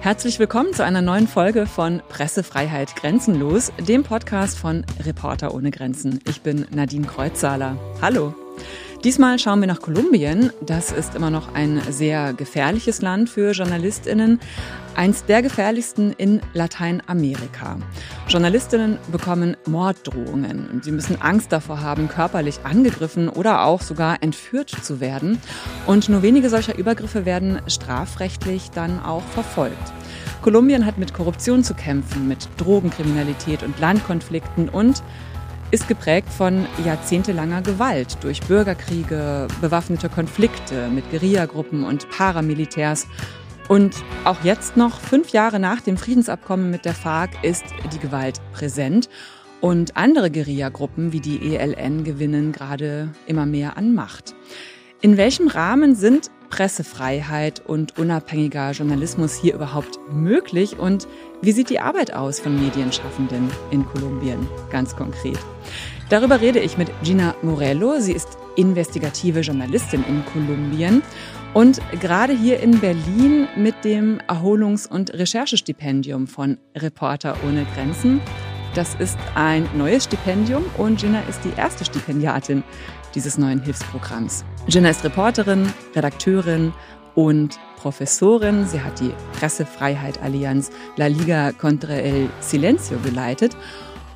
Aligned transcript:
Herzlich 0.00 0.38
willkommen 0.38 0.72
zu 0.72 0.84
einer 0.84 1.02
neuen 1.02 1.26
Folge 1.26 1.66
von 1.66 2.00
Pressefreiheit 2.08 2.94
Grenzenlos, 2.94 3.72
dem 3.80 4.04
Podcast 4.04 4.56
von 4.56 4.86
Reporter 5.04 5.52
ohne 5.52 5.72
Grenzen. 5.72 6.20
Ich 6.28 6.40
bin 6.40 6.66
Nadine 6.70 7.04
Kreuzsaler. 7.04 7.76
Hallo. 8.00 8.32
Diesmal 9.04 9.38
schauen 9.38 9.60
wir 9.60 9.68
nach 9.68 9.80
Kolumbien. 9.80 10.50
Das 10.60 10.90
ist 10.90 11.14
immer 11.14 11.30
noch 11.30 11.54
ein 11.54 11.80
sehr 11.88 12.32
gefährliches 12.32 13.00
Land 13.00 13.30
für 13.30 13.52
Journalistinnen, 13.52 14.40
eins 14.96 15.24
der 15.24 15.40
gefährlichsten 15.40 16.12
in 16.14 16.40
Lateinamerika. 16.52 17.78
Journalistinnen 18.26 18.98
bekommen 19.12 19.56
Morddrohungen. 19.66 20.80
Sie 20.82 20.90
müssen 20.90 21.22
Angst 21.22 21.52
davor 21.52 21.80
haben, 21.80 22.08
körperlich 22.08 22.58
angegriffen 22.64 23.28
oder 23.28 23.66
auch 23.66 23.82
sogar 23.82 24.20
entführt 24.20 24.70
zu 24.70 24.98
werden. 24.98 25.40
Und 25.86 26.08
nur 26.08 26.22
wenige 26.22 26.50
solcher 26.50 26.76
Übergriffe 26.76 27.24
werden 27.24 27.62
strafrechtlich 27.68 28.72
dann 28.72 29.00
auch 29.00 29.22
verfolgt. 29.22 29.92
Kolumbien 30.42 30.86
hat 30.86 30.98
mit 30.98 31.14
Korruption 31.14 31.62
zu 31.62 31.74
kämpfen, 31.74 32.26
mit 32.26 32.48
Drogenkriminalität 32.56 33.62
und 33.62 33.78
Landkonflikten 33.78 34.68
und 34.68 35.04
ist 35.70 35.86
geprägt 35.86 36.30
von 36.30 36.66
jahrzehntelanger 36.84 37.60
Gewalt 37.60 38.16
durch 38.22 38.40
Bürgerkriege, 38.40 39.48
bewaffnete 39.60 40.08
Konflikte 40.08 40.88
mit 40.88 41.10
Guerillagruppen 41.10 41.84
und 41.84 42.08
Paramilitärs. 42.10 43.06
Und 43.68 43.94
auch 44.24 44.42
jetzt 44.44 44.78
noch, 44.78 44.98
fünf 44.98 45.30
Jahre 45.30 45.60
nach 45.60 45.82
dem 45.82 45.98
Friedensabkommen 45.98 46.70
mit 46.70 46.86
der 46.86 46.94
FARC, 46.94 47.30
ist 47.42 47.64
die 47.92 47.98
Gewalt 47.98 48.40
präsent. 48.54 49.10
Und 49.60 49.96
andere 49.96 50.30
Guerillagruppen 50.30 51.12
wie 51.12 51.20
die 51.20 51.54
ELN 51.54 52.04
gewinnen 52.04 52.52
gerade 52.52 53.10
immer 53.26 53.44
mehr 53.44 53.76
an 53.76 53.94
Macht. 53.94 54.34
In 55.02 55.18
welchem 55.18 55.48
Rahmen 55.48 55.94
sind 55.94 56.30
Pressefreiheit 56.50 57.62
und 57.66 57.98
unabhängiger 57.98 58.70
Journalismus 58.72 59.34
hier 59.34 59.54
überhaupt 59.54 59.98
möglich 60.10 60.78
und 60.78 61.06
wie 61.42 61.52
sieht 61.52 61.70
die 61.70 61.80
Arbeit 61.80 62.12
aus 62.14 62.40
von 62.40 62.60
Medienschaffenden 62.60 63.50
in 63.70 63.84
Kolumbien 63.86 64.48
ganz 64.70 64.96
konkret? 64.96 65.38
Darüber 66.08 66.40
rede 66.40 66.58
ich 66.58 66.78
mit 66.78 66.90
Gina 67.02 67.34
Morello. 67.42 68.00
Sie 68.00 68.12
ist 68.12 68.38
investigative 68.56 69.40
Journalistin 69.40 70.04
in 70.08 70.24
Kolumbien 70.24 71.02
und 71.54 71.80
gerade 72.00 72.32
hier 72.32 72.60
in 72.60 72.80
Berlin 72.80 73.46
mit 73.56 73.84
dem 73.84 74.20
Erholungs- 74.26 74.86
und 74.86 75.12
Recherchestipendium 75.14 76.26
von 76.26 76.58
Reporter 76.76 77.36
ohne 77.46 77.66
Grenzen. 77.74 78.20
Das 78.74 78.94
ist 78.96 79.18
ein 79.34 79.68
neues 79.76 80.04
Stipendium 80.04 80.64
und 80.76 81.00
Gina 81.00 81.20
ist 81.28 81.40
die 81.44 81.52
erste 81.56 81.84
Stipendiatin 81.84 82.62
dieses 83.18 83.36
neuen 83.36 83.60
Hilfsprogramms. 83.60 84.44
Gina 84.68 84.90
ist 84.90 85.02
Reporterin, 85.02 85.68
Redakteurin 85.96 86.72
und 87.16 87.58
Professorin. 87.76 88.64
Sie 88.64 88.80
hat 88.80 89.00
die 89.00 89.12
Pressefreiheit 89.32 90.22
Allianz 90.22 90.70
La 90.96 91.08
Liga 91.08 91.50
contra 91.50 91.94
el 91.94 92.28
Silencio 92.38 92.96
geleitet 93.00 93.56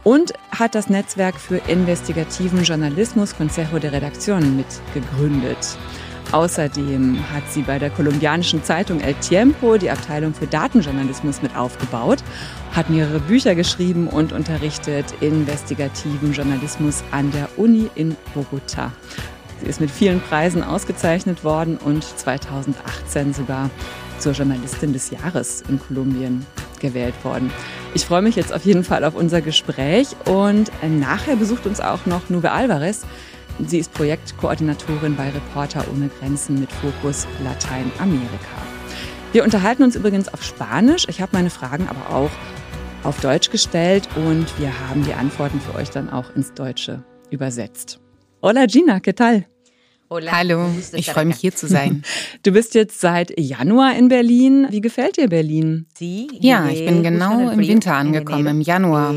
und 0.05 0.34
hat 0.53 0.77
das 0.77 0.89
Netzwerk 0.89 1.34
für 1.34 1.56
investigativen 1.67 2.62
Journalismus 2.62 3.36
Consejo 3.36 3.81
de 3.81 3.91
Redacción 3.91 4.56
mitgegründet. 4.56 5.77
Außerdem 6.33 7.19
hat 7.30 7.42
sie 7.50 7.61
bei 7.61 7.78
der 7.78 7.91
kolumbianischen 7.91 8.64
Zeitung 8.64 9.00
El 9.00 9.12
Tiempo 9.14 9.77
die 9.77 9.91
Abteilung 9.91 10.33
für 10.33 10.47
Datenjournalismus 10.47 11.42
mit 11.42 11.55
aufgebaut, 11.55 12.25
hat 12.72 12.88
mehrere 12.88 13.20
Bücher 13.20 13.55
geschrieben 13.55 14.08
und 14.08 14.33
unterrichtet 14.33 15.05
investigativen 15.20 16.33
Journalismus 16.33 17.05
an 17.10 17.30
der 17.33 17.50
Uni 17.58 17.91
in 17.97 18.16
Bogota. 18.33 18.92
Sie 19.60 19.66
ist 19.66 19.83
mit 19.83 19.91
vielen 19.91 20.22
Preisen 20.22 20.64
ausgezeichnet 20.64 21.44
worden 21.44 21.77
und 21.77 22.03
2018 22.03 23.34
sogar 23.34 23.69
zur 24.19 24.33
Journalistin 24.33 24.94
des 24.94 25.10
Jahres 25.10 25.62
in 25.69 25.78
Kolumbien 25.78 26.47
gewählt 26.80 27.14
worden. 27.25 27.50
Ich 27.92 28.06
freue 28.06 28.22
mich 28.22 28.36
jetzt 28.36 28.55
auf 28.55 28.64
jeden 28.64 28.84
Fall 28.84 29.05
auf 29.05 29.14
unser 29.14 29.42
Gespräch 29.42 30.08
und 30.25 30.70
nachher 30.98 31.36
besucht 31.36 31.66
uns 31.66 31.80
auch 31.80 32.06
noch 32.06 32.30
Nube 32.30 32.53
Alvarez. 32.53 33.03
Sie 33.66 33.78
ist 33.78 33.92
Projektkoordinatorin 33.92 35.16
bei 35.16 35.30
Reporter 35.30 35.84
ohne 35.92 36.08
Grenzen 36.08 36.60
mit 36.60 36.70
Fokus 36.72 37.26
Lateinamerika. 37.44 38.56
Wir 39.32 39.44
unterhalten 39.44 39.82
uns 39.82 39.96
übrigens 39.96 40.28
auf 40.32 40.42
Spanisch. 40.42 41.06
Ich 41.08 41.20
habe 41.20 41.32
meine 41.34 41.50
Fragen 41.50 41.88
aber 41.88 42.14
auch 42.14 42.30
auf 43.04 43.20
Deutsch 43.20 43.50
gestellt 43.50 44.08
und 44.16 44.46
wir 44.58 44.72
haben 44.88 45.04
die 45.04 45.14
Antworten 45.14 45.60
für 45.60 45.74
euch 45.74 45.90
dann 45.90 46.10
auch 46.10 46.34
ins 46.34 46.54
Deutsche 46.54 47.02
übersetzt. 47.30 48.00
Hola 48.42 48.66
Gina, 48.66 48.98
¿qué 48.98 49.14
tal? 49.14 49.46
Hallo, 50.10 50.66
ich 50.92 51.10
freue 51.10 51.24
mich 51.24 51.36
hier 51.36 51.54
zu 51.54 51.66
sein. 51.66 52.02
Du 52.42 52.52
bist 52.52 52.74
jetzt 52.74 53.00
seit 53.00 53.38
Januar 53.38 53.96
in 53.96 54.08
Berlin. 54.08 54.66
Wie 54.69 54.80
gefällt 54.80 55.16
dir 55.16 55.28
Berlin? 55.28 55.86
Ja, 55.98 56.69
ich 56.69 56.84
bin 56.84 57.02
genau 57.02 57.48
im 57.50 57.60
Winter 57.60 57.94
angekommen, 57.94 58.46
im 58.46 58.60
Januar. 58.60 59.14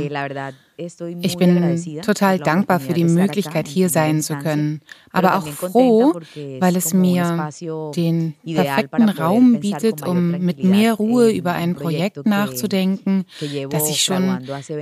Ich 0.78 1.38
bin 1.38 2.02
total 2.02 2.40
dankbar 2.40 2.80
für 2.80 2.94
die 2.94 3.06
Möglichkeit, 3.06 3.68
hier 3.68 3.90
sein 3.90 4.22
zu 4.22 4.36
können, 4.36 4.81
aber 5.12 5.38
auch 5.38 5.47
froh, 5.47 6.19
weil 6.59 6.75
es 6.75 6.94
mir 6.94 7.50
den 7.96 8.34
perfekten 8.44 9.09
Raum 9.09 9.59
bietet, 9.59 10.06
um 10.06 10.31
mit 10.31 10.64
mehr 10.64 10.94
Ruhe 10.94 11.31
über 11.31 11.53
ein 11.53 11.75
Projekt 11.75 12.25
nachzudenken, 12.25 13.25
das 13.69 13.90
ich 13.90 14.03
schon 14.03 14.40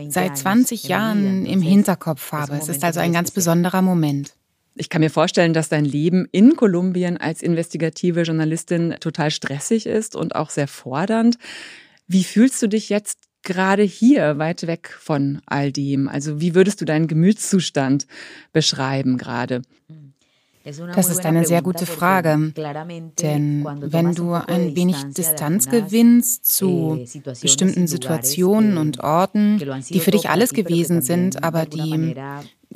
seit 0.09 0.37
20 0.37 0.85
Jahren 0.85 1.45
im 1.45 1.61
Hinterkopf 1.61 2.31
habe. 2.31 2.55
Es 2.55 2.69
ist 2.69 2.83
also 2.83 2.99
ein 2.99 3.13
ganz 3.13 3.31
besonderer 3.31 3.81
Moment. 3.81 4.33
Ich 4.75 4.89
kann 4.89 5.01
mir 5.01 5.11
vorstellen, 5.11 5.53
dass 5.53 5.69
dein 5.69 5.85
Leben 5.85 6.27
in 6.31 6.55
Kolumbien 6.55 7.17
als 7.17 7.43
investigative 7.43 8.23
Journalistin 8.23 8.95
total 8.99 9.29
stressig 9.29 9.85
ist 9.85 10.15
und 10.15 10.35
auch 10.35 10.49
sehr 10.49 10.67
fordernd. 10.67 11.37
Wie 12.07 12.23
fühlst 12.23 12.61
du 12.61 12.67
dich 12.67 12.89
jetzt 12.89 13.19
gerade 13.43 13.83
hier, 13.83 14.37
weit 14.37 14.65
weg 14.67 14.97
von 14.99 15.41
all 15.45 15.71
dem? 15.71 16.07
Also 16.07 16.41
wie 16.41 16.55
würdest 16.55 16.81
du 16.81 16.85
deinen 16.85 17.07
Gemütszustand 17.07 18.07
beschreiben 18.51 19.17
gerade? 19.17 19.61
Das 20.95 21.09
ist 21.09 21.25
eine 21.25 21.45
sehr 21.45 21.61
gute 21.61 21.85
Frage, 21.85 22.53
denn 22.55 23.65
wenn 23.81 24.15
du 24.15 24.31
ein 24.31 24.75
wenig 24.77 24.95
Distanz 25.09 25.69
gewinnst 25.69 26.45
zu 26.45 27.05
bestimmten 27.41 27.85
Situationen 27.87 28.77
und 28.77 29.01
Orten, 29.01 29.59
die 29.89 29.99
für 29.99 30.11
dich 30.11 30.29
alles 30.29 30.53
gewesen 30.53 31.01
sind, 31.01 31.43
aber 31.43 31.65
die 31.65 32.15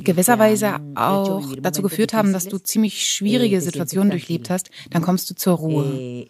gewisserweise 0.03 0.75
auch 0.95 1.43
dazu 1.61 1.81
geführt 1.81 2.13
haben, 2.13 2.33
dass 2.33 2.45
du 2.47 2.57
ziemlich 2.57 3.05
schwierige 3.07 3.61
Situationen 3.61 4.11
durchlebt 4.11 4.49
hast, 4.49 4.69
dann 4.89 5.01
kommst 5.01 5.29
du 5.29 5.35
zur 5.35 5.55
Ruhe. 5.57 6.27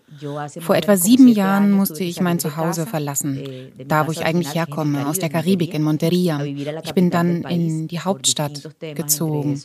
Vor 0.59 0.75
etwa 0.75 0.97
sieben 0.97 1.27
Jahren 1.27 1.71
musste 1.71 2.03
ich 2.03 2.21
mein 2.21 2.39
Zuhause 2.39 2.85
verlassen, 2.85 3.71
da 3.87 4.07
wo 4.07 4.11
ich 4.11 4.25
eigentlich 4.25 4.55
herkomme, 4.55 5.07
aus 5.07 5.19
der 5.19 5.29
Karibik 5.29 5.73
in 5.73 5.83
Monteria. 5.83 6.43
Ich 6.43 6.93
bin 6.93 7.09
dann 7.09 7.43
in 7.43 7.87
die 7.87 7.99
Hauptstadt 7.99 8.69
gezogen. 8.79 9.61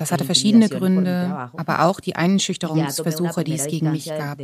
Das 0.00 0.12
hatte 0.12 0.24
verschiedene 0.24 0.70
Gründe, 0.70 1.50
aber 1.54 1.84
auch 1.84 2.00
die 2.00 2.16
Einschüchterungsversuche, 2.16 3.44
die 3.44 3.52
es 3.52 3.66
gegen 3.66 3.92
mich 3.92 4.06
gab. 4.06 4.38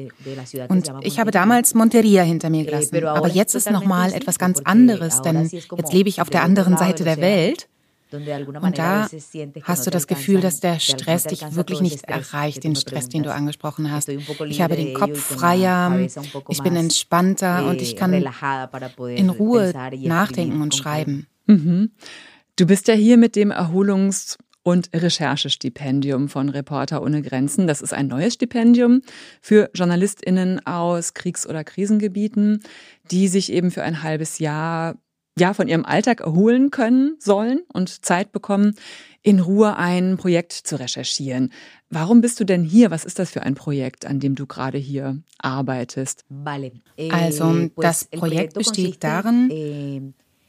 Und 0.68 0.92
ich 1.00 1.18
habe 1.18 1.30
damals 1.30 1.74
Monteria 1.74 2.22
hinter 2.22 2.50
mir 2.50 2.66
gelassen. 2.66 3.02
Aber 3.06 3.28
jetzt 3.28 3.54
ist 3.54 3.70
nochmal 3.70 4.12
etwas 4.12 4.38
ganz 4.38 4.60
anderes, 4.60 5.22
denn 5.22 5.48
jetzt 5.48 5.92
lebe 5.94 6.10
ich 6.10 6.20
auf 6.20 6.28
der 6.28 6.42
anderen 6.42 6.76
Seite 6.76 7.04
der 7.04 7.16
Welt. 7.16 7.68
Und 8.12 8.78
da 8.78 9.08
hast 9.62 9.86
du 9.86 9.90
das 9.90 10.06
Gefühl, 10.06 10.40
dass 10.40 10.60
der 10.60 10.78
Stress 10.78 11.24
dich 11.24 11.54
wirklich 11.54 11.80
nicht 11.80 12.04
erreicht, 12.04 12.62
den 12.64 12.76
Stress, 12.76 13.08
den 13.08 13.22
du 13.22 13.32
angesprochen 13.32 13.90
hast. 13.90 14.08
Ich 14.08 14.60
habe 14.60 14.76
den 14.76 14.94
Kopf 14.94 15.18
freier, 15.18 15.98
ich 16.48 16.62
bin 16.62 16.76
entspannter 16.76 17.68
und 17.68 17.82
ich 17.82 17.96
kann 17.96 18.12
in 18.12 19.30
Ruhe 19.30 19.72
nachdenken 20.02 20.60
und 20.60 20.74
schreiben. 20.74 21.26
Mhm. 21.46 21.90
Du 22.56 22.66
bist 22.66 22.88
ja 22.88 22.94
hier 22.94 23.16
mit 23.16 23.36
dem 23.36 23.50
Erholungs- 23.50 24.38
und 24.62 24.90
Recherchestipendium 24.92 26.28
von 26.28 26.48
Reporter 26.48 27.00
ohne 27.00 27.22
Grenzen. 27.22 27.68
Das 27.68 27.82
ist 27.82 27.92
ein 27.94 28.08
neues 28.08 28.34
Stipendium 28.34 29.02
für 29.40 29.70
JournalistInnen 29.74 30.66
aus 30.66 31.14
Kriegs- 31.14 31.46
oder 31.46 31.62
Krisengebieten, 31.62 32.64
die 33.10 33.28
sich 33.28 33.52
eben 33.52 33.70
für 33.70 33.84
ein 33.84 34.02
halbes 34.02 34.40
Jahr 34.40 34.96
ja, 35.38 35.52
von 35.54 35.68
ihrem 35.68 35.84
Alltag 35.84 36.20
erholen 36.20 36.70
können 36.70 37.16
sollen 37.18 37.60
und 37.72 38.04
Zeit 38.04 38.32
bekommen, 38.32 38.74
in 39.22 39.40
Ruhe 39.40 39.76
ein 39.76 40.16
Projekt 40.16 40.52
zu 40.52 40.78
recherchieren. 40.78 41.52
Warum 41.90 42.20
bist 42.20 42.40
du 42.40 42.44
denn 42.44 42.64
hier? 42.64 42.90
Was 42.90 43.04
ist 43.04 43.18
das 43.18 43.30
für 43.30 43.42
ein 43.42 43.54
Projekt, 43.54 44.06
an 44.06 44.20
dem 44.20 44.34
du 44.34 44.46
gerade 44.46 44.78
hier 44.78 45.18
arbeitest? 45.38 46.24
Eh, 46.96 47.10
also, 47.10 47.68
das 47.76 48.04
Projekt 48.04 48.54
besteht 48.54 49.02
darin, 49.02 49.50
eh, 49.50 50.00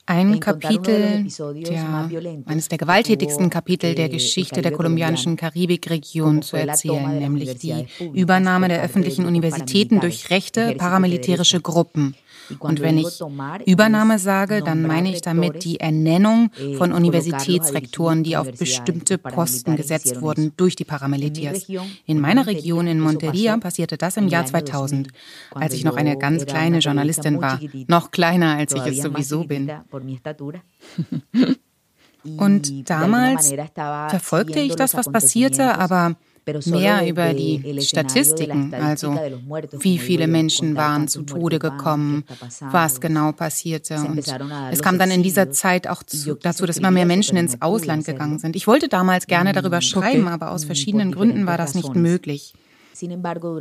ein 0.10 0.40
Kapitel, 0.40 1.26
der, 1.26 2.40
eines 2.46 2.70
der 2.70 2.78
gewalttätigsten 2.78 3.50
Kapitel 3.50 3.94
der 3.94 4.08
Geschichte 4.08 4.62
der 4.62 4.72
kolumbianischen 4.72 5.36
Karibikregion 5.36 6.42
zu 6.42 6.56
erzählen, 6.56 7.20
nämlich 7.20 7.58
die 7.58 7.88
Übernahme 8.14 8.70
der 8.70 8.82
öffentlichen 8.84 9.26
Universitäten 9.26 10.00
durch 10.00 10.30
rechte 10.30 10.76
paramilitärische 10.76 11.60
Gruppen. 11.60 12.16
Und 12.60 12.82
wenn 12.82 12.98
ich 12.98 13.22
Übernahme 13.66 14.20
sage, 14.20 14.62
dann 14.62 14.84
meine 14.84 15.12
ich 15.12 15.22
damit 15.22 15.64
die 15.64 15.80
Ernennung 15.80 16.52
von 16.78 16.92
Universitätsrektoren, 16.92 18.24
die 18.24 18.38
auf 18.38 18.52
bestimmte 18.52 19.18
Posten 19.18 19.76
gesetzt 19.76 20.22
wurden 20.22 20.54
durch 20.58 20.76
die 20.76 20.86
Paramilitärs. 20.86 21.68
In 22.06 22.20
meiner 22.20 22.48
Region 22.48 22.88
in 22.88 23.00
Monteria 23.00 23.58
passierte 23.58 23.98
das 23.98 24.18
im 24.18 24.28
Jahr 24.28 24.46
2000, 24.46 25.10
als 25.54 25.74
ich 25.74 25.84
noch 25.84 25.96
eine 25.96 26.18
ganz 26.18 26.46
kleine 26.46 26.80
Journalistin 26.80 27.42
war, 27.42 27.60
noch 27.88 28.12
kleiner 28.12 28.56
als 28.58 28.74
ich 28.74 28.86
es 28.86 29.02
sowieso 29.02 29.44
bin. 29.44 29.72
Und 32.38 32.90
damals 32.90 33.54
verfolgte 34.10 34.60
ich 34.60 34.76
das, 34.76 34.96
was 34.96 35.10
passierte, 35.10 35.78
aber 35.78 36.16
mehr 36.66 37.08
über 37.08 37.34
die 37.34 37.82
Statistiken, 37.82 38.74
also 38.74 39.18
wie 39.80 39.98
viele 39.98 40.28
Menschen 40.28 40.76
waren 40.76 41.08
zu 41.08 41.24
Tode 41.24 41.60
gekommen, 41.60 42.24
was 42.60 43.02
genau 43.02 43.32
passierte. 43.32 43.96
Und 43.96 44.20
es 44.72 44.82
kam 44.82 44.98
dann 44.98 45.12
in 45.12 45.24
dieser 45.24 45.52
Zeit 45.52 45.88
auch 45.88 46.04
zu, 46.04 46.36
dazu, 46.36 46.66
dass 46.66 46.78
immer 46.78 46.92
mehr 46.92 47.06
Menschen 47.06 47.38
ins 47.38 47.62
Ausland 47.62 48.06
gegangen 48.06 48.40
sind. 48.40 48.56
Ich 48.56 48.68
wollte 48.68 48.88
damals 48.88 49.28
gerne 49.28 49.54
darüber 49.54 49.82
schreiben, 49.82 50.28
aber 50.28 50.52
aus 50.52 50.66
verschiedenen 50.66 51.12
Gründen 51.12 51.46
war 51.46 51.58
das 51.58 51.76
nicht 51.76 51.96
möglich. 51.96 52.54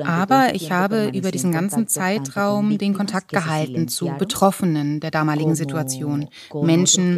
Aber 0.04 0.54
ich 0.54 0.70
habe 0.70 1.10
über 1.12 1.30
diesen 1.30 1.52
ganzen 1.52 1.88
Zeitraum 1.88 2.78
den 2.78 2.94
Kontakt 2.94 3.28
gehalten 3.30 3.88
zu 3.88 4.10
Betroffenen 4.18 5.00
der 5.00 5.10
damaligen 5.10 5.54
Situation, 5.54 6.28
Menschen, 6.54 7.16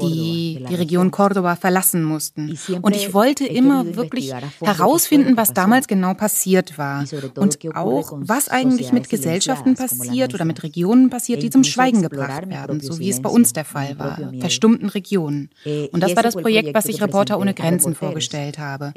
die 0.00 0.64
die 0.68 0.74
Region 0.74 1.10
Cordoba 1.10 1.56
verlassen 1.56 2.02
mussten. 2.04 2.56
Und 2.82 2.94
ich 2.96 3.14
wollte 3.14 3.46
immer 3.46 3.96
wirklich 3.96 4.32
herausfinden, 4.60 5.36
was 5.36 5.52
damals 5.52 5.88
genau 5.88 6.14
passiert 6.14 6.78
war. 6.78 7.04
Und 7.36 7.58
auch, 7.74 8.12
was 8.16 8.48
eigentlich 8.48 8.92
mit 8.92 9.08
Gesellschaften 9.08 9.74
passiert 9.74 10.34
oder 10.34 10.44
mit 10.44 10.62
Regionen 10.62 11.10
passiert, 11.10 11.42
die 11.42 11.50
zum 11.50 11.64
Schweigen 11.64 12.02
gebracht 12.02 12.48
werden, 12.48 12.80
so 12.80 12.98
wie 12.98 13.10
es 13.10 13.20
bei 13.20 13.30
uns 13.30 13.52
der 13.52 13.64
Fall 13.64 13.98
war, 13.98 14.18
verstummten 14.40 14.88
Regionen. 14.88 15.50
Eh, 15.64 15.88
und 15.92 16.02
das 16.02 16.16
war 16.16 16.22
das 16.22 16.34
Projekt, 16.34 16.74
was 16.74 16.86
ich 16.86 17.00
Reporter 17.02 17.38
ohne 17.38 17.54
Grenzen 17.54 17.94
vorgestellt 17.94 18.58
habe. 18.58 18.92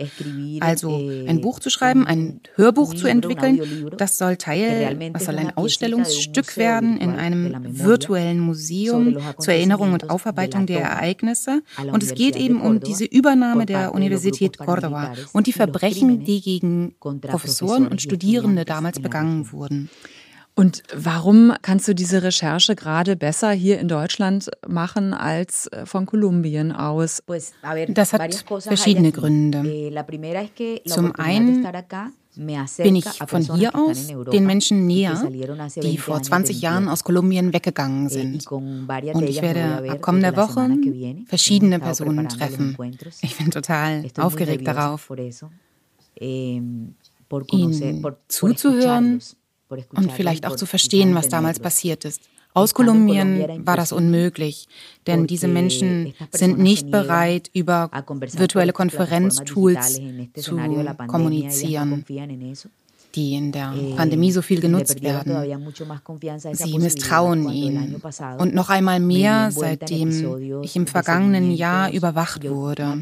Also 0.60 1.00
eh, 1.00 1.28
ein 1.28 1.42
Buch 1.42 1.60
zu 1.60 1.70
schreiben, 1.70 1.95
schreiben, 1.96 2.08
ein 2.08 2.42
Hörbuch 2.56 2.94
zu 2.94 3.08
entwickeln. 3.08 3.90
Das 3.98 4.18
soll 4.18 4.38
Teil, 4.38 5.12
das 5.14 5.26
soll 5.26 5.38
ein 5.38 5.56
Ausstellungsstück 5.56 6.58
werden 6.58 6.98
in 6.98 7.12
einem 7.12 7.78
virtuellen 7.78 8.40
Museum 8.40 9.18
zur 9.40 9.54
Erinnerung 9.54 9.94
und 9.94 10.10
Aufarbeitung 10.10 10.66
der 10.66 10.82
Ereignisse. 10.82 11.62
Und 11.92 12.04
es 12.04 12.14
geht 12.14 12.36
eben 12.36 12.62
um 12.62 12.80
diese 12.80 13.06
Übernahme 13.06 13.66
der 13.66 13.94
Universität 13.94 14.58
Córdoba 14.58 15.16
und 15.34 15.48
die 15.48 15.54
Verbrechen, 15.54 16.24
die 16.24 16.42
gegen 16.42 16.96
Professoren 17.00 17.88
und 17.88 18.02
Studierende 18.02 18.66
damals 18.66 19.00
begangen 19.00 19.52
wurden. 19.52 19.90
Und 20.58 20.84
warum 20.96 21.54
kannst 21.62 21.86
du 21.90 21.94
diese 21.94 22.24
Recherche 22.24 22.76
gerade 22.76 23.18
besser 23.18 23.52
hier 23.52 23.78
in 23.80 23.90
Deutschland 23.90 24.50
machen 24.66 25.14
als 25.14 25.68
äh, 25.68 25.86
von 25.86 26.06
Kolumbien 26.06 26.72
aus? 26.72 27.22
Das 27.90 28.14
hat 28.14 28.46
verschiedene 28.62 29.12
Gründe. 29.12 29.64
Eh, 29.66 29.92
Zum 30.86 31.14
einen 31.16 31.68
bin 32.78 32.96
ich 32.96 33.06
von 33.06 33.42
hier 33.56 33.76
aus 33.76 34.08
den 34.08 34.46
Menschen 34.46 34.86
näher, 34.88 35.30
die 35.76 35.98
vor 35.98 36.22
20 36.22 36.62
Jahren 36.62 36.88
aus 36.88 37.04
Kolumbien 37.04 37.52
weggegangen 37.54 38.08
eh, 38.08 38.10
sind. 38.10 38.48
Und 38.48 39.24
ich 39.28 39.42
werde 39.42 39.92
ab 39.92 40.02
kommender 40.02 40.38
Woche 40.38 40.70
verschiedene 41.28 41.80
Personen 41.80 42.30
treffen. 42.30 42.78
Ich 43.22 43.38
bin 43.38 43.52
total 43.52 44.06
aufgeregt 44.18 44.66
darauf, 44.66 45.12
ihnen 46.22 46.96
zuzuhören 48.30 49.22
und 49.70 50.12
vielleicht 50.12 50.46
auch 50.46 50.56
zu 50.56 50.66
verstehen, 50.66 51.16
was 51.16 51.30
damals 51.30 51.60
passiert 51.60 52.06
ist. 52.06 52.22
Aus 52.54 52.74
Kolumbien 52.74 53.66
war 53.66 53.76
das 53.76 53.92
unmöglich, 53.92 54.68
denn 55.08 55.28
diese 55.28 55.50
Menschen 55.50 56.14
sind 56.32 56.58
nicht 56.58 56.90
bereit, 56.90 57.50
über 57.54 57.92
virtuelle 58.34 58.72
Konferenztools 58.72 60.00
zu 60.36 60.56
kommunizieren 61.08 62.06
die 63.16 63.36
in 63.36 63.52
der 63.52 63.74
eh, 63.76 63.96
Pandemie 63.96 64.32
so 64.32 64.42
viel 64.42 64.60
genutzt 64.60 65.02
werden. 65.02 65.34
Sie 66.54 66.78
misstrauen 66.78 67.50
ihnen. 67.50 68.02
Und 68.38 68.54
noch 68.54 68.70
einmal 68.70 69.00
mehr, 69.00 69.52
seitdem 69.52 70.62
ich 70.62 70.76
im 70.76 70.88
vergangenen 70.88 71.52
Jahr 71.52 71.92
überwacht 71.92 72.48
wurde. 72.48 73.02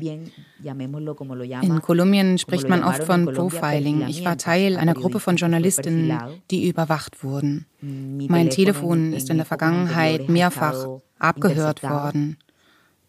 In 1.62 1.82
Kolumbien 1.82 2.38
spricht 2.38 2.70
man 2.70 2.84
oft 2.84 3.04
von 3.04 3.26
Profiling. 3.26 4.08
Ich 4.08 4.24
war 4.24 4.38
Teil 4.38 4.78
einer 4.78 4.94
Gruppe 4.94 5.20
von 5.20 5.36
Journalistinnen, 5.36 6.14
die 6.52 6.70
überwacht 6.70 7.24
wurden. 7.24 7.66
Mein 7.82 8.50
Telefon 8.50 9.14
ist 9.14 9.30
in 9.30 9.38
der 9.38 9.46
Vergangenheit 9.46 10.30
mehrfach 10.30 10.88
abgehört 11.20 11.84
worden. 11.84 12.38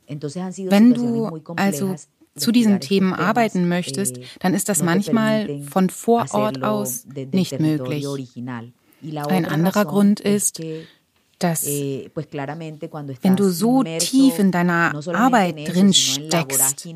Wenn 0.07 0.93
du 0.95 1.31
also 1.57 1.95
zu 2.37 2.53
diesen 2.53 2.81
Themen 2.81 3.13
arbeiten 3.13 3.69
möchtest, 3.69 4.19
dann 4.41 4.55
ist 4.55 4.69
das 4.69 4.83
manchmal 4.83 5.63
von 5.63 5.91
vor 5.91 6.27
Ort 6.33 6.63
aus 6.63 7.07
nicht 7.33 7.61
möglich. 7.61 8.07
Ein 9.29 9.45
anderer 9.45 9.85
Grund 9.85 10.21
ist, 10.21 10.61
dass 11.39 11.67
wenn 11.67 13.37
du 13.37 13.51
so 13.51 13.83
tief 13.83 14.39
in 14.39 14.51
deiner 14.51 14.95
Arbeit 15.15 15.69
drin 15.69 15.93
steckst, 15.93 16.89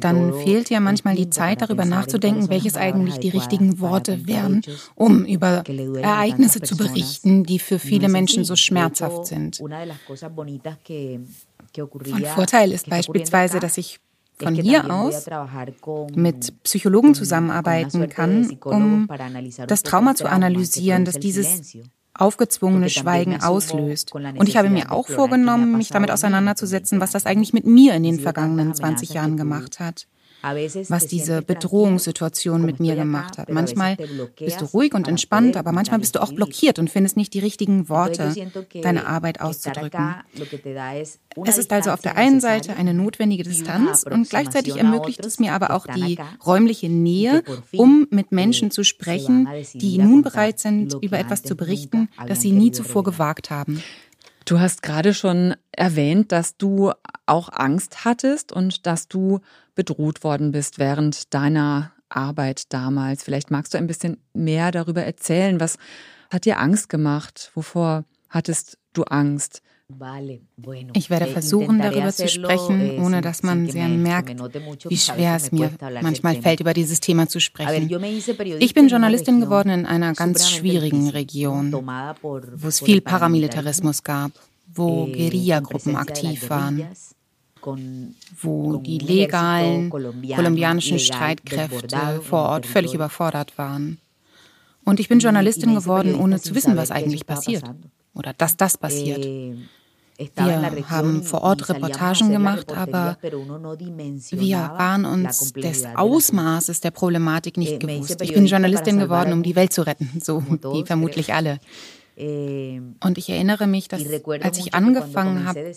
dann 0.00 0.32
fehlt 0.34 0.70
ja 0.70 0.80
manchmal 0.80 1.14
die 1.14 1.30
Zeit, 1.30 1.60
darüber 1.60 1.84
nachzudenken, 1.84 2.48
welches 2.48 2.76
eigentlich 2.76 3.18
die 3.18 3.28
richtigen 3.30 3.80
Worte 3.80 4.26
wären, 4.26 4.62
um 4.94 5.24
über 5.24 5.64
Ereignisse 5.66 6.60
zu 6.60 6.76
berichten, 6.76 7.44
die 7.44 7.58
für 7.58 7.78
viele 7.78 8.08
Menschen 8.08 8.44
so 8.44 8.56
schmerzhaft 8.56 9.26
sind. 9.26 9.60
Von 11.74 12.24
Vorteil 12.24 12.72
ist 12.72 12.88
beispielsweise, 12.88 13.60
dass 13.60 13.78
ich 13.78 14.00
von 14.38 14.54
hier 14.54 14.90
aus 14.92 15.26
mit 16.14 16.62
Psychologen 16.64 17.14
zusammenarbeiten 17.14 18.08
kann, 18.08 18.58
um 18.64 19.08
das 19.66 19.82
Trauma 19.82 20.14
zu 20.14 20.26
analysieren, 20.26 21.04
das 21.04 21.18
dieses 21.18 21.76
aufgezwungene 22.14 22.90
Schweigen 22.90 23.42
auslöst. 23.42 24.14
Und 24.14 24.48
ich 24.48 24.56
habe 24.56 24.70
mir 24.70 24.92
auch 24.92 25.08
vorgenommen, 25.08 25.76
mich 25.76 25.88
damit 25.88 26.10
auseinanderzusetzen, 26.10 27.00
was 27.00 27.10
das 27.10 27.26
eigentlich 27.26 27.52
mit 27.52 27.66
mir 27.66 27.94
in 27.94 28.02
den 28.02 28.20
vergangenen 28.20 28.74
20 28.74 29.10
Jahren 29.10 29.36
gemacht 29.36 29.80
hat 29.80 30.06
was 30.88 31.06
diese 31.06 31.42
Bedrohungssituation 31.42 32.64
mit 32.64 32.80
mir 32.80 32.96
gemacht 32.96 33.38
hat. 33.38 33.50
Manchmal 33.50 33.96
bist 34.38 34.60
du 34.60 34.64
ruhig 34.66 34.94
und 34.94 35.08
entspannt, 35.08 35.56
aber 35.56 35.72
manchmal 35.72 36.00
bist 36.00 36.14
du 36.14 36.22
auch 36.22 36.32
blockiert 36.32 36.78
und 36.78 36.90
findest 36.90 37.16
nicht 37.16 37.34
die 37.34 37.40
richtigen 37.40 37.88
Worte, 37.88 38.34
deine 38.82 39.06
Arbeit 39.06 39.40
auszudrücken. 39.40 40.14
Es 41.44 41.58
ist 41.58 41.72
also 41.72 41.90
auf 41.90 42.00
der 42.00 42.16
einen 42.16 42.40
Seite 42.40 42.76
eine 42.76 42.94
notwendige 42.94 43.42
Distanz 43.42 44.04
und 44.04 44.28
gleichzeitig 44.28 44.76
ermöglicht 44.76 45.24
es 45.24 45.38
mir 45.38 45.52
aber 45.52 45.70
auch 45.72 45.86
die 45.86 46.18
räumliche 46.44 46.88
Nähe, 46.88 47.42
um 47.72 48.06
mit 48.10 48.32
Menschen 48.32 48.70
zu 48.70 48.84
sprechen, 48.84 49.48
die 49.74 49.98
nun 49.98 50.22
bereit 50.22 50.58
sind, 50.58 50.94
über 51.00 51.18
etwas 51.18 51.42
zu 51.42 51.56
berichten, 51.56 52.08
das 52.26 52.40
sie 52.40 52.52
nie 52.52 52.72
zuvor 52.72 53.04
gewagt 53.04 53.50
haben. 53.50 53.82
Du 54.44 54.60
hast 54.60 54.82
gerade 54.82 55.14
schon 55.14 55.54
erwähnt, 55.72 56.30
dass 56.30 56.58
du 56.58 56.92
auch 57.24 57.48
Angst 57.50 58.04
hattest 58.04 58.52
und 58.52 58.86
dass 58.86 59.08
du 59.08 59.40
bedroht 59.74 60.24
worden 60.24 60.52
bist 60.52 60.78
während 60.78 61.32
deiner 61.34 61.92
Arbeit 62.08 62.72
damals. 62.72 63.22
Vielleicht 63.22 63.50
magst 63.50 63.74
du 63.74 63.78
ein 63.78 63.86
bisschen 63.86 64.18
mehr 64.32 64.70
darüber 64.70 65.02
erzählen. 65.02 65.60
Was 65.60 65.78
hat 66.30 66.44
dir 66.44 66.60
Angst 66.60 66.88
gemacht? 66.88 67.50
Wovor 67.54 68.04
hattest 68.28 68.78
du 68.92 69.04
Angst? 69.04 69.62
Ich 70.94 71.10
werde 71.10 71.26
eh, 71.26 71.32
versuchen, 71.32 71.78
darüber 71.78 72.10
zu 72.10 72.26
sprechen, 72.26 72.80
eh, 72.80 73.00
ohne 73.00 73.20
dass 73.20 73.42
man 73.42 73.68
sehr 73.68 73.86
merkt, 73.88 74.40
wie 74.88 74.96
schwer 74.96 75.36
es 75.36 75.52
mir 75.52 75.70
manchmal 76.00 76.40
fällt, 76.40 76.60
über 76.60 76.72
dieses 76.72 77.00
Thema 77.00 77.28
zu 77.28 77.38
sprechen. 77.38 77.90
Ich 78.60 78.72
bin 78.72 78.88
Journalistin 78.88 79.40
geworden 79.40 79.68
in 79.68 79.86
einer 79.86 80.14
ganz 80.14 80.48
schwierigen 80.48 81.10
Region, 81.10 81.70
wo 82.22 82.66
es 82.66 82.80
viel 82.80 83.02
Paramilitarismus 83.02 84.02
gab, 84.02 84.32
wo 84.72 85.06
eh, 85.06 85.12
Guerillagruppen 85.12 85.96
aktiv 85.96 86.48
waren 86.48 86.88
wo 88.40 88.76
die 88.78 88.98
legalen 88.98 89.90
kolumbianischen 89.90 90.98
Streitkräfte 90.98 92.20
vor 92.22 92.48
Ort 92.48 92.66
völlig 92.66 92.94
überfordert 92.94 93.56
waren. 93.58 93.98
Und 94.84 95.00
ich 95.00 95.08
bin 95.08 95.18
Journalistin 95.18 95.74
geworden, 95.74 96.14
ohne 96.14 96.40
zu 96.40 96.54
wissen, 96.54 96.76
was 96.76 96.90
eigentlich 96.90 97.26
passiert 97.26 97.64
oder 98.14 98.32
dass 98.32 98.56
das 98.56 98.78
passiert. 98.78 99.24
Wir 100.36 100.90
haben 100.90 101.24
vor 101.24 101.42
Ort 101.42 101.68
Reportagen 101.68 102.30
gemacht, 102.30 102.70
aber 102.72 103.16
wir 103.20 104.58
waren 104.58 105.04
uns 105.06 105.52
des 105.52 105.84
Ausmaßes 105.96 106.80
der 106.80 106.92
Problematik 106.92 107.56
nicht 107.56 107.80
gewusst. 107.80 108.20
Ich 108.22 108.32
bin 108.32 108.46
Journalistin 108.46 108.98
geworden, 108.98 109.32
um 109.32 109.42
die 109.42 109.56
Welt 109.56 109.72
zu 109.72 109.82
retten, 109.82 110.20
so 110.22 110.42
wie 110.72 110.84
vermutlich 110.84 111.34
alle. 111.34 111.58
Und 112.16 113.18
ich 113.18 113.28
erinnere 113.28 113.66
mich, 113.66 113.88
dass 113.88 114.04
als 114.40 114.58
ich 114.58 114.72
angefangen 114.72 115.46
habe, 115.46 115.72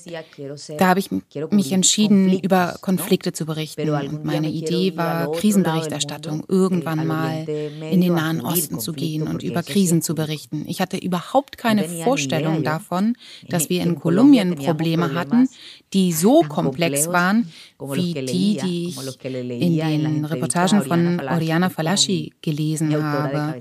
da 0.78 0.88
habe 0.88 1.00
ich 1.00 1.10
mich 1.50 1.72
entschieden, 1.72 2.38
über 2.40 2.78
Konflikte 2.82 3.34
zu 3.34 3.48
berichten. 3.48 3.90
Und 3.90 4.24
meine 4.24 4.50
Idee 4.50 4.96
war, 4.96 5.32
Krisenberichterstattung 5.32 6.44
irgendwann 6.48 7.08
mal 7.08 7.48
in 7.48 8.02
den 8.02 8.14
Nahen 8.14 8.42
Osten 8.42 8.80
zu 8.80 8.94
gehen 8.94 9.28
und 9.28 9.42
über 9.42 9.64
Krisen 9.64 10.04
zu 10.04 10.14
berichten. 10.14 10.66
Ich 10.68 10.80
hatte 10.80 10.98
überhaupt 10.98 11.58
keine 11.58 11.86
Vorstellung 11.86 12.64
davon, 12.64 13.16
dass 13.50 13.70
wir 13.70 13.82
in 13.82 13.96
Kolumbien 13.96 14.56
Probleme 14.56 15.16
hatten, 15.16 15.50
die 15.94 16.14
so 16.14 16.42
komplex 16.42 17.08
waren, 17.08 17.52
wie 17.80 18.14
die, 18.14 18.58
die 18.58 18.88
ich 18.90 19.26
in 19.26 19.78
den 19.78 20.26
Reportagen 20.26 20.84
von 20.84 21.20
Oriana 21.20 21.70
Falaschi 21.70 22.34
gelesen 22.42 23.04
habe 23.04 23.60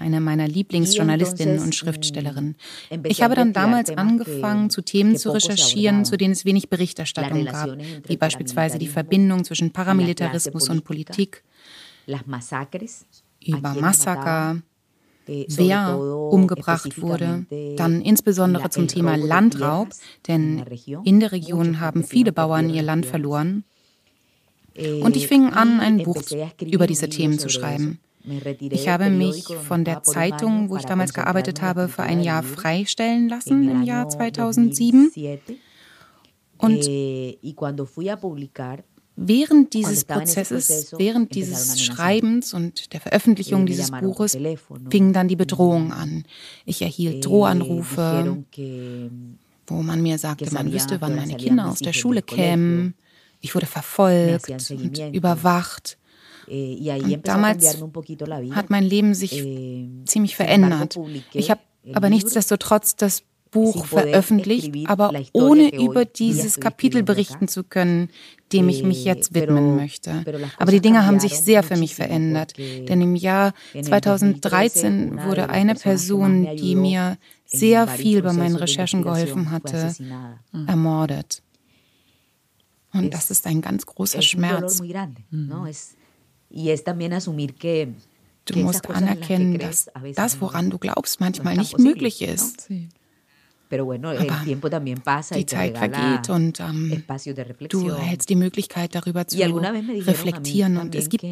eine 0.00 0.20
meiner 0.20 0.48
Lieblingsjournalistinnen 0.48 1.58
und 1.60 1.74
Schriftstellerinnen. 1.74 2.56
Ich 3.04 3.22
habe 3.22 3.34
dann 3.34 3.52
damals 3.52 3.90
angefangen, 3.90 4.70
zu 4.70 4.82
Themen 4.82 5.16
zu 5.16 5.30
recherchieren, 5.30 6.04
zu 6.04 6.16
denen 6.16 6.32
es 6.32 6.44
wenig 6.44 6.68
Berichterstattung 6.68 7.44
gab, 7.44 7.76
wie 8.06 8.16
beispielsweise 8.16 8.78
die 8.78 8.88
Verbindung 8.88 9.44
zwischen 9.44 9.72
Paramilitarismus 9.72 10.68
und 10.68 10.84
Politik, 10.84 11.42
über 12.06 13.74
Massaker, 13.74 14.62
wer 15.26 15.98
umgebracht 15.98 17.00
wurde, 17.00 17.46
dann 17.76 18.00
insbesondere 18.00 18.70
zum 18.70 18.88
Thema 18.88 19.16
Landraub, 19.16 19.88
denn 20.26 20.64
in 21.04 21.20
der 21.20 21.32
Region 21.32 21.80
haben 21.80 22.04
viele 22.04 22.32
Bauern 22.32 22.70
ihr 22.70 22.82
Land 22.82 23.06
verloren. 23.06 23.64
Und 25.02 25.16
ich 25.16 25.26
fing 25.26 25.52
an, 25.52 25.80
ein 25.80 26.02
Buch 26.02 26.22
über 26.64 26.86
diese 26.86 27.08
Themen 27.08 27.38
zu 27.38 27.48
schreiben. 27.48 27.98
Ich 28.70 28.88
habe 28.88 29.10
mich 29.10 29.44
von 29.44 29.84
der 29.84 30.02
Zeitung, 30.02 30.70
wo 30.70 30.76
ich 30.76 30.84
damals 30.84 31.14
gearbeitet 31.14 31.62
habe, 31.62 31.88
für 31.88 32.02
ein 32.02 32.20
Jahr 32.20 32.42
freistellen 32.42 33.28
lassen 33.28 33.68
im 33.68 33.82
Jahr 33.82 34.08
2007. 34.08 35.10
Und 36.58 36.88
während 39.16 39.74
dieses 39.74 40.04
Prozesses, 40.04 40.94
während 40.96 41.34
dieses 41.34 41.80
Schreibens 41.80 42.54
und 42.54 42.92
der 42.92 43.00
Veröffentlichung 43.00 43.66
dieses 43.66 43.90
Buches 43.90 44.36
fing 44.90 45.12
dann 45.12 45.28
die 45.28 45.36
Bedrohung 45.36 45.92
an. 45.92 46.24
Ich 46.64 46.82
erhielt 46.82 47.16
eh, 47.16 47.20
Drohanrufe, 47.20 48.44
wo 49.66 49.82
man 49.82 50.02
mir 50.02 50.18
sagte, 50.18 50.52
man 50.52 50.72
wüsste, 50.72 51.00
wann 51.00 51.16
meine 51.16 51.36
Kinder 51.36 51.68
aus 51.68 51.80
der 51.80 51.92
Schule 51.92 52.22
kämen. 52.22 52.94
Ich 53.40 53.54
wurde 53.54 53.66
verfolgt 53.66 54.70
und 54.70 54.98
überwacht. 55.14 55.98
Eh, 56.50 57.00
und 57.02 57.28
damals 57.28 57.78
hat 58.52 58.70
mein 58.70 58.84
Leben 58.84 59.14
sich 59.14 59.44
eh, 59.44 59.88
ziemlich 60.04 60.36
verändert. 60.36 60.98
Ich 61.32 61.50
habe 61.50 61.60
aber 61.94 62.10
nichtsdestotrotz 62.10 62.96
das 62.96 63.22
Buch 63.50 63.86
veröffentlicht, 63.86 64.74
aber 64.88 65.12
ohne 65.32 65.74
über 65.74 66.04
dieses 66.04 66.60
Kapitel 66.60 67.02
berichten 67.02 67.48
zu 67.48 67.64
können, 67.64 68.10
dem 68.52 68.68
ich 68.68 68.82
mich 68.82 69.04
jetzt 69.04 69.30
eh, 69.32 69.40
widmen 69.40 69.76
möchte. 69.76 70.24
Aber 70.58 70.72
die 70.72 70.80
Dinge 70.80 71.06
haben 71.06 71.20
sich 71.20 71.38
sehr 71.38 71.62
für 71.62 71.76
mich 71.76 71.94
verändert, 71.94 72.54
denn 72.58 73.00
im 73.00 73.16
Jahr 73.16 73.52
2013 73.80 75.24
wurde 75.24 75.50
eine 75.50 75.74
Person, 75.74 76.56
die 76.56 76.74
mir 76.74 77.16
sehr 77.46 77.86
viel 77.88 78.22
bei 78.22 78.32
meinen 78.32 78.56
Recherchen 78.56 79.02
geholfen 79.02 79.50
hatte, 79.50 79.94
ermordet. 80.66 81.42
Und 82.92 83.12
das 83.12 83.30
ist 83.30 83.46
ein 83.46 83.60
ganz 83.60 83.86
großer 83.86 84.22
Schmerz. 84.22 84.82
Du 88.44 88.58
musst 88.60 88.88
anerkennen, 88.88 89.58
dass 89.58 89.90
das, 90.14 90.40
woran 90.40 90.70
du 90.70 90.78
glaubst, 90.78 91.20
manchmal 91.20 91.56
nicht 91.56 91.78
möglich 91.78 92.22
ist. 92.22 92.68
Aber 93.70 93.96
die 95.34 95.46
Zeit 95.46 95.76
vergeht 95.76 96.30
und 96.30 96.60
ähm, 96.60 97.04
du 97.68 97.88
erhältst 97.88 98.30
die 98.30 98.36
Möglichkeit, 98.36 98.94
darüber 98.94 99.26
zu 99.26 99.38
reflektieren. 99.38 100.78
Und 100.78 100.94
es 100.94 101.10
gibt 101.10 101.24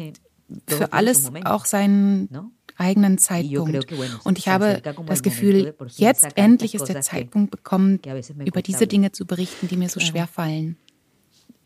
für 0.67 0.93
alles 0.93 1.31
auch 1.45 1.65
seinen 1.65 2.29
eigenen 2.77 3.17
Zeitpunkt. 3.17 3.91
Und 4.23 4.37
ich 4.37 4.47
habe 4.47 4.83
das 5.07 5.23
Gefühl, 5.23 5.75
jetzt 5.95 6.27
endlich 6.35 6.75
ist 6.75 6.85
der 6.85 7.01
Zeitpunkt 7.01 7.51
gekommen, 7.51 7.99
über 8.45 8.61
diese 8.61 8.85
Dinge 8.85 9.11
zu 9.11 9.25
berichten, 9.25 9.67
die 9.67 9.77
mir 9.77 9.89
so 9.89 9.99
schwer 9.99 10.27
fallen. 10.27 10.77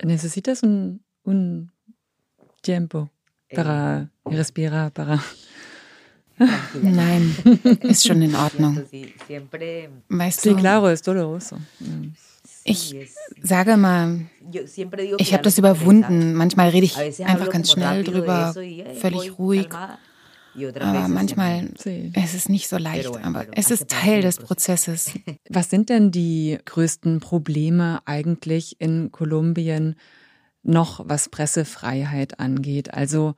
Necesitas 0.01 0.63
un, 0.63 1.01
un 1.24 1.70
tiempo 2.63 3.10
para 3.53 4.10
respirar, 4.25 4.91
para. 4.91 5.20
Nein, 6.81 7.36
ist 7.84 8.08
schon 8.08 8.22
in 8.22 8.36
Ordnung. 8.36 8.84
Weißt 10.10 10.46
du, 10.46 10.55
claro, 10.55 10.88
es 10.89 11.01
doloroso. 11.01 11.58
Ich 12.63 12.96
sage 13.41 13.77
mal, 13.77 14.22
ich 15.17 15.34
habe 15.34 15.43
das 15.43 15.58
überwunden. 15.58 16.34
Manchmal 16.34 16.70
rede 16.70 16.86
ich 16.86 17.25
einfach 17.25 17.50
ganz 17.50 17.72
schnell 17.72 18.03
drüber, 18.03 18.53
völlig 19.00 19.38
ruhig. 19.38 19.70
Aber 20.79 21.08
manchmal 21.08 21.70
ist 21.86 22.36
es 22.36 22.50
nicht 22.50 22.67
so 22.67 22.77
leicht, 22.77 23.08
aber 23.24 23.46
es 23.55 23.72
ist 23.72 23.88
Teil 23.88 24.22
des 24.22 24.38
Prozesses. 24.38 25.12
Was 25.50 25.70
sind 25.70 25.89
denn 25.89 26.12
die 26.12 26.58
größten 26.65 27.20
Probleme 27.20 28.01
eigentlich 28.05 28.75
in 28.79 29.12
Kolumbien 29.12 29.96
noch, 30.63 31.01
was 31.08 31.30
Pressefreiheit 31.30 32.39
angeht? 32.39 32.94
Also 32.94 33.36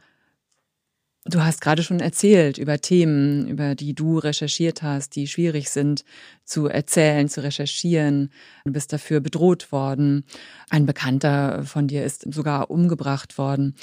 Du 1.25 1.42
hast 1.42 1.62
gerade 1.62 1.84
schon 1.84 2.01
erzählt 2.01 2.58
über 2.58 2.80
Themen, 2.80 3.48
über 3.48 3.75
die 3.75 3.94
du 3.94 4.18
recherchiert 4.18 4.84
hast, 4.84 5.15
die 5.15 5.27
schwierig 5.27 5.70
sind 5.70 6.03
zu 6.44 6.68
erzählen, 6.68 7.30
zu 7.30 7.42
recherchieren. 7.42 8.30
Du 8.65 8.74
bist 8.74 8.92
dafür 8.92 9.22
bedroht 9.22 9.72
worden. 9.72 10.25
Ein 10.70 10.86
Bekannter 10.86 11.63
von 11.63 11.88
dir 11.88 12.03
ist 12.03 12.25
sogar 12.34 12.70
umgebracht 12.70 13.38
worden. 13.38 13.75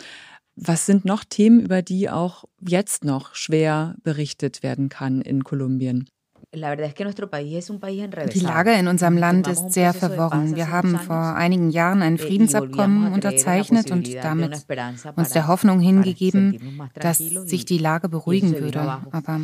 Was 0.55 0.85
sind 0.85 1.07
noch 1.07 1.25
Themen, 1.25 1.61
über 1.61 1.81
die 1.81 2.11
auch 2.11 2.45
jetzt 2.61 3.05
noch 3.05 3.35
schwer 3.35 3.97
berichtet 4.03 4.63
werden 4.63 4.91
kann 4.91 5.23
in 5.23 5.43
Kolumbien? 5.43 6.11
Die 6.53 8.41
Lage 8.41 8.73
in 8.73 8.89
unserem 8.89 9.17
Land 9.17 9.47
ist 9.47 9.73
sehr 9.73 9.95
verworren. 9.95 10.57
Wir 10.57 10.71
haben 10.71 10.99
vor 10.99 11.37
einigen 11.37 11.71
Jahren 11.71 12.03
ein 12.03 12.17
eh, 12.17 12.19
Friedensabkommen 12.19 13.13
unterzeichnet 13.13 13.93
und 13.93 14.13
damit 14.17 14.67
uns 15.15 15.31
der 15.31 15.47
Hoffnung 15.47 15.79
hingegeben, 15.79 16.91
dass 16.95 17.19
sich 17.19 17.65
die 17.67 17.79
Lage 17.79 18.09
beruhigen 18.09 18.59
würde. 18.59 18.81
Aber 18.81 19.41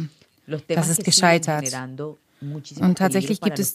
das 0.67 0.89
ist 0.89 1.05
gescheitert. 1.05 1.73
Und 2.41 2.99
tatsächlich 2.99 3.41
gibt 3.41 3.59
es 3.59 3.75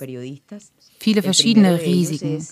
viele 0.99 1.23
verschiedene 1.23 1.81
Risiken 1.81 2.45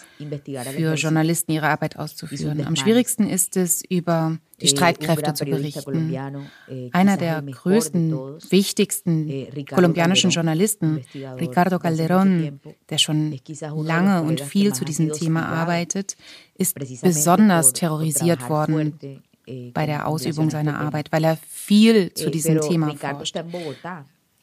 für 0.75 0.93
Journalisten, 0.95 1.51
ihre 1.51 1.67
Arbeit 1.67 1.97
auszuführen. 1.97 2.65
Am 2.65 2.75
schwierigsten 2.75 3.29
ist 3.29 3.57
es, 3.57 3.83
über 3.87 4.37
die 4.59 4.65
eh, 4.65 4.69
Streitkräfte 4.69 5.33
zu 5.33 5.45
berichten. 5.45 6.13
Eh, 6.67 6.89
Einer 6.91 7.17
der 7.17 7.41
größten, 7.41 8.11
wichtigsten 8.49 9.29
eh, 9.29 9.63
kolumbianischen 9.63 10.31
Journalisten, 10.31 11.01
Ricardo 11.13 11.77
Calderón, 11.77 12.59
der 12.89 12.97
schon 12.97 13.39
lange 13.83 14.23
und 14.23 14.41
viel 14.41 14.73
zu 14.73 14.85
diesem 14.85 15.13
Thema 15.13 15.47
arbeitet, 15.47 16.17
ist 16.55 16.75
besonders 17.01 17.73
terrorisiert 17.73 18.49
worden 18.49 18.99
bei 19.73 19.85
der 19.85 20.07
Ausübung 20.07 20.49
seiner 20.49 20.79
Arbeit, 20.79 21.11
weil 21.11 21.23
er 21.23 21.37
viel 21.47 22.13
zu 22.13 22.29
diesem 22.29 22.61
Thema 22.61 22.95
forscht. 22.95 23.37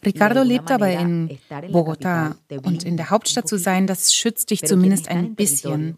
Ricardo 0.06 0.42
lebt 0.42 0.70
aber 0.70 0.90
in 0.90 1.38
Bogotá 1.72 2.36
und 2.62 2.84
in 2.84 2.96
der 2.96 3.10
Hauptstadt 3.10 3.48
zu 3.48 3.58
sein, 3.58 3.86
das 3.86 4.14
schützt 4.14 4.50
dich 4.50 4.62
zumindest 4.62 5.08
ein 5.08 5.34
bisschen. 5.34 5.96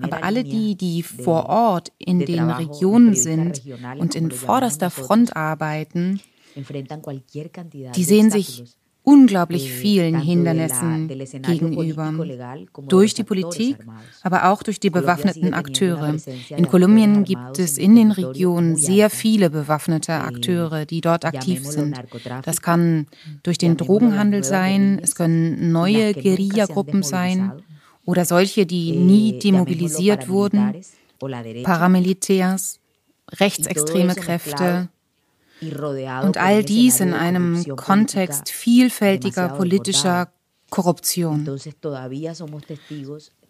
Aber 0.00 0.24
alle 0.24 0.42
die, 0.42 0.74
die 0.74 1.02
vor 1.02 1.46
Ort 1.46 1.92
in 1.98 2.20
den 2.20 2.50
Regionen 2.50 3.14
sind 3.14 3.62
und 3.98 4.14
in 4.14 4.30
vorderster 4.30 4.90
Front 4.90 5.36
arbeiten, 5.36 6.20
die 6.56 8.04
sehen 8.04 8.30
sich 8.30 8.64
unglaublich 9.04 9.66
eh, 9.66 9.72
vielen 9.72 10.20
Hindernissen 10.20 11.08
gegenüber. 11.42 12.12
Durch 12.88 13.14
die 13.14 13.24
Politik, 13.24 13.76
aber 14.22 14.50
auch 14.50 14.62
durch 14.62 14.80
die 14.80 14.90
bewaffneten 14.90 15.54
Akteure. 15.54 16.16
In 16.50 16.68
Kolumbien 16.68 17.24
gibt 17.24 17.58
es 17.58 17.78
in 17.78 17.96
den 17.96 18.12
Regionen 18.12 18.76
sehr 18.76 19.10
viele 19.10 19.50
bewaffnete 19.50 20.12
Akteure, 20.12 20.86
die 20.86 21.00
dort 21.00 21.24
aktiv 21.24 21.64
sind. 21.64 22.00
Das 22.44 22.62
kann 22.62 23.06
durch 23.42 23.58
den 23.58 23.76
Drogenhandel 23.76 24.44
sein, 24.44 25.00
es 25.02 25.14
können 25.14 25.72
neue 25.72 26.14
Guerillagruppen 26.14 27.02
sein 27.02 27.52
oder 28.04 28.24
solche, 28.24 28.66
die 28.66 28.94
eh, 28.94 28.98
nie 28.98 29.38
demobilisiert 29.38 30.28
wurden, 30.28 30.74
Paramilitärs, 31.62 32.80
rechtsextreme 33.30 34.14
Kräfte, 34.16 34.88
und 36.22 36.36
all 36.38 36.64
dies 36.64 37.00
in 37.00 37.14
einem 37.14 37.64
Kontext 37.76 38.50
vielfältiger 38.50 39.48
politischer 39.50 40.28
Korruption. 40.70 41.46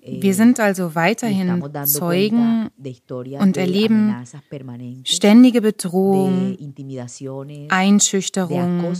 Wir 0.04 0.34
sind 0.34 0.58
also 0.58 0.94
weiterhin 0.96 1.62
Zeugen 1.84 2.70
und 3.38 3.56
erleben 3.56 4.14
ständige 5.04 5.62
Bedrohung, 5.62 6.58
Einschüchterung, 7.68 8.94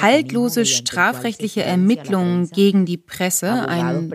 haltlose 0.00 0.66
strafrechtliche 0.66 1.62
Ermittlungen 1.62 2.48
gegen 2.50 2.86
die 2.86 2.96
Presse, 2.96 3.68
ein 3.68 4.12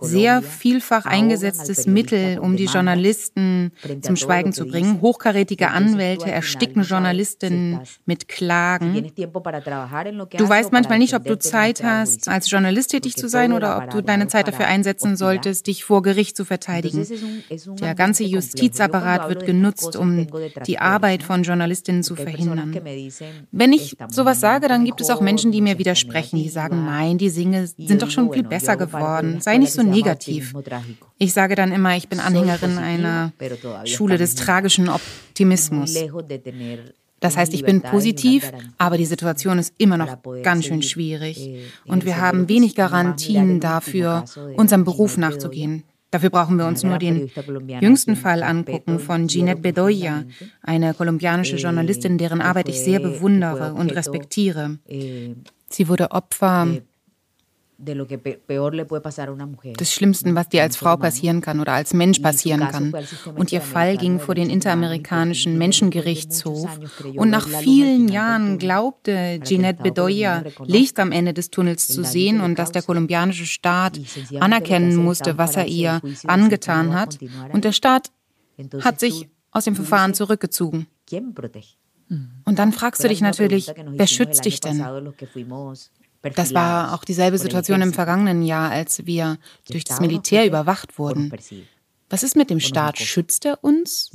sehr 0.00 0.42
vielfach 0.42 1.06
eingesetztes 1.06 1.86
Mittel, 1.86 2.38
um 2.38 2.56
die 2.56 2.66
Journalisten 2.66 3.72
zum 4.02 4.16
Schweigen 4.16 4.52
zu 4.52 4.66
bringen. 4.66 5.00
Hochkarätige 5.00 5.70
Anwälte 5.70 6.30
ersticken 6.30 6.82
Journalistinnen 6.82 7.80
mit 8.04 8.28
Klagen. 8.28 9.12
Du 9.16 10.48
weißt 10.48 10.72
manchmal 10.72 10.98
nicht, 10.98 11.14
ob 11.14 11.24
du 11.24 11.38
Zeit 11.38 11.82
hast, 11.82 12.28
als 12.28 12.50
Journalist 12.50 12.90
tätig 12.90 13.16
zu 13.16 13.28
sein 13.28 13.52
oder 13.52 13.78
ob 13.78 13.90
du 13.90 14.02
deine 14.02 14.28
Zeit 14.28 14.48
dafür 14.48 14.66
einsetzen 14.66 15.16
solltest, 15.16 15.66
dich 15.66 15.84
vor 15.84 16.02
Gericht 16.02 16.36
zu 16.36 16.44
verteidigen. 16.44 17.06
Der 17.80 17.94
ganze 17.94 18.24
Justizapparat 18.24 19.28
wird 19.28 19.46
genutzt, 19.46 19.96
um 19.96 20.26
die 20.66 20.78
Arbeit 20.78 21.22
von 21.22 21.42
Journalistinnen 21.42 22.02
zu 22.02 22.16
verhindern. 22.16 22.76
Wenn 23.50 23.72
ich 23.72 23.96
sowas 24.08 24.40
sage, 24.46 24.68
dann 24.68 24.84
gibt 24.84 25.00
es 25.00 25.10
auch 25.10 25.20
Menschen, 25.20 25.50
die 25.50 25.60
mir 25.60 25.76
widersprechen, 25.78 26.36
die 26.38 26.48
sagen, 26.48 26.84
nein, 26.84 27.18
die 27.18 27.30
Singe 27.30 27.66
sind 27.66 28.00
doch 28.02 28.10
schon 28.10 28.32
viel 28.32 28.44
besser 28.44 28.76
geworden, 28.76 29.40
sei 29.40 29.58
nicht 29.58 29.72
so 29.72 29.82
negativ. 29.82 30.54
Ich 31.18 31.32
sage 31.32 31.54
dann 31.56 31.72
immer, 31.72 31.96
ich 31.96 32.08
bin 32.08 32.20
Anhängerin 32.20 32.78
einer 32.78 33.32
Schule 33.84 34.18
des 34.18 34.36
tragischen 34.36 34.88
Optimismus. 34.88 35.94
Das 37.18 37.36
heißt, 37.36 37.54
ich 37.54 37.64
bin 37.64 37.80
positiv, 37.80 38.52
aber 38.78 38.96
die 38.98 39.06
Situation 39.06 39.58
ist 39.58 39.74
immer 39.78 39.96
noch 39.96 40.18
ganz 40.42 40.66
schön 40.66 40.82
schwierig. 40.82 41.36
Und 41.86 42.04
wir 42.04 42.20
haben 42.20 42.48
wenig 42.48 42.74
Garantien 42.76 43.58
dafür, 43.58 44.24
unserem 44.56 44.84
Beruf 44.84 45.16
nachzugehen. 45.16 45.82
Dafür 46.10 46.30
brauchen 46.30 46.56
wir 46.56 46.66
uns 46.66 46.82
nur 46.82 46.98
den 46.98 47.30
jüngsten 47.80 48.16
Fall 48.16 48.42
angucken 48.42 48.98
von 48.98 49.26
Ginette 49.26 49.60
Bedoya, 49.60 50.24
eine 50.62 50.94
kolumbianische 50.94 51.56
Journalistin, 51.56 52.16
deren 52.16 52.40
Arbeit 52.40 52.68
ich 52.68 52.80
sehr 52.80 53.00
bewundere 53.00 53.74
und 53.74 53.94
respektiere. 53.94 54.78
Sie 55.68 55.88
wurde 55.88 56.12
Opfer 56.12 56.68
des 57.78 59.92
Schlimmsten, 59.92 60.34
was 60.34 60.48
dir 60.48 60.62
als 60.62 60.76
Frau 60.76 60.96
passieren 60.96 61.40
kann 61.40 61.60
oder 61.60 61.72
als 61.72 61.92
Mensch 61.92 62.20
passieren 62.20 62.60
kann. 62.60 62.94
Und 63.34 63.52
ihr 63.52 63.60
Fall 63.60 63.96
ging 63.96 64.18
vor 64.18 64.34
den 64.34 64.50
Interamerikanischen 64.50 65.58
Menschengerichtshof. 65.58 66.78
Und 67.16 67.30
nach 67.30 67.46
vielen 67.46 68.08
Jahren 68.08 68.58
glaubte 68.58 69.38
Ginette 69.40 69.82
Bedoya, 69.82 70.44
Licht 70.64 70.98
am 70.98 71.12
Ende 71.12 71.34
des 71.34 71.50
Tunnels 71.50 71.88
zu 71.88 72.02
sehen 72.02 72.40
und 72.40 72.58
dass 72.58 72.72
der 72.72 72.82
kolumbianische 72.82 73.46
Staat 73.46 74.00
anerkennen 74.40 74.96
musste, 74.96 75.38
was 75.38 75.56
er 75.56 75.66
ihr 75.66 76.00
angetan 76.26 76.94
hat. 76.94 77.18
Und 77.52 77.64
der 77.64 77.72
Staat 77.72 78.10
hat 78.80 79.00
sich 79.00 79.28
aus 79.50 79.64
dem 79.64 79.74
Verfahren 79.74 80.14
zurückgezogen. 80.14 80.86
Und 82.44 82.58
dann 82.58 82.72
fragst 82.72 83.02
du 83.02 83.08
dich 83.08 83.20
natürlich, 83.20 83.72
wer 83.86 84.06
schützt 84.06 84.44
dich 84.44 84.60
denn? 84.60 84.84
Das 86.34 86.54
war 86.54 86.94
auch 86.94 87.04
dieselbe 87.04 87.38
Situation 87.38 87.82
im 87.82 87.92
vergangenen 87.92 88.42
Jahr, 88.42 88.70
als 88.70 89.06
wir 89.06 89.38
durch 89.70 89.84
das 89.84 90.00
Militär 90.00 90.46
überwacht 90.46 90.98
wurden. 90.98 91.32
Was 92.08 92.22
ist 92.22 92.36
mit 92.36 92.50
dem 92.50 92.60
Staat? 92.60 92.98
Schützt 92.98 93.44
er 93.44 93.62
uns? 93.64 94.10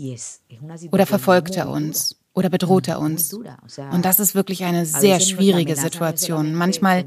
Oder 0.91 1.05
verfolgt 1.05 1.55
er 1.57 1.69
uns? 1.69 2.17
Oder 2.33 2.49
bedroht 2.49 2.87
er 2.87 2.99
uns? 2.99 3.33
Und 3.33 4.05
das 4.05 4.21
ist 4.21 4.35
wirklich 4.35 4.63
eine 4.63 4.85
sehr 4.85 5.19
schwierige 5.19 5.75
Situation. 5.75 6.55
Manchmal 6.55 7.05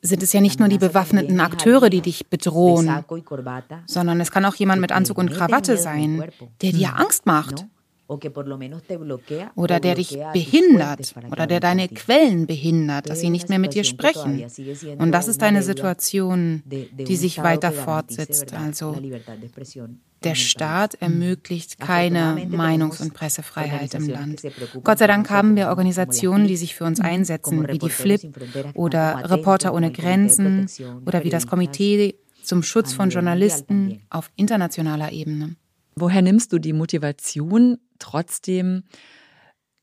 sind 0.00 0.22
es 0.22 0.32
ja 0.32 0.40
nicht 0.40 0.58
nur 0.60 0.68
die 0.68 0.78
bewaffneten 0.78 1.40
Akteure, 1.40 1.90
die 1.90 2.00
dich 2.00 2.26
bedrohen, 2.28 3.04
sondern 3.86 4.20
es 4.20 4.30
kann 4.30 4.46
auch 4.46 4.54
jemand 4.54 4.80
mit 4.80 4.92
Anzug 4.92 5.18
und 5.18 5.30
Krawatte 5.30 5.76
sein, 5.76 6.24
der 6.62 6.72
dir 6.72 6.96
Angst 6.96 7.26
macht 7.26 7.66
oder 8.08 9.80
der 9.80 9.94
dich 9.94 10.18
behindert 10.32 11.14
oder 11.30 11.46
der 11.46 11.60
deine 11.60 11.88
Quellen 11.88 12.46
behindert, 12.46 13.10
dass 13.10 13.20
sie 13.20 13.30
nicht 13.30 13.48
mehr 13.50 13.58
mit 13.58 13.74
dir 13.74 13.84
sprechen. 13.84 14.46
Und 14.98 15.12
das 15.12 15.28
ist 15.28 15.42
eine 15.42 15.62
Situation, 15.62 16.62
die 16.64 17.16
sich 17.16 17.42
weiter 17.42 17.70
fortsetzt. 17.70 18.54
Also 18.54 18.96
der 20.24 20.34
Staat 20.34 20.94
ermöglicht 20.94 21.78
keine 21.78 22.46
Meinungs- 22.50 23.00
und 23.00 23.14
Pressefreiheit 23.14 23.94
im 23.94 24.08
Land. 24.08 24.42
Gott 24.82 24.98
sei 24.98 25.06
Dank 25.06 25.30
haben 25.30 25.54
wir 25.54 25.68
Organisationen, 25.68 26.48
die 26.48 26.56
sich 26.56 26.74
für 26.74 26.84
uns 26.84 27.00
einsetzen, 27.00 27.68
wie 27.68 27.78
die 27.78 27.90
FLIP 27.90 28.32
oder 28.74 29.30
Reporter 29.30 29.74
ohne 29.74 29.92
Grenzen 29.92 30.66
oder 31.06 31.24
wie 31.24 31.30
das 31.30 31.46
Komitee 31.46 32.16
zum 32.42 32.62
Schutz 32.62 32.94
von 32.94 33.10
Journalisten 33.10 34.00
auf 34.08 34.30
internationaler 34.34 35.12
Ebene. 35.12 35.56
Woher 35.94 36.22
nimmst 36.22 36.52
du 36.52 36.58
die 36.58 36.72
Motivation, 36.72 37.78
trotzdem 37.98 38.84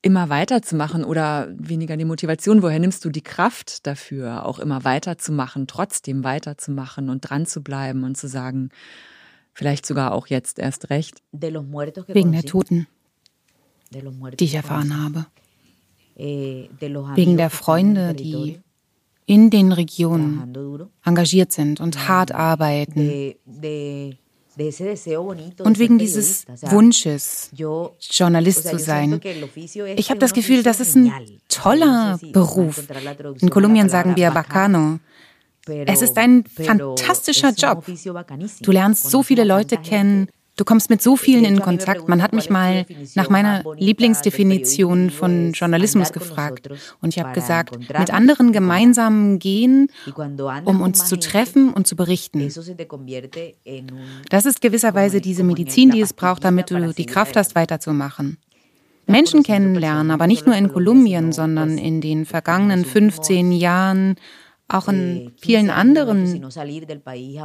immer 0.02 0.30
weiterzumachen 0.30 1.04
oder 1.04 1.48
weniger 1.58 1.98
die 1.98 2.06
Motivation? 2.06 2.62
Woher 2.62 2.80
nimmst 2.80 3.04
du 3.06 3.10
die 3.10 3.24
Kraft 3.24 3.88
dafür, 3.88 4.46
auch 4.46 4.60
immer 4.60 4.84
weiterzumachen, 4.84 5.66
trotzdem 5.66 6.24
weiterzumachen 6.24 7.10
und 7.10 7.22
dran 7.22 7.48
zu 7.48 7.64
bleiben 7.64 8.04
und 8.04 8.16
zu 8.16 8.28
sagen, 8.28 8.70
vielleicht 9.54 9.86
sogar 9.88 10.14
auch 10.14 10.28
jetzt 10.28 10.60
erst 10.60 10.92
recht? 10.92 11.24
Wegen 11.34 12.32
der 12.34 12.44
Toten, 12.44 12.88
die 13.92 14.46
ich 14.46 14.54
erfahren 14.54 15.04
habe. 15.04 15.26
Eh, 16.18 16.70
Wegen 16.80 17.38
der 17.38 17.50
Freunde, 17.50 18.14
die 18.14 18.60
in 19.26 19.50
den 19.50 19.72
Regionen 19.72 20.54
engagiert 21.04 21.52
sind 21.52 21.82
und 21.82 22.08
hart 22.08 22.32
arbeiten 22.32 23.34
und 24.58 25.80
wegen 25.80 25.98
dieses 25.98 26.46
Wunsches, 26.62 27.52
Journalist 28.00 28.68
zu 28.68 28.80
sein. 28.80 29.20
Ich 29.96 30.10
habe 30.10 30.20
das 30.20 30.34
Gefühl, 30.34 30.64
das 30.64 30.80
ist 30.80 30.96
ein 30.96 31.12
toller 31.50 32.20
Beruf. 32.32 32.88
In 33.42 33.50
Kolumbien 33.50 33.90
sagen 33.90 34.16
wir 34.16 34.32
Bacano. 34.32 35.00
Es 35.68 36.02
ist 36.02 36.18
ein 36.18 36.44
fantastischer 36.46 37.52
Job. 37.52 37.86
Du 38.62 38.72
lernst 38.72 39.10
so 39.10 39.24
viele 39.24 39.44
Leute 39.44 39.78
kennen, 39.78 40.28
Du 40.58 40.64
kommst 40.64 40.90
mit 40.90 41.02
so 41.02 41.18
vielen 41.18 41.44
in 41.44 41.62
Kontakt. 41.62 42.08
Man 42.08 42.22
hat 42.22 42.32
mich 42.32 42.50
mal 42.50 42.86
nach 43.14 43.30
meiner 43.30 43.64
Lieblingsdefinition 43.78 45.10
von 45.10 45.52
Journalismus 45.52 46.14
gefragt. 46.14 46.70
Und 47.02 47.10
ich 47.10 47.20
habe 47.22 47.34
gesagt, 47.34 47.78
mit 47.78 48.14
anderen 48.14 48.54
gemeinsam 48.54 49.40
gehen, 49.40 49.90
um 50.64 50.82
uns 50.82 51.06
zu 51.08 51.18
treffen 51.18 51.74
und 51.74 51.88
zu 51.88 51.98
berichten. 51.98 52.48
Das 54.30 54.46
ist 54.46 54.62
gewisserweise 54.62 55.20
diese 55.20 55.44
Medizin, 55.44 55.92
die 55.92 56.02
es 56.02 56.14
braucht, 56.14 56.46
damit 56.46 56.72
du 56.72 56.94
die 56.94 57.06
Kraft 57.06 57.36
hast, 57.36 57.56
weiterzumachen. 57.56 58.38
Menschen 59.08 59.44
kennenlernen, 59.44 60.10
aber 60.10 60.26
nicht 60.26 60.48
nur 60.48 60.56
in 60.56 60.72
Kolumbien, 60.72 61.32
sondern 61.32 61.78
in 61.78 62.02
den 62.02 62.26
vergangenen 62.26 62.86
15 62.86 63.52
Jahren 63.52 64.16
auch 64.68 64.88
in 64.88 65.34
vielen 65.38 65.70
anderen 65.70 66.50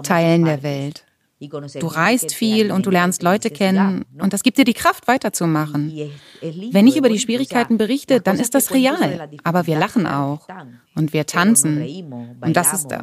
Teilen 0.05 0.45
der 0.45 0.63
Welt. 0.63 1.05
Du 1.41 1.87
reist 1.87 2.35
viel 2.35 2.71
und 2.71 2.85
du 2.85 2.91
lernst 2.91 3.23
Leute 3.23 3.51
kennen 3.51 4.05
und 4.21 4.33
das 4.33 4.43
gibt 4.43 4.59
dir 4.59 4.65
die 4.65 4.75
Kraft 4.75 5.09
weiterzumachen. 5.09 6.11
Wenn 6.43 6.87
ich 6.87 6.97
über 6.97 7.09
die 7.09 7.19
Schwierigkeiten 7.19 7.79
berichte, 7.79 8.21
dann 8.21 8.39
ist 8.39 8.55
das 8.55 8.73
real, 8.73 9.31
aber 9.43 9.67
wir 9.67 9.79
lachen 9.79 10.07
auch 10.07 10.47
und 10.95 11.13
wir 11.13 11.27
tanzen. 11.27 11.83
und 12.41 12.57
das 12.57 12.73
ist 12.75 12.89
da 12.89 13.01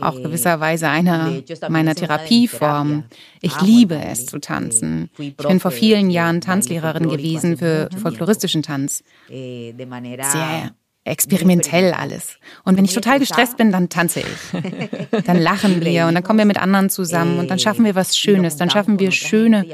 auch 0.00 0.14
gewisserweise 0.22 0.88
eine 0.88 1.44
meiner 1.68 1.94
Therapieformen. 1.94 3.04
Ich 3.40 3.60
liebe 3.60 3.96
es 3.96 4.26
zu 4.26 4.38
tanzen. 4.38 5.10
Ich 5.18 5.36
bin 5.36 5.60
vor 5.60 5.70
vielen 5.70 6.10
Jahren 6.10 6.40
Tanzlehrerin 6.40 7.08
gewesen 7.08 7.56
für 7.56 7.88
folkloristischen 8.00 8.62
Tanz. 8.62 9.02
Sehr 9.28 10.72
experimentell 11.08 11.92
alles. 11.92 12.38
Und 12.64 12.76
wenn 12.76 12.84
ich 12.84 12.94
total 12.94 13.18
gestresst 13.18 13.56
bin, 13.56 13.72
dann 13.72 13.88
tanze 13.88 14.20
ich. 14.20 15.24
Dann 15.24 15.38
lachen 15.38 15.84
wir 15.84 16.06
und 16.06 16.14
dann 16.14 16.22
kommen 16.22 16.38
wir 16.38 16.46
mit 16.46 16.58
anderen 16.58 16.90
zusammen 16.90 17.38
und 17.38 17.50
dann 17.50 17.58
schaffen 17.58 17.84
wir 17.84 17.94
was 17.94 18.16
Schönes. 18.16 18.56
Dann 18.56 18.70
schaffen 18.70 18.98
wir 18.98 19.10
schöne 19.10 19.64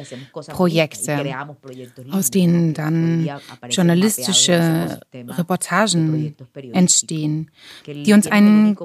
Projekte, 0.48 1.34
aus 2.10 2.30
denen 2.30 2.74
dann 2.74 3.28
journalistische 3.68 5.00
Reportagen 5.12 6.34
entstehen, 6.72 7.50
die 7.86 8.12
uns 8.12 8.26
einen 8.26 8.76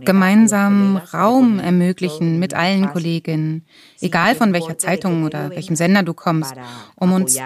gemeinsamen 0.00 0.96
Raum 0.96 1.58
ermöglichen 1.58 2.38
mit 2.38 2.54
allen 2.54 2.90
Kolleginnen, 2.92 3.66
egal 4.00 4.34
von 4.34 4.52
welcher 4.52 4.78
Zeitung 4.78 5.24
oder 5.24 5.50
welchem 5.50 5.76
Sender 5.76 6.02
du 6.02 6.14
kommst, 6.14 6.54
um 6.96 7.12
uns 7.12 7.38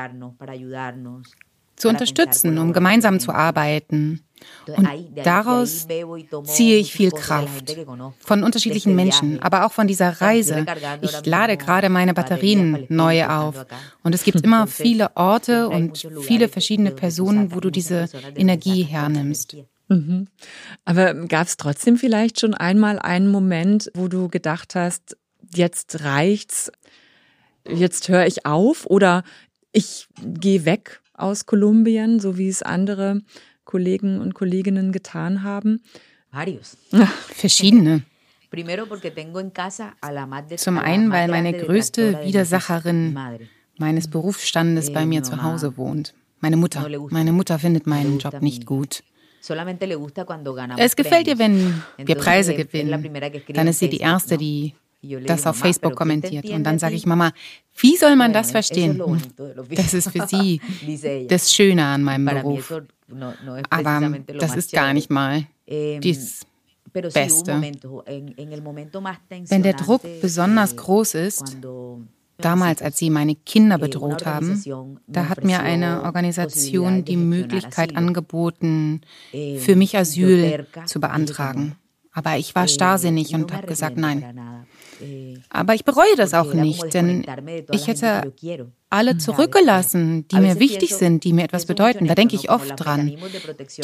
zu 1.76 1.88
unterstützen, 1.88 2.58
um 2.58 2.72
gemeinsam 2.72 3.20
zu 3.20 3.32
arbeiten. 3.32 4.22
Und 4.66 4.88
daraus 5.24 5.86
ziehe 6.44 6.78
ich 6.78 6.92
viel 6.92 7.10
Kraft 7.10 7.76
von 8.20 8.42
unterschiedlichen 8.42 8.94
Menschen, 8.94 9.40
aber 9.40 9.64
auch 9.64 9.72
von 9.72 9.86
dieser 9.86 10.20
Reise. 10.20 10.66
Ich 11.00 11.24
lade 11.24 11.56
gerade 11.56 11.88
meine 11.88 12.14
Batterien 12.14 12.84
neu 12.88 13.26
auf. 13.26 13.66
Und 14.02 14.14
es 14.14 14.24
gibt 14.24 14.42
immer 14.42 14.66
viele 14.66 15.16
Orte 15.16 15.68
und 15.68 16.06
viele 16.22 16.48
verschiedene 16.48 16.90
Personen, 16.90 17.54
wo 17.54 17.60
du 17.60 17.70
diese 17.70 18.08
Energie 18.34 18.82
hernimmst. 18.82 19.56
Mhm. 19.88 20.26
Aber 20.84 21.14
gab 21.14 21.46
es 21.46 21.56
trotzdem 21.56 21.96
vielleicht 21.96 22.40
schon 22.40 22.54
einmal 22.54 22.98
einen 22.98 23.30
Moment, 23.30 23.90
wo 23.94 24.08
du 24.08 24.28
gedacht 24.28 24.74
hast, 24.74 25.16
jetzt 25.54 26.02
reicht's, 26.02 26.72
jetzt 27.68 28.08
höre 28.08 28.26
ich 28.26 28.46
auf 28.46 28.86
oder 28.86 29.22
ich 29.72 30.08
gehe 30.22 30.64
weg 30.64 31.00
aus 31.18 31.46
Kolumbien, 31.46 32.20
so 32.20 32.38
wie 32.38 32.48
es 32.48 32.62
andere 32.62 33.22
Kollegen 33.64 34.20
und 34.20 34.34
Kolleginnen 34.34 34.92
getan 34.92 35.42
haben? 35.42 35.82
Varios. 36.30 36.76
Verschiedene. 37.28 38.02
Zum 40.56 40.78
einen, 40.78 41.10
weil 41.10 41.28
meine 41.28 41.52
größte 41.52 42.24
Widersacherin 42.24 43.18
meines 43.78 44.08
Berufsstandes 44.08 44.92
bei 44.92 45.04
mir 45.04 45.22
zu 45.22 45.42
Hause 45.42 45.76
wohnt. 45.76 46.14
Meine 46.40 46.56
Mutter. 46.56 46.88
Meine 47.10 47.32
Mutter 47.32 47.58
findet 47.58 47.86
meinen 47.86 48.18
Job 48.18 48.40
nicht 48.40 48.66
gut. 48.66 49.02
Es 50.78 50.96
gefällt 50.96 51.28
ihr, 51.28 51.38
wenn 51.38 51.82
wir 51.98 52.14
Preise 52.14 52.54
gewinnen. 52.54 53.44
Dann 53.48 53.68
ist 53.68 53.78
sie 53.78 53.88
die 53.88 53.98
Erste, 53.98 54.36
die 54.36 54.74
das 55.26 55.46
auf 55.46 55.56
Facebook 55.56 55.94
kommentiert. 55.94 56.48
Und 56.50 56.64
dann 56.64 56.78
sage 56.78 56.94
ich, 56.94 57.06
Mama, 57.06 57.32
wie 57.78 57.96
soll 57.96 58.16
man 58.16 58.32
das 58.32 58.50
verstehen? 58.50 59.02
Das 59.70 59.94
ist 59.94 60.10
für 60.10 60.26
sie 60.26 60.60
das 61.28 61.52
Schöne 61.52 61.84
an 61.84 62.02
meinem 62.02 62.26
Beruf. 62.26 62.72
Aber 63.70 64.18
das 64.26 64.56
ist 64.56 64.72
gar 64.72 64.92
nicht 64.92 65.10
mal 65.10 65.46
das 65.66 66.46
Beste. 66.92 67.62
Wenn 69.48 69.62
der 69.62 69.74
Druck 69.74 70.02
besonders 70.20 70.76
groß 70.76 71.14
ist, 71.14 71.56
Damals, 72.38 72.82
als 72.82 72.98
sie 72.98 73.08
meine 73.08 73.34
Kinder 73.34 73.78
bedroht 73.78 74.26
haben, 74.26 74.62
da 75.06 75.28
hat 75.28 75.42
mir 75.42 75.60
eine 75.60 76.02
Organisation 76.02 77.04
die 77.04 77.16
Möglichkeit 77.16 77.96
angeboten, 77.96 79.00
für 79.58 79.74
mich 79.74 79.96
Asyl 79.96 80.66
zu 80.84 81.00
beantragen. 81.00 81.76
Aber 82.12 82.36
ich 82.36 82.54
war 82.54 82.68
starrsinnig 82.68 83.34
und 83.34 83.52
habe 83.52 83.66
gesagt, 83.66 83.96
nein. 83.96 84.55
Aber 85.50 85.74
ich 85.74 85.84
bereue 85.84 86.16
das 86.16 86.34
auch 86.34 86.54
nicht, 86.54 86.94
denn 86.94 87.24
ich 87.72 87.86
hätte 87.86 88.32
alle 88.88 89.18
zurückgelassen, 89.18 90.26
die 90.28 90.36
mir 90.36 90.60
wichtig 90.60 90.94
sind, 90.94 91.24
die 91.24 91.32
mir 91.32 91.44
etwas 91.44 91.66
bedeuten. 91.66 92.06
Da 92.06 92.14
denke 92.14 92.36
ich 92.36 92.50
oft 92.50 92.72
dran. 92.76 93.16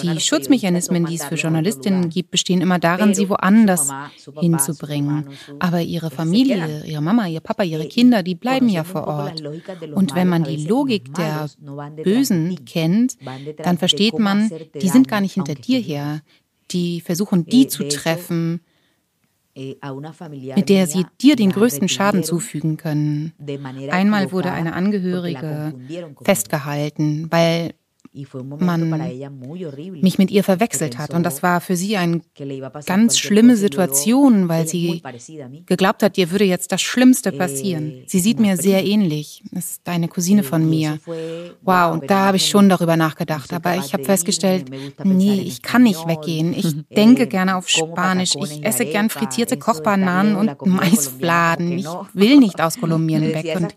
Die 0.00 0.20
Schutzmechanismen, 0.20 1.06
die 1.06 1.16
es 1.16 1.24
für 1.24 1.34
Journalistinnen 1.34 2.08
gibt, 2.08 2.30
bestehen 2.30 2.60
immer 2.60 2.78
darin, 2.78 3.14
sie 3.14 3.28
woanders 3.28 3.90
hinzubringen. 4.38 5.28
Aber 5.58 5.80
ihre 5.80 6.10
Familie, 6.10 6.84
ihre 6.86 7.02
Mama, 7.02 7.26
ihr 7.26 7.40
Papa, 7.40 7.64
ihre 7.64 7.88
Kinder, 7.88 8.22
die 8.22 8.34
bleiben 8.34 8.68
ja 8.68 8.84
vor 8.84 9.06
Ort. 9.06 9.42
Und 9.94 10.14
wenn 10.14 10.28
man 10.28 10.44
die 10.44 10.66
Logik 10.66 11.12
der 11.14 11.50
Bösen 12.04 12.64
kennt, 12.64 13.16
dann 13.62 13.78
versteht 13.78 14.18
man, 14.18 14.50
die 14.80 14.88
sind 14.88 15.08
gar 15.08 15.20
nicht 15.20 15.34
hinter 15.34 15.54
dir 15.54 15.80
her. 15.80 16.22
Die 16.70 17.00
versuchen, 17.00 17.44
die 17.44 17.66
zu 17.66 17.86
treffen, 17.88 18.60
Eh, 18.62 18.71
mit 19.54 20.68
der 20.68 20.86
sie 20.86 21.04
dir 21.20 21.36
den 21.36 21.50
größten 21.50 21.88
Schaden 21.88 22.24
zufügen 22.24 22.76
können. 22.76 23.32
Einmal 23.90 24.32
wurde 24.32 24.50
eine 24.50 24.72
Angehörige 24.72 25.74
festgehalten, 26.22 27.26
weil 27.30 27.74
man 28.58 28.90
mich 30.00 30.18
mit 30.18 30.30
ihr 30.30 30.44
verwechselt 30.44 30.98
hat. 30.98 31.14
Und 31.14 31.22
das 31.22 31.42
war 31.42 31.60
für 31.60 31.76
sie 31.76 31.96
eine 31.96 32.20
ganz 32.86 33.18
schlimme 33.18 33.56
Situation, 33.56 34.48
weil 34.48 34.68
sie 34.68 35.02
geglaubt 35.66 36.02
hat, 36.02 36.18
ihr 36.18 36.30
würde 36.30 36.44
jetzt 36.44 36.72
das 36.72 36.82
Schlimmste 36.82 37.32
passieren. 37.32 38.02
Sie 38.06 38.20
sieht 38.20 38.38
mir 38.38 38.56
sehr 38.56 38.84
ähnlich. 38.84 39.42
Ist 39.52 39.88
eine 39.88 40.08
Cousine 40.08 40.42
von 40.42 40.68
mir. 40.68 40.98
Wow, 41.62 41.94
und 41.94 42.10
da 42.10 42.26
habe 42.26 42.36
ich 42.36 42.48
schon 42.48 42.68
darüber 42.68 42.96
nachgedacht. 42.96 43.52
Aber 43.52 43.76
ich 43.76 43.92
habe 43.92 44.04
festgestellt, 44.04 44.70
nee, 45.04 45.40
ich 45.40 45.62
kann 45.62 45.82
nicht 45.82 46.06
weggehen. 46.06 46.52
Ich 46.52 46.74
denke 46.94 47.26
gerne 47.26 47.56
auf 47.56 47.68
Spanisch. 47.68 48.34
Ich 48.36 48.64
esse 48.64 48.84
gern 48.84 49.08
frittierte 49.08 49.56
Kochbananen 49.56 50.36
und 50.36 50.66
Maisfladen. 50.66 51.78
Ich 51.78 51.86
will 52.12 52.38
nicht 52.38 52.60
aus 52.60 52.78
Kolumbien 52.78 53.22
weg. 53.34 53.56
Und 53.56 53.74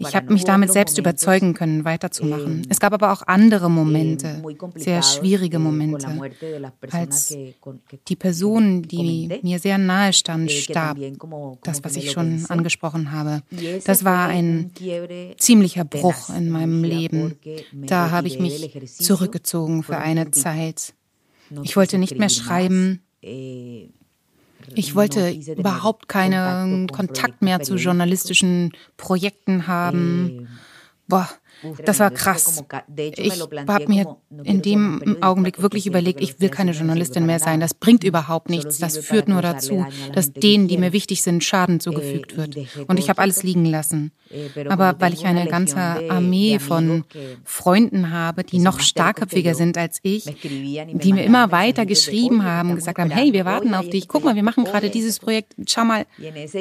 ich 0.00 0.14
habe 0.14 0.32
mich 0.32 0.44
damit 0.44 0.72
selbst 0.72 0.98
überzeugen 0.98 1.54
können, 1.54 1.84
weiterzumachen. 1.84 2.66
Es 2.68 2.80
gab 2.80 2.92
aber 2.92 3.12
auch 3.12 3.22
andere 3.26 3.70
Momente, 3.78 4.42
sehr 4.76 5.02
schwierige 5.02 5.58
Momente, 5.58 6.08
als 6.90 7.36
die 8.08 8.16
Person, 8.16 8.82
die 8.82 9.40
mir 9.42 9.58
sehr 9.58 9.78
nahe 9.78 10.12
stand, 10.12 10.50
starb. 10.50 10.98
Das, 11.62 11.84
was 11.84 11.96
ich 11.96 12.10
schon 12.10 12.44
angesprochen 12.48 13.12
habe. 13.12 13.42
Das 13.84 14.04
war 14.04 14.28
ein 14.28 14.72
ziemlicher 15.38 15.84
Bruch 15.84 16.30
in 16.30 16.50
meinem 16.50 16.84
Leben. 16.84 17.34
Da 17.72 18.10
habe 18.10 18.28
ich 18.28 18.38
mich 18.38 18.70
zurückgezogen 18.98 19.82
für 19.82 19.98
eine 19.98 20.30
Zeit. 20.30 20.94
Ich 21.62 21.76
wollte 21.76 21.98
nicht 21.98 22.18
mehr 22.18 22.28
schreiben. 22.28 23.00
Eh, 23.22 23.88
ich 24.74 24.94
wollte 24.94 25.30
überhaupt 25.30 26.08
keinen 26.08 26.88
Kontakt 26.88 27.42
mehr 27.42 27.60
zu 27.62 27.76
journalistischen 27.76 28.72
Projekten 28.96 29.66
haben. 29.66 30.40
Eh, 30.42 30.46
Boah, 31.08 31.28
das 31.84 31.98
war 31.98 32.10
krass. 32.10 32.62
Ich 32.96 33.40
habe 33.40 33.88
mir 33.88 34.16
in 34.44 34.62
dem 34.62 35.16
Augenblick 35.20 35.60
wirklich 35.60 35.86
überlegt, 35.86 36.20
ich 36.20 36.40
will 36.40 36.48
keine 36.48 36.72
Journalistin 36.72 37.26
mehr 37.26 37.38
sein. 37.38 37.60
Das 37.60 37.74
bringt 37.74 38.04
überhaupt 38.04 38.48
nichts. 38.48 38.78
Das 38.78 38.98
führt 38.98 39.28
nur 39.28 39.42
dazu, 39.42 39.86
dass 40.12 40.32
denen, 40.32 40.68
die 40.68 40.78
mir 40.78 40.92
wichtig 40.92 41.22
sind, 41.22 41.44
Schaden 41.44 41.80
zugefügt 41.80 42.36
wird. 42.36 42.56
Und 42.86 42.98
ich 42.98 43.08
habe 43.08 43.20
alles 43.20 43.42
liegen 43.42 43.64
lassen. 43.64 44.12
Aber 44.68 44.96
weil 44.98 45.12
ich 45.14 45.24
eine 45.24 45.46
ganze 45.46 45.78
Armee 45.78 46.58
von 46.58 47.04
Freunden 47.44 48.10
habe, 48.10 48.44
die 48.44 48.58
noch 48.58 48.80
starkköpfiger 48.80 49.54
sind 49.54 49.76
als 49.78 49.98
ich, 50.02 50.24
die 50.42 51.12
mir 51.12 51.24
immer 51.24 51.52
weiter 51.52 51.86
geschrieben 51.86 52.44
haben, 52.44 52.74
gesagt 52.74 52.98
haben, 52.98 53.10
hey, 53.10 53.32
wir 53.32 53.44
warten 53.44 53.74
auf 53.74 53.88
dich. 53.88 54.08
Guck 54.08 54.24
mal, 54.24 54.34
wir 54.34 54.42
machen 54.42 54.64
gerade 54.64 54.90
dieses 54.90 55.18
Projekt. 55.18 55.54
Schau 55.66 55.84
mal. 55.84 56.06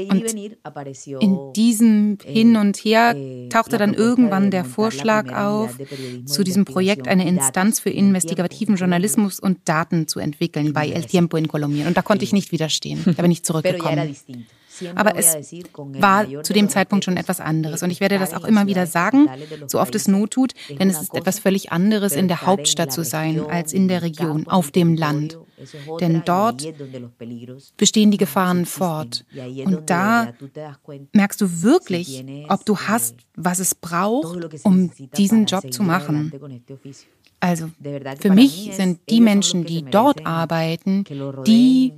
Und 0.10 1.21
in 1.21 1.38
diesem 1.56 2.17
Hin 2.23 2.56
und 2.56 2.77
Her 2.77 3.15
tauchte 3.49 3.77
dann 3.77 3.93
irgendwann 3.93 4.51
der 4.51 4.65
Vorschlag 4.65 4.88
Vorschlag 4.88 5.34
auf, 5.34 5.77
zu 6.25 6.43
diesem 6.43 6.65
Projekt 6.65 7.08
eine 7.08 7.27
Instanz 7.27 7.80
für 7.80 7.89
investigativen 7.89 8.75
Journalismus 8.75 9.39
und 9.39 9.60
Daten 9.65 10.08
zu 10.08 10.19
entwickeln 10.19 10.73
bei 10.73 10.89
El 10.89 11.06
Tiempo 11.06 11.38
in 11.38 11.47
Kolumbien. 11.47 11.88
Und 11.88 11.97
da 11.97 12.01
konnte 12.01 12.23
ich 12.23 12.34
nicht 12.34 12.51
widerstehen. 12.51 13.03
Da 13.17 13.23
bin 13.23 13.32
ich 13.32 13.43
zurückgekommen. 13.43 14.15
Aber 14.96 15.16
es 15.16 15.36
war 16.00 16.26
zu 16.44 16.54
dem 16.54 16.70
Zeitpunkt 16.70 17.06
schon 17.06 17.18
etwas 17.18 17.40
anderes. 17.40 17.84
Und 17.84 17.90
ich 17.90 18.00
werde 18.00 18.20
das 18.20 18.34
auch 18.34 18.46
immer 18.46 18.68
wieder 18.68 18.88
sagen, 18.88 19.30
so 19.68 19.80
oft 19.80 19.96
es 19.96 20.08
Not 20.08 20.32
tut, 20.32 20.54
denn 20.80 20.90
es 20.90 21.02
ist 21.02 21.16
etwas 21.16 21.40
völlig 21.40 21.72
anderes, 21.72 22.13
in 22.13 22.28
der 22.28 22.44
Hauptstadt 22.46 22.92
zu 22.92 23.04
sein, 23.04 23.40
als 23.42 23.74
in 23.74 23.88
der 23.88 24.02
Region, 24.02 24.48
auf 24.48 24.72
dem 24.72 24.96
Land. 24.96 25.38
Denn 26.00 26.22
dort 26.26 26.68
bestehen 27.78 28.12
die 28.12 28.18
Gefahren 28.18 28.66
fort. 28.66 29.26
Und 29.66 29.90
da 29.90 30.34
merkst 31.13 31.42
du 31.42 31.63
wirklich, 31.63 32.24
ob 32.48 32.66
du 32.66 32.78
hast, 32.78 33.16
was 33.36 33.60
es 33.60 33.74
braucht, 33.74 34.63
um 34.63 34.92
diesen 35.16 35.46
Job 35.46 35.72
zu 35.74 35.84
machen. 35.84 36.32
Also 37.40 37.70
für 38.20 38.32
mich 38.32 38.72
sind 38.74 39.00
die 39.10 39.22
Menschen, 39.22 39.63
die 39.63 39.84
dort 39.84 40.26
arbeiten, 40.26 41.04
die, 41.46 41.94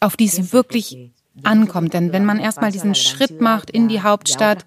auf 0.00 0.16
die 0.16 0.24
es 0.26 0.52
wirklich 0.52 1.12
ankommt. 1.42 1.94
Denn 1.94 2.12
wenn 2.12 2.24
man 2.24 2.38
erstmal 2.38 2.72
diesen 2.72 2.94
Schritt 2.94 3.40
macht 3.40 3.70
in 3.70 3.88
die 3.88 4.02
Hauptstadt, 4.02 4.64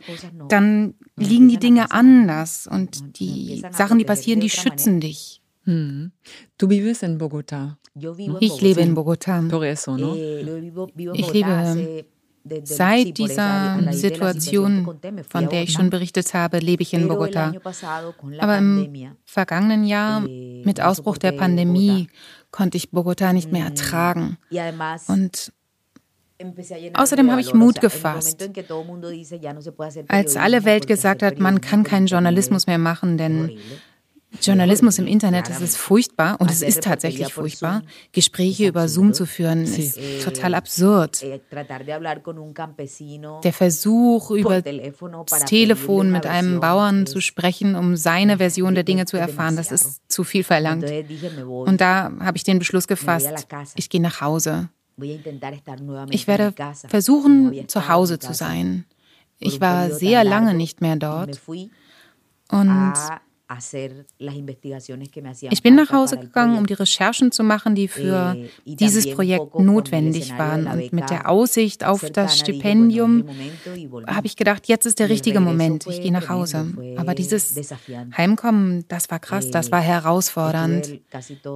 dann 0.50 0.96
liegen 1.16 1.50
die 1.50 1.58
Dinge 1.58 1.92
anders 1.92 2.68
und 2.68 3.20
die 3.20 3.64
Sachen, 3.72 4.00
die 4.00 4.06
passieren, 4.06 4.40
die 4.40 4.50
schützen 4.50 5.00
dich. 5.00 5.42
Hm. 5.66 6.12
Du 6.58 6.70
vives 6.70 7.04
en 7.04 7.18
Bogotá. 7.18 7.78
Ich 8.40 8.62
lebe 8.62 8.82
in 8.82 8.96
eso, 8.96 9.98
¿no? 9.98 10.16
Ich 11.14 11.32
lebe 11.32 12.04
Seit 12.64 13.18
dieser 13.18 13.94
Situation, 13.94 15.00
von 15.30 15.48
der 15.48 15.64
ich 15.64 15.72
schon 15.72 15.90
berichtet 15.90 16.34
habe, 16.34 16.60
lebe 16.60 16.84
ich 16.84 16.94
in 16.94 17.10
Bogotá. 17.10 17.56
Aber 18.40 18.58
im 18.58 19.16
vergangenen 19.24 19.86
Jahr, 19.86 20.20
mit 20.20 20.82
Ausbruch 20.82 21.18
der 21.18 21.32
Pandemie, 21.32 22.10
konnte 22.52 22.76
ich 22.76 22.90
Bogotá 22.90 23.32
nicht 23.32 23.54
mehr 23.54 23.66
ertragen. 23.66 24.38
Und 25.08 25.54
Außerdem 26.94 27.32
habe 27.32 27.42
ich 27.42 27.54
Mut 27.54 27.82
gefasst. 27.82 28.50
Als 30.08 30.38
alle 30.38 30.66
Welt 30.66 30.88
gesagt 30.88 31.24
hat, 31.24 31.40
man 31.40 31.62
kann 31.62 31.84
keinen 31.84 32.08
Journalismus 32.08 32.68
mehr 32.68 32.78
machen, 32.78 33.18
denn 33.18 33.58
Journalismus 34.42 34.98
im 34.98 35.08
Internet, 35.08 35.48
das 35.50 35.62
ist 35.62 35.78
furchtbar 35.78 36.38
und 36.40 36.50
es 36.50 36.62
ist 36.62 36.82
tatsächlich 36.84 37.32
furchtbar. 37.34 37.84
Gespräche 38.12 38.68
über 38.68 38.88
Zoom 38.88 39.14
zu 39.14 39.26
führen, 39.26 39.64
ist 39.64 40.00
total 40.24 40.56
absurd. 40.56 41.24
Eh, 41.24 41.40
Der 43.44 43.54
Versuch, 43.54 44.32
über 44.32 44.62
das 44.62 45.46
Telefon 45.46 46.12
mit 46.12 46.26
einem 46.26 46.60
Bauern 46.60 47.06
zu 47.06 47.22
sprechen, 47.22 47.76
um 47.76 47.96
seine 47.96 48.38
Version 48.38 48.74
der 48.76 48.84
Dinge 48.84 49.06
zu 49.06 49.18
erfahren, 49.18 49.56
das 49.56 49.72
ist 49.72 50.02
zu 50.08 50.24
viel 50.24 50.44
verlangt. 50.44 50.86
Und 51.46 51.80
da 51.82 52.12
habe 52.20 52.38
ich 52.38 52.44
den 52.44 52.60
Beschluss 52.60 52.88
gefasst, 52.88 53.48
ich 53.76 53.90
gehe 53.90 54.02
nach 54.02 54.22
Hause. 54.22 54.70
Ich 56.10 56.28
werde 56.28 56.54
versuchen, 56.88 57.68
zu 57.68 57.88
Hause 57.88 58.20
zu 58.20 58.34
sein. 58.34 58.86
Ich 59.40 59.60
war 59.60 59.90
sehr 59.90 60.24
lange 60.24 60.54
nicht 60.54 60.82
mehr 60.82 60.96
dort. 60.96 61.42
Und 62.50 62.94
Ich 65.52 65.64
bin 65.64 65.76
nach 65.76 65.92
Hause 65.92 66.18
gegangen, 66.18 66.58
um 66.58 66.66
die 66.66 66.74
Recherchen 66.74 67.32
zu 67.32 67.44
machen, 67.44 67.76
die 67.76 67.88
für 67.88 68.36
eh, 68.66 68.76
dieses 68.76 69.10
Projekt 69.12 69.60
notwendig 69.60 70.38
waren. 70.38 70.68
Und 70.68 70.94
mit 70.94 71.10
der 71.10 71.30
Aussicht 71.30 71.84
auf 71.84 72.10
das 72.10 72.40
Stipendium 72.40 73.26
habe 74.08 74.28
ich 74.28 74.36
gedacht, 74.36 74.68
jetzt 74.68 74.86
ist 74.86 75.00
der 75.00 75.10
richtige 75.10 75.40
Moment. 75.40 75.86
Ich 75.88 76.02
gehe 76.02 76.12
nach 76.12 76.30
Hause. 76.30 76.74
Aber 76.98 77.16
dieses 77.16 77.56
Heimkommen, 78.18 78.86
das 78.88 79.10
war 79.10 79.20
krass, 79.20 79.52
das 79.52 79.72
war 79.72 79.82
herausfordernd. 79.82 81.00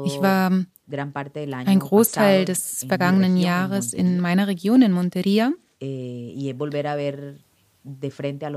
Ich 0.06 0.22
war 0.22 0.52
ein 0.90 1.80
Großteil 1.80 2.46
des 2.46 2.86
vergangenen 2.88 3.38
Jahres 3.38 3.94
in 3.94 4.20
meiner 4.20 4.48
Region 4.48 4.82
in 4.82 4.92
Monteria. 4.92 5.52
Eh, 5.80 6.54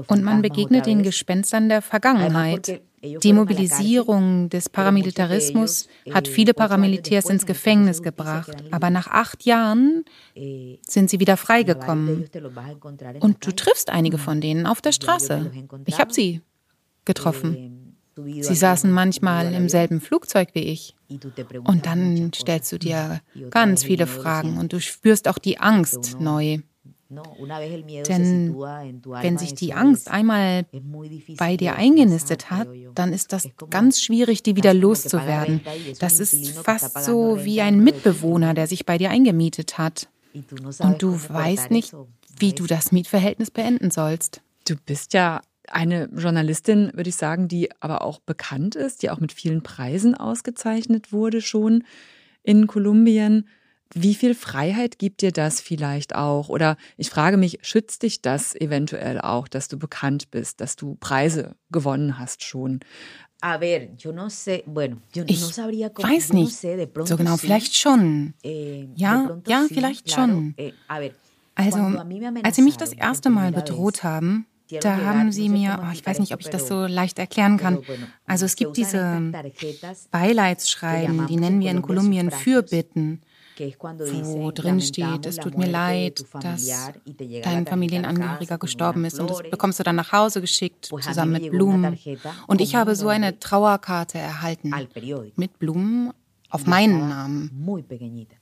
und 0.08 0.22
man 0.22 0.42
begegnet 0.42 0.86
den 0.86 1.02
Gespenstern 1.02 1.68
der 1.68 1.82
Vergangenheit. 1.82 2.82
Die 3.02 3.32
Mobilisierung 3.32 4.50
des 4.50 4.68
Paramilitarismus 4.68 5.88
hat 6.12 6.28
viele 6.28 6.52
Paramilitärs 6.52 7.30
ins 7.30 7.46
Gefängnis 7.46 8.02
gebracht, 8.02 8.62
aber 8.70 8.90
nach 8.90 9.08
acht 9.08 9.44
Jahren 9.44 10.04
sind 10.34 11.08
sie 11.08 11.18
wieder 11.18 11.36
freigekommen. 11.38 12.28
Und 13.20 13.46
du 13.46 13.52
triffst 13.52 13.88
einige 13.90 14.18
von 14.18 14.40
denen 14.40 14.66
auf 14.66 14.82
der 14.82 14.92
Straße. 14.92 15.50
Ich 15.86 15.98
habe 15.98 16.12
sie 16.12 16.42
getroffen. 17.06 17.96
Sie 18.16 18.54
saßen 18.54 18.90
manchmal 18.90 19.54
im 19.54 19.70
selben 19.70 20.00
Flugzeug 20.00 20.50
wie 20.52 20.64
ich. 20.64 20.94
Und 21.64 21.86
dann 21.86 22.32
stellst 22.34 22.70
du 22.70 22.78
dir 22.78 23.20
ganz 23.50 23.82
viele 23.84 24.06
Fragen 24.06 24.58
und 24.58 24.74
du 24.74 24.80
spürst 24.80 25.26
auch 25.26 25.38
die 25.38 25.58
Angst 25.58 26.20
neu. 26.20 26.58
Denn 27.10 28.54
wenn 28.54 29.38
sich 29.38 29.54
die 29.54 29.74
Angst 29.74 30.10
einmal 30.10 30.64
bei 31.36 31.56
dir 31.56 31.74
eingenistet 31.74 32.50
hat, 32.50 32.68
dann 32.94 33.12
ist 33.12 33.32
das 33.32 33.48
ganz 33.68 34.00
schwierig, 34.00 34.44
die 34.44 34.54
wieder 34.54 34.72
loszuwerden. 34.72 35.60
Das 35.98 36.20
ist 36.20 36.50
fast 36.50 37.04
so 37.04 37.44
wie 37.44 37.60
ein 37.60 37.82
Mitbewohner, 37.82 38.54
der 38.54 38.68
sich 38.68 38.86
bei 38.86 38.96
dir 38.96 39.10
eingemietet 39.10 39.76
hat. 39.76 40.08
Und 40.78 41.02
du 41.02 41.18
weißt 41.28 41.72
nicht, 41.72 41.94
wie 42.38 42.52
du 42.52 42.66
das 42.66 42.92
Mietverhältnis 42.92 43.50
beenden 43.50 43.90
sollst. 43.90 44.40
Du 44.68 44.76
bist 44.76 45.12
ja 45.12 45.40
eine 45.68 46.08
Journalistin, 46.16 46.90
würde 46.94 47.10
ich 47.10 47.16
sagen, 47.16 47.48
die 47.48 47.70
aber 47.80 48.02
auch 48.02 48.20
bekannt 48.20 48.76
ist, 48.76 49.02
die 49.02 49.10
auch 49.10 49.20
mit 49.20 49.32
vielen 49.32 49.62
Preisen 49.62 50.14
ausgezeichnet 50.14 51.12
wurde 51.12 51.40
schon 51.40 51.84
in 52.42 52.66
Kolumbien. 52.66 53.48
Wie 53.94 54.14
viel 54.14 54.34
Freiheit 54.34 54.98
gibt 54.98 55.20
dir 55.20 55.32
das 55.32 55.60
vielleicht 55.60 56.14
auch? 56.14 56.48
Oder 56.48 56.76
ich 56.96 57.10
frage 57.10 57.36
mich, 57.36 57.58
schützt 57.62 58.04
dich 58.04 58.22
das 58.22 58.54
eventuell 58.54 59.20
auch, 59.20 59.48
dass 59.48 59.66
du 59.66 59.78
bekannt 59.78 60.30
bist, 60.30 60.60
dass 60.60 60.76
du 60.76 60.96
Preise 61.00 61.56
gewonnen 61.70 62.18
hast 62.18 62.44
schon? 62.44 62.80
Ich 63.42 64.06
weiß 65.42 66.32
nicht. 66.34 66.56
So 67.04 67.16
genau, 67.16 67.36
vielleicht 67.36 67.74
schon. 67.74 68.34
Eh, 68.44 68.86
ja, 68.94 69.40
ja, 69.46 69.66
vielleicht 69.68 70.12
schon. 70.12 70.54
Eh, 70.56 70.72
also, 71.54 71.78
als 72.42 72.56
sie 72.56 72.62
mich 72.62 72.76
das 72.76 72.92
erste 72.92 73.30
Mal 73.30 73.50
bedroht 73.50 74.04
haben, 74.04 74.46
da 74.82 74.98
haben 74.98 75.32
sie 75.32 75.48
mir, 75.48 75.80
oh, 75.82 75.92
ich 75.92 76.06
weiß 76.06 76.20
nicht, 76.20 76.32
ob 76.32 76.40
ich 76.40 76.48
das 76.48 76.68
so 76.68 76.86
leicht 76.86 77.18
erklären 77.18 77.56
kann. 77.56 77.80
Also 78.24 78.46
es 78.46 78.54
gibt 78.54 78.76
diese 78.76 79.32
Beileidsschreiben, 80.12 81.26
die 81.26 81.36
nennen 81.36 81.60
wir 81.60 81.70
in 81.70 81.82
Kolumbien 81.82 82.30
Fürbitten 82.30 83.20
wo 83.60 84.50
drin 84.50 84.80
steht, 84.80 85.26
es 85.26 85.36
tut 85.36 85.56
mir 85.56 85.66
leid, 85.68 86.24
dass 86.40 86.66
dein 87.42 87.66
Familienangehöriger 87.66 88.58
gestorben 88.58 89.04
ist. 89.04 89.20
Und 89.20 89.30
das 89.30 89.42
bekommst 89.42 89.78
du 89.78 89.82
dann 89.82 89.96
nach 89.96 90.12
Hause 90.12 90.40
geschickt, 90.40 90.86
zusammen 90.86 91.32
mit 91.32 91.50
Blumen. 91.50 91.98
Und 92.46 92.60
ich 92.60 92.74
habe 92.74 92.94
so 92.96 93.08
eine 93.08 93.38
Trauerkarte 93.38 94.18
erhalten 94.18 94.72
mit 95.36 95.58
Blumen 95.58 96.12
auf 96.50 96.66
meinen 96.66 97.08
Namen 97.08 97.50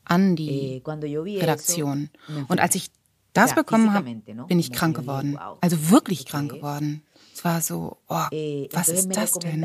an 0.04 0.36
die 0.36 0.82
eh, 0.84 1.40
Redaktion. 1.40 2.10
Und 2.48 2.60
als 2.60 2.74
ich 2.74 2.90
das 3.34 3.54
bekommen 3.54 3.92
habe, 3.92 4.14
bin 4.48 4.58
ich 4.58 4.72
krank 4.72 4.96
geworden. 4.96 5.38
Also 5.60 5.90
wirklich 5.90 6.26
krank 6.26 6.52
geworden. 6.52 7.02
Es 7.34 7.44
war 7.44 7.60
so, 7.60 7.98
oh, 8.08 8.24
eh, 8.32 8.68
was 8.72 8.88
ist 8.88 9.14
das 9.14 9.32
denn? 9.34 9.64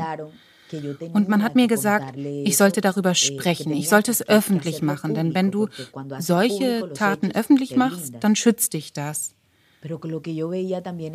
Und 1.12 1.28
man 1.28 1.42
hat 1.42 1.54
mir 1.54 1.68
gesagt, 1.68 2.16
ich 2.16 2.56
sollte 2.56 2.80
darüber 2.80 3.14
sprechen, 3.14 3.72
ich 3.72 3.88
sollte 3.88 4.10
es 4.10 4.28
öffentlich 4.28 4.82
machen, 4.82 5.14
denn 5.14 5.34
wenn 5.34 5.50
du 5.50 5.68
solche 6.18 6.92
Taten 6.94 7.32
öffentlich 7.32 7.76
machst, 7.76 8.14
dann 8.20 8.36
schützt 8.36 8.72
dich 8.74 8.92
das. 8.92 9.33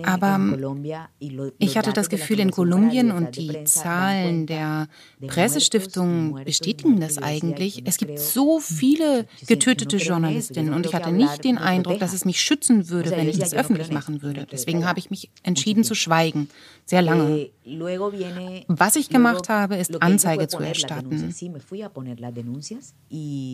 Aber 0.03 0.39
ich 1.59 1.77
hatte 1.77 1.93
das 1.93 2.09
Gefühl, 2.09 2.39
in 2.39 2.51
Kolumbien 2.51 3.11
und 3.11 3.35
die 3.35 3.63
Zahlen 3.63 4.45
der 4.45 4.87
Pressestiftungen 5.25 6.43
bestätigen 6.45 6.99
das 6.99 7.17
eigentlich. 7.17 7.81
Es 7.85 7.97
gibt 7.97 8.19
so 8.19 8.59
viele 8.59 9.25
getötete 9.47 9.97
Journalistinnen 9.97 10.73
und 10.73 10.85
ich 10.85 10.93
hatte 10.93 11.11
nicht 11.11 11.43
den 11.43 11.57
Eindruck, 11.57 11.99
dass 11.99 12.13
es 12.13 12.25
mich 12.25 12.41
schützen 12.41 12.89
würde, 12.89 13.11
wenn 13.11 13.27
ich 13.27 13.39
das 13.39 13.53
öffentlich 13.53 13.91
machen 13.91 14.21
würde. 14.21 14.45
Deswegen 14.51 14.85
habe 14.85 14.99
ich 14.99 15.09
mich 15.09 15.31
entschieden 15.43 15.83
zu 15.83 15.95
schweigen, 15.95 16.49
sehr 16.85 17.01
lange. 17.01 17.39
Eh, 17.39 17.51
Was 18.67 18.95
ich 18.95 19.09
gemacht 19.09 19.49
habe, 19.49 19.75
ist 19.75 20.01
Anzeige 20.01 20.47
zu 20.47 20.59
erstatten. 20.59 21.33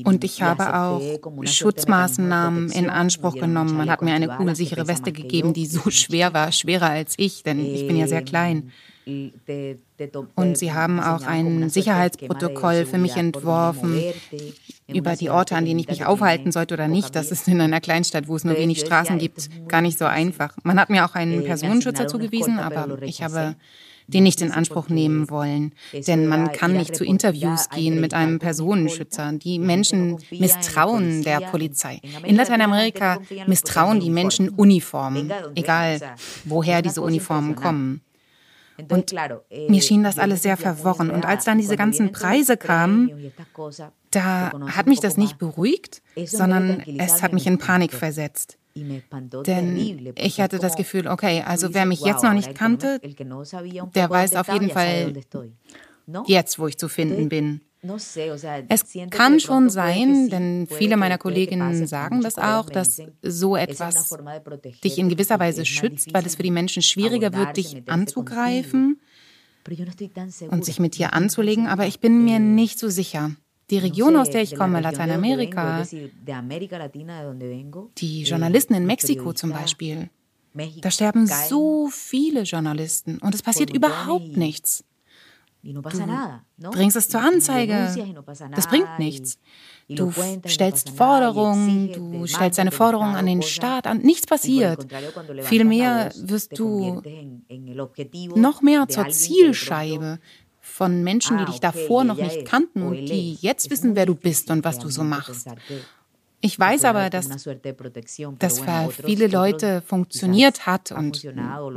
Und 0.06 0.24
ich 0.24 0.42
habe 0.42 0.76
auch 0.76 1.02
Schutzmaßnahmen 1.44 2.72
in 2.72 2.90
Anspruch 2.90 3.36
genommen. 3.36 3.78
Man 3.78 3.90
hat 3.90 4.02
mir 4.02 4.14
eine 4.14 4.28
kugelsichere 4.28 4.88
Weste 4.88 5.05
gegeben, 5.12 5.54
die 5.54 5.66
so 5.66 5.90
schwer 5.90 6.34
war, 6.34 6.52
schwerer 6.52 6.90
als 6.90 7.16
ich, 7.18 7.44
denn 7.44 7.74
ich 7.74 7.88
bin 7.88 7.98
ja 7.98 8.08
sehr 8.08 8.22
klein. 8.22 8.72
Und 10.36 10.58
sie 10.58 10.74
haben 10.74 11.00
auch 11.00 11.24
ein 11.24 11.70
Sicherheitsprotokoll 11.70 12.86
für 12.86 12.98
mich 12.98 13.16
entworfen 13.16 14.02
über 14.88 15.16
die 15.16 15.30
Orte, 15.30 15.56
an 15.56 15.66
denen 15.66 15.80
ich 15.80 15.88
mich 15.88 16.06
aufhalten 16.06 16.52
sollte 16.52 16.74
oder 16.74 16.88
nicht. 16.88 17.16
Das 17.16 17.32
ist 17.32 17.48
in 17.48 17.62
einer 17.62 17.82
Kleinstadt, 17.82 18.28
wo 18.28 18.36
es 18.36 18.44
nur 18.44 18.58
wenig 18.58 18.80
Straßen 18.80 19.20
gibt, 19.20 19.50
gar 19.68 19.82
nicht 19.82 20.00
so 20.00 20.06
einfach. 20.06 20.56
Man 20.64 20.80
hat 20.80 20.90
mir 20.90 21.06
auch 21.06 21.14
einen 21.14 21.44
Personenschützer 21.44 22.08
zugewiesen, 22.08 22.58
aber 22.58 23.02
ich 23.04 23.22
habe 23.22 23.56
den 24.08 24.24
nicht 24.24 24.42
in 24.42 24.52
Anspruch 24.52 24.90
nehmen 24.90 25.30
wollen. 25.30 25.74
Denn 25.94 26.28
man 26.28 26.52
kann 26.52 26.74
nicht 26.74 26.96
zu 26.96 27.04
Interviews 27.04 27.70
gehen 27.70 28.00
mit 28.00 28.14
einem 28.14 28.40
Personenschützer. 28.40 29.34
Die 29.34 29.60
Menschen 29.60 30.20
misstrauen 30.32 31.24
der 31.24 31.42
Polizei. 31.42 32.02
In 32.24 32.36
Lateinamerika 32.36 33.20
misstrauen 33.48 34.00
die 34.00 34.10
Menschen 34.10 34.50
Uniformen, 34.50 35.32
egal 35.56 36.00
woher 36.46 36.82
diese 36.82 37.02
Uniformen 37.02 37.56
kommen. 37.56 38.02
Und 38.90 39.14
eh, 39.50 39.70
mir 39.70 39.82
schien 39.82 40.04
das 40.04 40.20
alles 40.20 40.44
sehr 40.44 40.58
verworren. 40.58 41.10
Und 41.10 41.26
als 41.26 41.46
dann 41.46 41.58
diese 41.58 41.78
ganzen 41.78 42.12
Preise 42.12 42.58
kamen, 42.58 43.32
da 44.12 44.52
hat 44.68 44.88
mich 44.88 45.00
das 45.00 45.18
nicht 45.18 45.38
beruhigt, 45.38 46.02
sondern 46.26 46.82
es 46.98 47.22
hat 47.22 47.34
mich 47.34 47.48
in 47.48 47.58
Panik 47.58 47.94
versetzt. 47.94 48.58
Denn 48.76 50.14
ich 50.16 50.42
hatte 50.42 50.60
das 50.60 50.76
Gefühl, 50.76 51.08
okay, 51.08 51.44
also 51.46 51.74
wer 51.74 51.86
mich 51.86 52.02
jetzt 52.02 52.24
noch 52.24 52.34
nicht 52.34 52.56
kannte, 52.56 53.00
der 53.96 54.10
weiß 54.10 54.36
auf 54.36 54.50
jeden 54.50 54.70
Fall 54.70 55.14
jetzt, 56.28 56.60
wo 56.60 56.68
ich 56.68 56.78
zu 56.78 56.90
finden 56.90 57.30
bin. 57.30 57.62
Es 58.70 58.84
kann 59.10 59.40
schon 59.40 59.70
sein, 59.70 60.30
denn 60.30 60.68
viele 60.70 60.98
meiner 60.98 61.18
Kolleginnen 61.18 61.88
sagen 61.88 62.22
das 62.22 62.38
auch, 62.38 62.70
dass 62.70 63.02
so 63.22 63.56
etwas 63.56 64.16
dich 64.84 64.98
in 64.98 65.10
gewisser 65.10 65.40
Weise 65.40 65.66
schützt, 65.66 66.14
weil 66.14 66.26
es 66.26 66.36
für 66.36 66.44
die 66.44 66.52
Menschen 66.52 66.82
schwieriger 66.82 67.34
wird, 67.34 67.58
dich 67.58 67.84
anzugreifen 67.88 69.00
und 70.50 70.66
sich 70.66 70.80
mit 70.80 70.98
dir 70.98 71.14
anzulegen. 71.14 71.68
Aber 71.68 71.88
ich 71.88 72.00
bin 72.00 72.24
mir 72.24 72.40
nicht 72.40 72.80
so 72.80 72.90
sicher. 72.90 73.32
Die 73.72 73.80
Region, 73.80 74.16
aus 74.16 74.30
der 74.30 74.44
ich 74.44 74.56
komme, 74.56 74.80
Lateinamerika, 74.80 75.84
die 77.98 78.24
Journalisten 78.24 78.74
in 78.76 78.86
Mexiko 78.86 79.34
zum 79.34 79.52
Beispiel, 79.52 80.10
da 80.82 80.92
sterben 80.92 81.28
so 81.28 81.90
viele 81.92 82.44
Journalisten 82.44 83.18
und 83.18 83.34
es 83.34 83.42
passiert 83.42 83.74
überhaupt 83.74 84.38
nichts. 84.38 84.84
Du 85.66 86.72
bringst 86.72 86.96
es 86.96 87.10
zur 87.10 87.22
Anzeige. 87.22 87.90
Das 88.54 88.68
bringt 88.68 89.00
nichts. 89.00 89.40
Du 89.90 90.12
stellst 90.48 90.92
Forderungen, 90.92 91.92
du 91.92 92.28
stellst 92.28 92.60
deine 92.60 92.72
Forderungen 92.72 93.16
an 93.16 93.26
den 93.26 93.42
Staat 93.42 93.88
an. 93.88 94.00
Nichts 94.00 94.28
passiert. 94.28 94.86
Vielmehr 95.42 96.12
wirst 96.16 96.58
du 96.58 97.02
noch 98.36 98.62
mehr 98.62 98.88
zur 98.88 99.10
Zielscheibe 99.10 100.20
von 100.66 101.04
Menschen, 101.04 101.38
die 101.38 101.44
ah, 101.44 101.46
dich 101.48 101.60
davor 101.60 102.04
noch 102.04 102.18
nicht 102.18 102.46
kannten 102.46 102.82
und 102.82 103.06
die 103.06 103.38
jetzt 103.40 103.70
wissen, 103.70 103.96
wer 103.96 104.08
du 104.08 104.16
bist 104.16 104.50
und 104.50 104.64
was 104.64 104.80
du 104.80 104.90
so 104.90 105.04
machst. 105.04 105.48
Ich 106.46 106.60
weiß 106.60 106.86
aber, 106.86 107.10
dass 107.10 107.28
das 107.28 107.44
für 108.60 109.04
viele 109.04 109.26
Leute 109.26 109.82
funktioniert 109.82 110.68
hat 110.68 110.92
und 110.92 111.26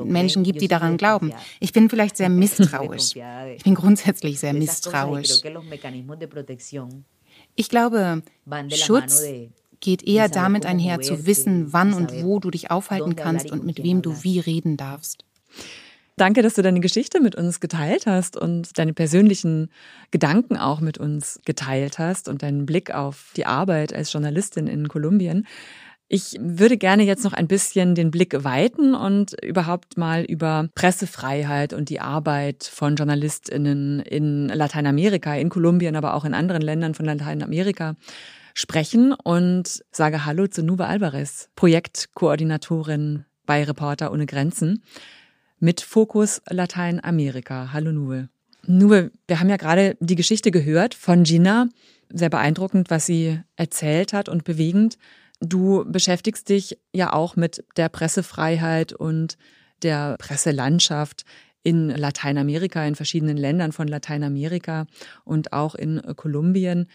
Menschen 0.05 0.43
gibt, 0.43 0.61
die 0.61 0.69
daran 0.69 0.99
glauben. 0.99 1.33
Ich 1.59 1.73
bin 1.73 1.89
vielleicht 1.89 2.19
sehr 2.19 2.29
misstrauisch. 2.43 3.17
Ich 3.57 3.65
bin 3.65 3.75
grundsätzlich 3.75 4.39
sehr 4.41 4.53
misstrauisch. 4.53 5.41
Ich 7.55 7.69
glaube, 7.71 8.23
Schutz 8.71 9.23
geht 9.81 10.03
eher 10.07 10.29
damit 10.29 10.67
einher, 10.67 11.01
zu 11.01 11.25
wissen, 11.25 11.73
wann 11.73 11.95
und 11.95 12.23
wo 12.23 12.39
du 12.39 12.51
dich 12.51 12.71
aufhalten 12.71 13.17
kannst 13.17 13.51
und 13.51 13.65
mit 13.65 13.83
wem 13.83 14.03
du 14.03 14.23
wie 14.23 14.39
reden 14.39 14.77
darfst. 14.77 15.25
Danke, 16.19 16.43
dass 16.43 16.55
du 16.55 16.63
deine 16.63 16.81
Geschichte 16.81 17.21
mit 17.21 17.37
uns 17.37 17.61
geteilt 17.61 18.07
hast 18.07 18.37
und 18.37 18.77
deine 18.77 18.93
persönlichen 18.93 19.71
Gedanken 20.11 20.57
auch 20.57 20.81
mit 20.81 20.99
uns 20.99 21.39
geteilt 21.45 22.01
hast 22.01 22.29
und 22.29 22.43
deinen 22.43 22.67
Blick 22.67 22.93
auf 22.93 23.33
die 23.37 23.47
Arbeit 23.47 23.95
als 23.95 24.13
Journalistin 24.13 24.67
in 24.67 24.89
Kolumbien. 24.89 25.47
Ich 26.09 26.37
würde 26.41 26.77
gerne 26.77 27.05
jetzt 27.05 27.23
noch 27.23 27.35
ein 27.35 27.47
bisschen 27.47 27.95
den 27.95 28.11
Blick 28.11 28.43
weiten 28.43 28.95
und 28.95 29.41
überhaupt 29.45 29.97
mal 29.97 30.25
über 30.25 30.69
Pressefreiheit 30.75 31.73
und 31.73 31.89
die 31.89 32.01
Arbeit 32.01 32.65
von 32.65 32.97
Journalistinnen 32.97 34.01
in 34.01 34.49
Lateinamerika, 34.49 35.37
in 35.37 35.51
Kolumbien, 35.51 35.95
aber 35.95 36.15
auch 36.15 36.25
in 36.25 36.35
anderen 36.35 36.63
Ländern 36.63 36.95
von 36.95 37.07
Lateinamerika 37.07 37.95
sprechen 38.55 39.13
und 39.13 39.85
sage 39.93 40.25
Hallo 40.25 40.49
zu 40.49 40.65
Nuba 40.65 40.87
Alvarez, 40.87 41.49
Projektkoordinatorin 41.55 43.25
bei 43.47 43.63
Reporter 43.63 44.11
ohne 44.11 44.27
Grenzen 44.27 44.83
mit 45.61 45.81
Fokus 45.81 46.41
Lateinamerika. 46.49 47.73
Hallo 47.73 47.93
Nuwe. 47.93 48.29
Nuwe, 48.67 49.11
wir 49.27 49.41
haben 49.41 49.49
ja 49.49 49.57
gerade 49.57 49.97
die 50.01 50.15
Geschichte 50.15 50.51
gehört 50.51 50.95
von 50.95 51.25
Gina. 51.25 51.69
Sehr 52.11 52.31
beeindruckend, 52.31 52.91
was 52.91 53.07
sie 53.07 53.41
erzählt 53.57 54.13
hat 54.13 54.29
und 54.29 54.45
bewegend. 54.45 54.99
Du 55.41 55.85
beschäftigst 55.87 56.49
dich 56.49 56.79
ja 56.93 57.13
auch 57.13 57.37
mit 57.37 57.65
der 57.77 57.89
Pressefreiheit 57.89 58.93
und 58.93 59.37
der 59.83 60.17
Presselandschaft 60.19 61.25
in 61.63 61.91
Lateinamerika, 61.91 62.85
in 62.85 62.95
verschiedenen 62.95 63.37
Ländern 63.37 63.73
von 63.73 63.89
Lateinamerika 63.89 64.87
und 65.25 65.53
auch 65.53 65.75
in 65.75 66.01
Kolumbien. 66.17 66.87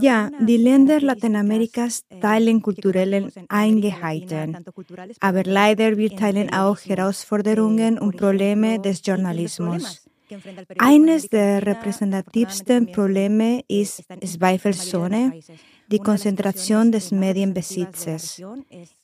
Ja, 0.00 0.30
die 0.40 0.56
Länder 0.56 1.00
Lateinamerikas 1.00 2.02
teilen 2.20 2.62
kulturelle 2.62 3.30
Eingeheiten, 3.48 4.56
aber 5.20 5.42
leider 5.44 5.96
wir 5.96 6.10
teilen 6.16 6.52
auch 6.52 6.78
Herausforderungen 6.78 7.98
und 7.98 8.16
Probleme 8.16 8.80
des 8.80 9.00
Journalismus. 9.04 10.08
Eines 10.78 11.28
der 11.28 11.64
repräsentativsten 11.64 12.92
Probleme 12.92 13.62
ist 13.68 14.02
zweifelsohne 14.24 15.32
die 15.90 15.98
Konzentration 15.98 16.92
des 16.92 17.10
Medienbesitzes. 17.10 18.42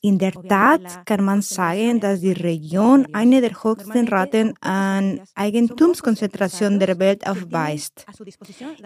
In 0.02 0.18
der 0.18 0.32
Tat 0.32 1.06
kann 1.06 1.24
man 1.24 1.40
sagen, 1.40 1.98
dass 1.98 2.20
die 2.20 2.32
Region 2.32 3.06
eine 3.12 3.40
der 3.40 3.62
höchsten 3.62 4.06
Raten 4.08 4.52
an 4.60 5.20
Eigentumskonzentration 5.34 6.78
der 6.78 6.98
Welt 6.98 7.26
aufweist. 7.26 8.04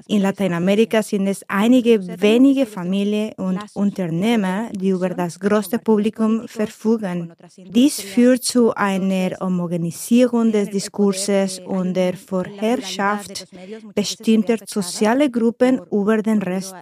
In 0.06 0.22
Lateinamerika 0.22 1.02
sind 1.02 1.26
es 1.26 1.44
einige 1.48 2.20
wenige 2.20 2.66
Familien 2.66 3.32
und 3.36 3.58
Unternehmer, 3.74 4.68
die 4.72 4.90
über 4.90 5.08
das 5.08 5.40
größte 5.40 5.80
Publikum 5.80 6.46
verfügen. 6.46 7.32
Dies 7.56 8.00
führt 8.00 8.44
zu 8.44 8.72
einer 8.74 9.30
Homogenisierung 9.40 10.52
des 10.52 10.70
Diskurses 10.70 11.60
und 11.66 11.94
der 11.94 12.16
Vorherrschaft 12.16 13.46
bestimmter 13.94 14.56
sozialer 14.66 15.28
Gruppen 15.28 15.80
über 15.90 16.22
den 16.22 16.40
Rest, 16.42 16.76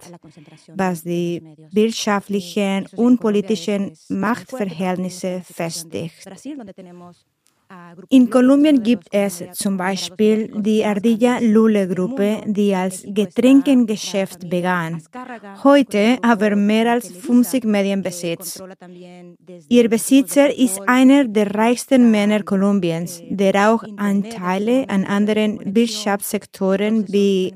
was 0.75 1.06
die 1.07 1.43
wirtschaftlichen 1.71 2.87
und 2.95 3.19
politischen 3.19 3.91
Machtverhältnisse 4.09 5.43
festigt. 5.45 6.27
In 8.09 8.29
Kolumbien 8.29 8.83
gibt 8.83 9.07
es 9.11 9.43
zum 9.53 9.77
Beispiel 9.77 10.51
die 10.61 10.83
Ardilla 10.85 11.39
Lule 11.39 11.87
Gruppe, 11.87 12.41
die 12.45 12.73
als 12.73 13.03
Getränkengeschäft 13.05 14.49
begann, 14.49 15.01
heute 15.63 16.17
aber 16.21 16.55
mehr 16.55 16.91
als 16.91 17.11
50 17.11 17.65
Medien 17.65 18.01
besitzt. 18.01 18.63
Ihr 19.69 19.89
Besitzer 19.89 20.55
ist 20.55 20.79
einer 20.87 21.25
der 21.25 21.53
reichsten 21.53 22.11
Männer 22.11 22.43
Kolumbiens, 22.43 23.21
der 23.29 23.71
auch 23.71 23.83
Anteile 23.97 24.87
an 24.89 25.03
anderen 25.05 25.75
Wirtschaftssektoren 25.75 27.07
wie 27.09 27.53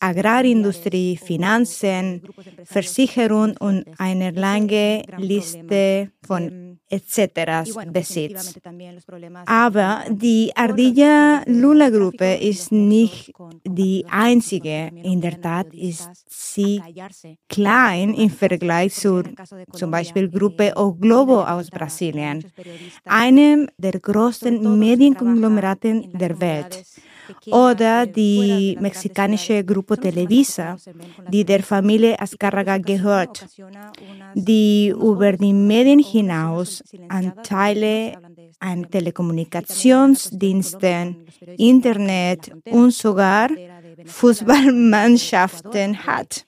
Agrarindustrie, 0.00 1.16
Finanzen, 1.16 2.22
Versicherung 2.64 3.56
und 3.58 3.84
eine 3.98 4.30
lange 4.30 5.02
Liste 5.18 6.10
von 6.26 6.78
etc. 6.88 7.70
besitzt. 7.90 8.60
Aber 9.46 10.04
die 10.10 10.52
Ardilla 10.54 11.42
Lula 11.46 11.90
Gruppe 11.90 12.34
ist 12.34 12.72
nicht 12.72 13.32
die 13.66 14.04
einzige. 14.10 14.90
In 15.02 15.20
der 15.20 15.40
Tat 15.40 15.72
ist 15.74 16.08
sie 16.28 16.82
klein 17.48 18.14
im 18.14 18.30
Vergleich 18.30 18.94
zur 18.94 19.24
zum 19.72 19.90
Beispiel 19.90 20.30
Gruppe 20.30 20.72
O 20.76 20.92
Globo 20.92 21.42
aus 21.42 21.70
Brasilien, 21.70 22.44
einem 23.04 23.68
der 23.78 23.98
größten 24.00 24.78
Medienkonglomeraten 24.78 26.12
der 26.12 26.40
Welt 26.40 26.84
oder 27.46 28.06
die 28.06 28.76
mexikanische 28.80 29.64
Gruppe 29.64 29.98
Televisa, 29.98 30.76
die 31.28 31.44
der 31.44 31.62
Familie 31.62 32.18
Azcárraga 32.20 32.78
gehört, 32.78 33.46
die 34.34 34.88
über 34.88 35.32
die 35.32 35.52
Medien 35.52 35.98
hinaus 35.98 36.82
Anteile 37.08 38.14
an 38.60 38.88
Telekommunikationsdiensten, 38.90 41.26
Internet 41.58 42.50
und 42.70 42.92
sogar 42.92 43.50
Fußballmannschaften 44.06 46.06
hat. 46.06 46.46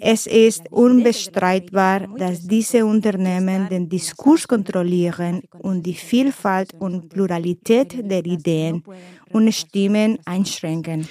Es 0.00 0.26
ist 0.26 0.70
unbestreitbar, 0.70 2.08
dass 2.18 2.46
diese 2.46 2.84
Unternehmen 2.84 3.68
den 3.68 3.88
Diskurs 3.88 4.46
kontrollieren 4.46 5.42
und 5.58 5.84
die 5.84 5.94
Vielfalt 5.94 6.74
und 6.78 7.08
Pluralität 7.08 8.10
der 8.10 8.24
Ideen 8.24 8.84
und 9.30 9.52
Stimmen 9.54 10.18
einschränken. 10.26 11.08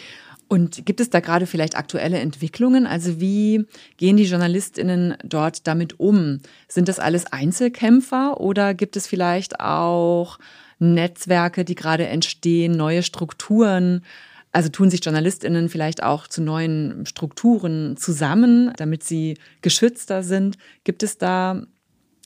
Und 0.48 0.86
gibt 0.86 1.00
es 1.00 1.10
da 1.10 1.20
gerade 1.20 1.48
vielleicht 1.48 1.76
aktuelle 1.76 2.20
Entwicklungen? 2.20 2.86
Also 2.86 3.20
wie 3.20 3.66
gehen 3.98 4.18
die 4.18 4.26
Journalistinnen 4.26 5.16
dort 5.24 5.66
damit 5.66 6.00
um? 6.00 6.38
Sind 6.68 6.90
das 6.90 7.00
alles 7.00 7.26
Einzelkämpfer 7.26 8.40
oder 8.40 8.76
gibt 8.76 8.96
es 8.96 9.08
vielleicht 9.08 9.60
auch 9.60 10.38
Netzwerke, 10.78 11.66
die 11.66 11.74
gerade 11.74 12.06
entstehen, 12.06 12.74
neue 12.74 13.02
Strukturen? 13.02 14.04
Also 14.54 14.70
tun 14.70 14.92
sich 14.92 15.04
Journalistinnen 15.04 15.68
vielleicht 15.68 16.04
auch 16.04 16.28
zu 16.28 16.42
neuen 16.42 17.06
Strukturen 17.08 17.98
zusammen, 17.98 18.72
damit 18.78 19.04
sie 19.04 19.38
geschützter 19.62 20.22
sind? 20.22 20.58
Gibt 20.84 21.02
es 21.02 21.18
da 21.18 21.64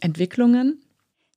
Entwicklungen? 0.01 0.81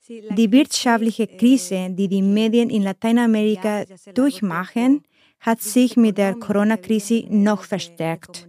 Die 0.09 0.51
wirtschaftliche 0.51 1.29
Krise, 1.29 1.91
die 1.91 2.09
die 2.09 2.23
Medien 2.23 2.69
in 2.69 2.83
Lateinamerika 2.83 3.85
durchmachen, 4.15 5.05
hat 5.39 5.63
sich 5.63 5.97
mit 5.97 6.19
der 6.19 6.35
Corona-Krise 6.35 7.25
noch 7.31 7.63
verstärkt. 7.63 8.49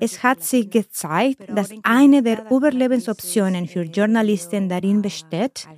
Es 0.00 0.22
hat 0.22 0.42
sich 0.42 0.70
gezeigt, 0.70 1.42
dass 1.48 1.70
eine 1.82 2.22
der 2.22 2.50
Überlebensoptionen 2.50 3.68
für 3.68 3.82
Journalisten 3.82 4.68
darin 4.68 5.02
besteht, 5.02 5.68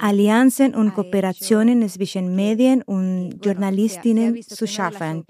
Allianzen 0.00 0.74
und 0.74 0.94
Kooperationen 0.94 1.88
zwischen 1.88 2.34
Medien 2.34 2.82
und 2.82 3.38
Journalistinnen 3.42 4.42
zu 4.42 4.66
schaffen, 4.66 5.24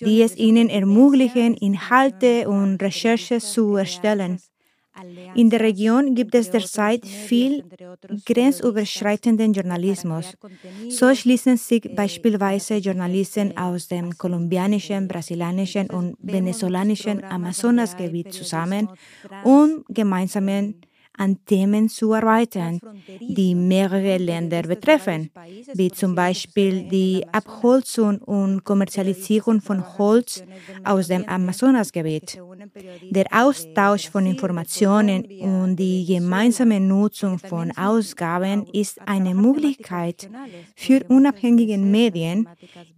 die 0.00 0.22
es 0.22 0.36
ihnen 0.36 0.68
ermöglichen, 0.68 1.54
Inhalte 1.54 2.48
und 2.48 2.82
Recherche 2.82 3.38
zu 3.38 3.76
erstellen. 3.76 4.40
In 5.34 5.50
der 5.50 5.60
Region 5.60 6.14
gibt 6.14 6.34
es 6.34 6.50
derzeit 6.50 7.04
viel 7.04 7.64
grenzüberschreitenden 8.24 9.52
Journalismus. 9.52 10.36
So 10.88 11.14
schließen 11.14 11.58
sich 11.58 11.82
beispielsweise 11.94 12.76
Journalisten 12.76 13.56
aus 13.58 13.88
dem 13.88 14.16
kolumbianischen, 14.16 15.06
brasilianischen 15.06 15.90
und 15.90 16.16
venezolanischen 16.20 17.22
Amazonasgebiet 17.24 18.32
zusammen, 18.32 18.88
um 19.44 19.84
gemeinsamen 19.88 20.80
an 21.16 21.38
Themen 21.44 21.88
zu 21.88 22.14
arbeiten, 22.14 22.80
die 23.20 23.54
mehrere 23.54 24.18
Länder 24.18 24.62
betreffen, 24.62 25.30
wie 25.74 25.90
zum 25.90 26.14
Beispiel 26.14 26.88
die 26.88 27.24
Abholzung 27.32 28.18
und 28.18 28.64
Kommerzialisierung 28.64 29.60
von 29.60 29.98
Holz 29.98 30.44
aus 30.84 31.08
dem 31.08 31.24
Amazonasgebiet. 31.28 32.38
Der 33.10 33.26
Austausch 33.32 34.10
von 34.10 34.26
Informationen 34.26 35.24
und 35.40 35.76
die 35.76 36.04
gemeinsame 36.06 36.80
Nutzung 36.80 37.38
von 37.38 37.70
Ausgaben 37.76 38.66
ist 38.72 39.00
eine 39.06 39.34
Möglichkeit 39.34 40.28
für 40.74 41.00
unabhängige 41.08 41.78
Medien, 41.78 42.48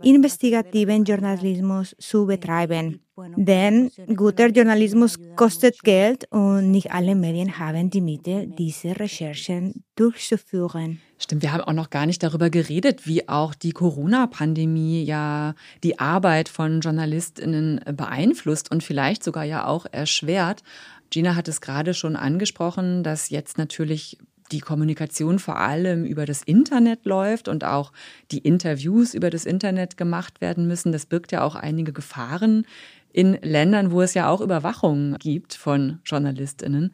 investigativen 0.03 1.05
Journalismus 1.05 1.95
zu 1.99 2.27
betreiben. 2.27 3.01
Denn 3.37 3.91
guter 4.15 4.49
Journalismus 4.49 5.19
kostet 5.37 5.83
Geld 5.83 6.27
und 6.31 6.71
nicht 6.71 6.93
alle 6.93 7.15
Medien 7.15 7.59
haben 7.59 7.91
die 7.91 8.01
Mittel, 8.01 8.47
diese 8.47 8.99
Recherchen 8.99 9.85
durchzuführen. 9.97 11.01
Stimmt, 11.19 11.43
wir 11.43 11.53
haben 11.53 11.63
auch 11.63 11.73
noch 11.73 11.91
gar 11.91 12.07
nicht 12.07 12.23
darüber 12.23 12.49
geredet, 12.49 13.07
wie 13.07 13.29
auch 13.29 13.55
die 13.55 13.73
Corona-Pandemie 13.73 15.03
ja 15.03 15.55
die 15.83 15.99
Arbeit 15.99 16.49
von 16.49 16.81
JournalistInnen 16.81 17.81
beeinflusst 17.97 18.71
und 18.71 18.85
vielleicht 18.85 19.25
sogar 19.25 19.45
ja 19.45 19.67
auch 19.67 19.87
erschwert. 19.91 20.63
Gina 21.11 21.35
hat 21.35 21.49
es 21.49 21.61
gerade 21.61 21.95
schon 21.95 22.15
angesprochen, 22.15 23.03
dass 23.03 23.31
jetzt 23.31 23.59
natürlich 23.59 24.19
die 24.53 24.61
Kommunikation 24.61 25.39
vor 25.39 25.59
allem 25.59 26.05
über 26.05 26.25
das 26.25 26.43
Internet 26.43 27.05
läuft 27.05 27.49
und 27.49 27.65
auch 27.65 27.93
die 28.31 28.39
Interviews 28.39 29.15
über 29.15 29.31
das 29.31 29.45
Internet 29.45 29.97
gemacht 29.97 30.41
werden 30.41 30.67
müssen. 30.67 30.93
Das 30.93 31.07
birgt 31.07 31.33
ja 31.33 31.43
auch 31.43 31.55
einige 31.55 31.93
Gefahren 31.93 32.67
in 33.13 33.39
Ländern, 33.43 33.93
wo 33.93 34.03
es 34.03 34.15
ja 34.15 34.29
auch 34.29 34.41
Überwachung 34.41 35.17
gibt 35.19 35.55
von 35.55 36.01
Journalistinnen. 36.05 36.93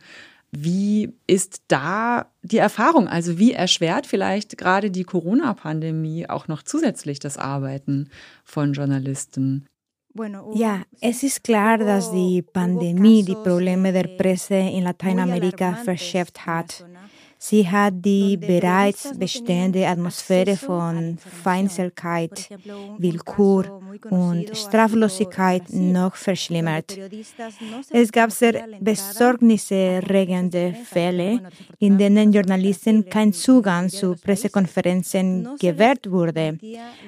Wie 0.57 1.13
ist 1.27 1.63
da 1.69 2.27
die 2.43 2.59
Erfahrung? 2.59 3.09
Also 3.09 3.39
wie 3.39 3.53
erschwert 3.53 4.07
vielleicht 4.07 4.57
gerade 4.57 4.91
die 4.91 5.03
Corona-Pandemie 5.03 6.29
auch 6.29 6.47
noch 6.47 6.63
zusätzlich 6.63 7.19
das 7.19 7.39
Arbeiten 7.39 8.09
von 8.45 8.73
Journalisten? 8.73 9.67
Ja, 10.55 10.83
es 11.01 11.25
ist 11.25 11.43
klar, 11.43 11.79
dass 11.79 12.13
die 12.13 12.41
Pandemie 12.41 13.25
die 13.25 13.35
Probleme 13.35 13.93
der 13.93 14.17
Presse 14.17 14.55
in 14.55 14.85
Lateinamerika 14.85 15.75
verschärft 15.75 16.47
hat. 16.47 16.87
Sie 17.47 17.69
hat 17.69 17.93
die 18.03 18.39
bereits 18.39 19.13
bestehende 19.19 19.87
Atmosphäre 19.87 20.57
von 20.57 21.19
Feindseligkeit, 21.19 22.49
Willkür 22.97 23.83
und 24.09 24.57
Straflosigkeit 24.57 25.65
noch 25.69 26.15
verschlimmert. 26.15 26.99
Es 27.91 28.11
gab 28.11 28.33
sehr 28.33 28.65
besorgniserregende 28.81 30.75
Fälle, 30.87 31.41
in 31.81 31.99
denen 31.99 32.33
Journalisten 32.33 33.11
kein 33.11 33.35
Zugang 33.35 33.91
zu 33.91 34.15
Pressekonferenzen 34.15 35.47
gewährt 35.61 36.11
wurde, 36.11 36.59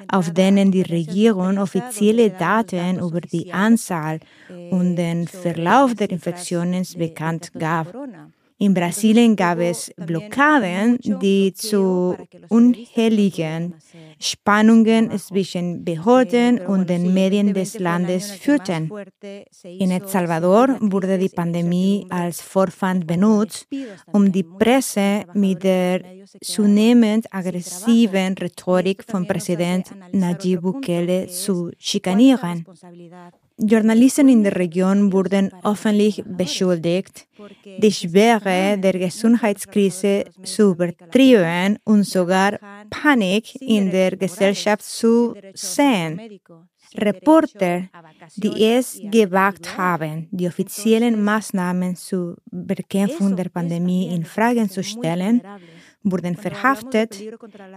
auf 0.08 0.34
denen 0.34 0.70
die 0.70 0.82
Regierung 0.82 1.56
offizielle 1.56 2.28
Daten 2.28 2.98
über 2.98 3.22
die 3.22 3.54
Anzahl 3.54 4.20
und 4.68 4.96
den 4.96 5.26
Verlauf 5.28 5.94
der 5.94 6.10
Infektionen 6.10 6.86
bekannt 6.98 7.52
gab. 7.58 7.86
In 8.58 8.72
Brasilien 8.72 9.36
gab 9.36 9.58
es 9.58 9.92
Blockaden, 9.96 10.98
die 11.20 11.52
zu 11.52 12.16
unhelligen 12.48 13.74
Spannungen 14.18 15.10
zwischen 15.18 15.84
Behörden 15.84 16.60
und 16.60 16.88
den 16.88 17.12
Medien 17.12 17.52
des 17.52 17.78
Landes 17.78 18.30
führten. 18.30 18.90
In 19.62 19.90
El 19.90 20.08
Salvador 20.08 20.78
wurde 20.80 21.18
die 21.18 21.28
Pandemie 21.28 22.06
als 22.08 22.40
Vorwand 22.40 23.06
benutzt, 23.06 23.66
um 24.12 24.32
die 24.32 24.42
Presse 24.42 25.24
mit 25.34 25.62
der 25.62 26.00
zunehmend 26.40 27.26
aggressiven 27.30 28.34
Rhetorik 28.38 29.04
von 29.06 29.26
Präsident 29.26 29.90
Nayib 30.12 30.62
Bukele 30.62 31.26
zu 31.26 31.72
schikanieren. 31.78 32.64
Journalisten 33.58 34.28
in 34.28 34.44
der 34.44 34.54
Region 34.54 35.10
wurden 35.14 35.50
öffentlich 35.64 36.22
beschuldigt, 36.26 37.26
die 37.78 37.90
Schwere 37.90 38.76
der 38.76 38.92
Gesundheitskrise 38.92 40.26
zu 40.42 40.72
übertrieben 40.72 41.78
und 41.84 42.04
sogar 42.04 42.58
Panik 42.90 43.54
in 43.62 43.90
der 43.90 44.14
Gesellschaft 44.14 44.82
zu 44.82 45.34
sehen. 45.54 46.20
Reporter, 46.98 47.84
die 48.36 48.62
es 48.62 49.00
gewagt 49.02 49.78
haben, 49.78 50.28
die 50.30 50.48
offiziellen 50.48 51.24
Maßnahmen 51.24 51.96
zur 51.96 52.36
Bekämpfung 52.50 53.36
der 53.36 53.48
Pandemie 53.48 54.14
in 54.14 54.26
Frage 54.26 54.68
zu 54.68 54.84
stellen, 54.84 55.40
wurden 56.02 56.36
verhaftet, 56.36 57.18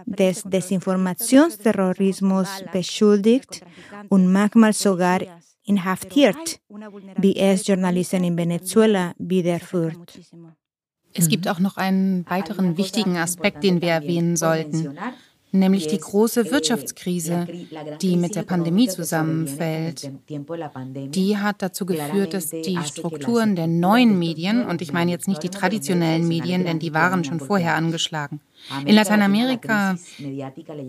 des 0.06 0.42
Desinformationsterrorismus 0.42 2.64
beschuldigt 2.70 3.62
und 4.10 4.30
manchmal 4.30 4.74
sogar 4.74 5.20
inhaftiert, 5.70 6.60
wie 7.16 7.36
es 7.36 7.66
Journalisten 7.66 8.24
in 8.24 8.36
Venezuela 8.36 9.12
widerführt. 9.18 10.18
Es 11.14 11.28
gibt 11.28 11.48
auch 11.48 11.60
noch 11.60 11.76
einen 11.76 12.28
weiteren 12.28 12.76
wichtigen 12.76 13.16
Aspekt, 13.16 13.62
den 13.62 13.80
wir 13.80 13.90
erwähnen 13.90 14.36
sollten, 14.36 14.96
nämlich 15.52 15.86
die 15.88 15.98
große 15.98 16.50
Wirtschaftskrise, 16.50 17.46
die 18.00 18.16
mit 18.16 18.34
der 18.34 18.42
Pandemie 18.42 18.88
zusammenfällt. 18.88 20.10
Die 21.20 21.36
hat 21.36 21.62
dazu 21.62 21.86
geführt, 21.86 22.34
dass 22.34 22.50
die 22.50 22.78
Strukturen 22.84 23.56
der 23.56 23.66
neuen 23.66 24.18
Medien, 24.18 24.64
und 24.64 24.82
ich 24.82 24.92
meine 24.92 25.10
jetzt 25.12 25.28
nicht 25.28 25.42
die 25.42 25.48
traditionellen 25.50 26.26
Medien, 26.26 26.64
denn 26.64 26.78
die 26.78 26.94
waren 26.94 27.24
schon 27.24 27.40
vorher 27.40 27.74
angeschlagen. 27.74 28.40
In 28.84 28.94
Lateinamerika 28.94 29.96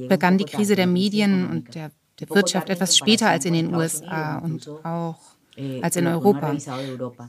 begann 0.09 0.37
die 0.37 0.45
Krise 0.45 0.75
der 0.75 0.87
Medien 0.87 1.47
und 1.49 1.75
der 1.75 1.91
Wirtschaft 2.29 2.69
etwas 2.69 2.97
später 2.97 3.29
als 3.29 3.45
in 3.45 3.53
den 3.53 3.73
USA 3.73 4.37
und 4.39 4.67
auch 4.83 5.17
eh, 5.55 5.81
als 5.81 5.95
in 5.95 6.07
Europa. 6.07 6.55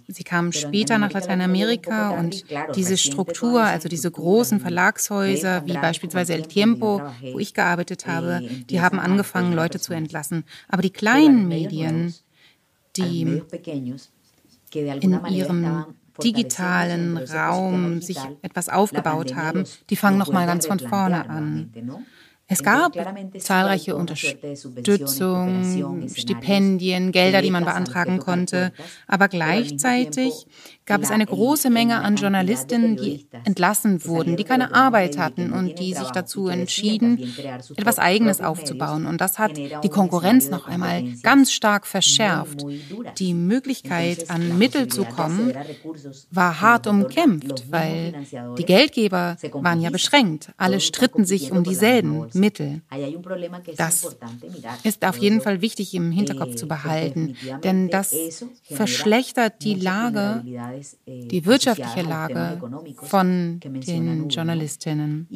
Sie 0.09 0.24
kamen 0.24 0.53
später 0.53 0.99
nach 0.99 1.12
Lateinamerika 1.12 2.11
und 2.11 2.45
diese 2.76 2.97
Struktur, 2.97 3.62
also 3.62 3.88
diese 3.88 4.11
großen 4.11 4.61
Verlagshäuser 4.61 5.66
wie 5.66 5.74
beispielsweise 5.74 6.34
El 6.34 6.43
Tiempo, 6.43 7.03
wo 7.32 7.38
ich 7.38 7.55
gearbeitet 7.55 8.07
habe, 8.07 8.43
die 8.70 8.80
haben 8.80 8.99
angefangen, 8.99 9.53
Leute 9.53 9.80
zu 9.80 9.93
entlassen. 9.93 10.45
Aber 10.68 10.82
die 10.82 10.90
kleinen 10.90 11.49
Medien, 11.49 12.14
die 12.97 13.43
in 14.74 15.24
ihrem 15.26 15.86
digitalen 16.22 17.16
Raum 17.16 18.01
sich 18.01 18.18
etwas 18.43 18.68
aufgebaut 18.68 19.34
haben, 19.34 19.64
die 19.90 19.97
fangen 19.97 20.18
nochmal 20.18 20.47
ganz 20.47 20.66
von 20.66 20.78
vorne 20.78 21.28
an. 21.28 21.72
Es 22.49 22.62
gab 22.62 22.93
zahlreiche 23.38 23.97
Unterstützung, 23.97 26.09
Stipendien, 26.14 27.12
Gelder, 27.12 27.40
die 27.40 27.51
man 27.51 27.64
beantragen 27.64 28.18
konnte, 28.18 28.72
aber 29.07 29.28
gleichzeitig 29.28 30.47
gab 30.84 31.02
es 31.02 31.10
eine 31.10 31.26
große 31.26 31.70
Menge 31.70 32.00
an 32.00 32.16
Journalistinnen, 32.16 32.96
die 32.96 33.26
entlassen 33.44 34.04
wurden, 34.04 34.36
die 34.36 34.44
keine 34.44 34.74
Arbeit 34.74 35.18
hatten 35.18 35.52
und 35.52 35.78
die 35.78 35.94
sich 35.94 36.08
dazu 36.10 36.48
entschieden, 36.48 37.18
etwas 37.76 37.98
Eigenes 37.98 38.40
aufzubauen. 38.40 39.06
Und 39.06 39.20
das 39.20 39.38
hat 39.38 39.56
die 39.56 39.88
Konkurrenz 39.88 40.50
noch 40.50 40.66
einmal 40.66 41.04
ganz 41.22 41.52
stark 41.52 41.86
verschärft. 41.86 42.64
Die 43.18 43.34
Möglichkeit, 43.34 44.30
an 44.30 44.58
Mittel 44.58 44.88
zu 44.88 45.04
kommen, 45.04 45.52
war 46.30 46.60
hart 46.60 46.86
umkämpft, 46.86 47.70
weil 47.70 48.14
die 48.58 48.64
Geldgeber 48.64 49.36
waren 49.52 49.80
ja 49.80 49.90
beschränkt. 49.90 50.50
Alle 50.56 50.80
stritten 50.80 51.24
sich 51.24 51.52
um 51.52 51.62
dieselben 51.64 52.28
Mittel. 52.32 52.82
Das 53.76 54.16
ist 54.82 55.04
auf 55.04 55.18
jeden 55.18 55.40
Fall 55.40 55.62
wichtig 55.62 55.94
im 55.94 56.10
Hinterkopf 56.10 56.56
zu 56.56 56.66
behalten, 56.66 57.36
denn 57.62 57.88
das 57.88 58.14
verschlechtert 58.64 59.62
die 59.62 59.74
Lage 59.74 60.42
die 61.06 61.46
wirtschaftliche 61.46 62.02
Lage 62.02 62.60
von 63.02 63.60
den 63.60 64.28
Journalistinnen. 64.28 65.28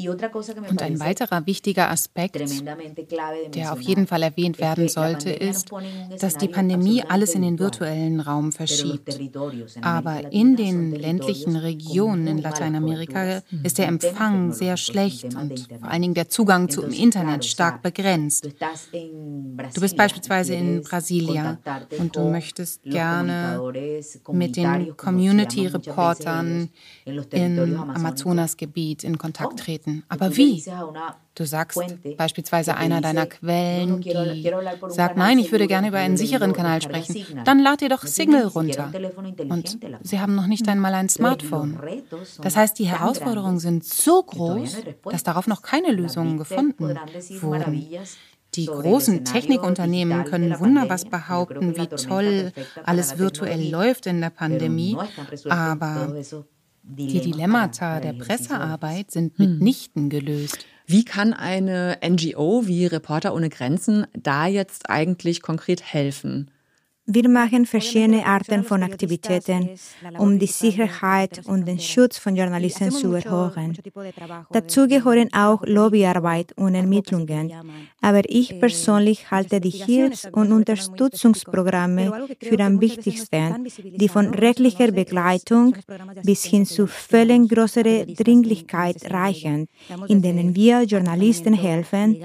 Und 0.70 0.82
ein 0.82 1.01
weiterer 1.01 1.47
wichtiger 1.47 1.91
Aspekt, 1.91 2.41
der 3.55 3.72
auf 3.72 3.80
jeden 3.80 4.07
Fall 4.07 4.22
erwähnt 4.22 4.61
werden 4.61 4.89
sollte, 4.89 5.30
ist, 5.30 5.70
dass 6.20 6.37
die 6.37 6.49
Pandemie 6.49 7.03
alles 7.09 7.34
in 7.34 7.43
den 7.43 7.59
virtuellen 7.59 8.20
Raum 8.20 8.53
verschiebt. 8.53 9.18
Aber 9.82 10.32
in 10.32 10.57
den 10.57 10.95
ländlichen 10.95 11.57
Regionen 11.57 12.26
in 12.26 12.39
Lateinamerika 12.39 13.43
ist 13.62 13.78
der 13.78 13.89
Empfang 13.89 14.53
sehr 14.53 14.76
schlecht 14.76 15.34
und 15.34 15.68
vor 15.80 15.91
allen 15.91 16.03
Dingen 16.03 16.14
der 16.14 16.28
Zugang 16.28 16.68
zum 16.68 16.91
Internet 16.91 17.45
stark 17.45 17.82
begrenzt. 17.82 18.49
Du 19.74 19.80
bist 19.80 19.97
beispielsweise 19.97 20.55
in 20.55 20.82
Brasilia 20.82 21.59
und 21.99 22.16
du 22.16 22.30
möchtest 22.30 22.82
gerne 22.84 23.61
mit 24.32 24.57
den 24.57 24.97
Community 24.97 25.26
Community-Reportern 25.27 26.70
im 27.05 27.81
Amazonasgebiet 27.81 29.05
in 29.05 29.18
Kontakt 29.18 29.61
treten. 29.61 30.05
Aber 30.09 30.37
wie? 30.37 30.64
Du 31.35 31.45
sagst 31.45 31.79
beispielsweise 32.16 32.77
einer 32.77 33.03
deiner 33.03 33.27
Quellen, 33.27 34.01
die 34.01 34.51
sagt, 34.89 35.18
nein, 35.18 35.39
ich 35.39 35.53
würde 35.53 35.66
gerne 35.66 35.89
über 35.89 35.99
einen 35.99 36.16
sicheren 36.16 36.55
Kanal 36.55 36.81
sprechen. 36.81 37.43
Dann 37.45 37.59
lad 37.59 37.83
dir 37.83 37.91
doch 37.91 38.05
Signal 38.07 38.47
runter. 38.47 38.91
Und 39.49 39.79
sie 40.03 40.20
haben 40.20 40.35
noch 40.35 40.47
nicht 40.47 40.66
einmal 40.68 40.95
ein 40.95 41.09
Smartphone. 41.11 41.79
Das 42.41 42.57
heißt, 42.57 42.79
die 42.79 42.87
Herausforderungen 42.87 43.59
sind 43.59 43.85
so 43.85 44.22
groß, 44.22 44.79
dass 45.11 45.24
darauf 45.24 45.47
noch 45.47 45.61
keine 45.61 45.93
Lösungen 45.93 46.39
gefunden 46.39 46.99
wurden. 47.41 47.87
Die 48.57 48.67
großen 48.67 49.25
Technikunternehmen 49.25 50.25
können 50.25 50.59
wunderbar 50.59 50.99
behaupten, 51.11 51.77
wie 51.77 51.87
toll 51.87 52.53
alles 52.85 53.19
virtuell 53.19 53.71
läuft 53.71 54.07
in 54.07 54.21
der 54.21 54.31
Pandemie, 54.31 54.97
aber 55.49 56.15
die 56.83 57.21
Dilemmata 57.21 58.01
der 58.01 58.13
Pressearbeit 58.13 59.11
sind 59.11 59.39
mitnichten 59.39 60.09
gelöst. 60.09 60.67
Wie 60.87 61.05
kann 61.05 61.33
eine 61.33 61.99
NGO 62.07 62.67
wie 62.67 62.87
Reporter 62.87 63.35
ohne 63.35 63.49
Grenzen 63.49 64.07
da 64.13 64.47
jetzt 64.47 64.89
eigentlich 64.89 65.43
konkret 65.43 65.83
helfen? 65.83 66.51
Wir 67.09 67.29
machen 67.29 67.67
verschiedene 67.67 68.27
Arten 68.27 68.65
von 68.65 68.83
Aktivitäten, 68.83 69.71
um 70.19 70.41
die 70.41 70.47
Sicherheit 70.47 71.41
und 71.47 71.67
den 71.67 71.79
Schutz 71.79 72.19
von 72.19 72.35
Journalisten 72.35 72.91
zu 72.91 73.13
erhöhen. 73.13 73.79
Dazu 74.51 74.89
gehören 74.89 75.33
auch 75.33 75.63
Lobbyarbeit 75.65 76.53
und 76.57 76.75
Ermittlungen. 76.75 77.53
Aber 78.01 78.23
ich 78.29 78.59
persönlich 78.59 79.31
halte 79.31 79.61
die 79.61 79.71
Hilfs- 79.71 80.29
und 80.33 80.51
Unterstützungsprogramme 80.51 82.27
für 82.43 82.59
am 82.59 82.81
wichtigsten, 82.81 83.69
die 83.79 84.09
von 84.09 84.35
rechtlicher 84.35 84.91
Begleitung 84.91 85.77
bis 86.25 86.45
hin 86.45 86.67
zu 86.67 86.89
Fällen 86.89 87.47
größerer 87.47 88.05
Dringlichkeit 88.07 89.13
reichen, 89.13 89.69
in 90.09 90.23
denen 90.23 90.57
wir 90.57 90.83
Journalisten 90.83 91.55
helfen, 91.55 92.17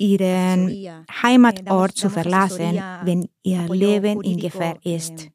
ihren 0.00 1.04
Heimatort 1.22 1.96
zu 1.96 2.08
verlassen, 2.08 2.82
wenn 3.04 3.28
ihr 3.42 3.68
Leben 3.68 4.22
in 4.22 4.38
Gefahr 4.38 4.76
ist. 4.82 5.28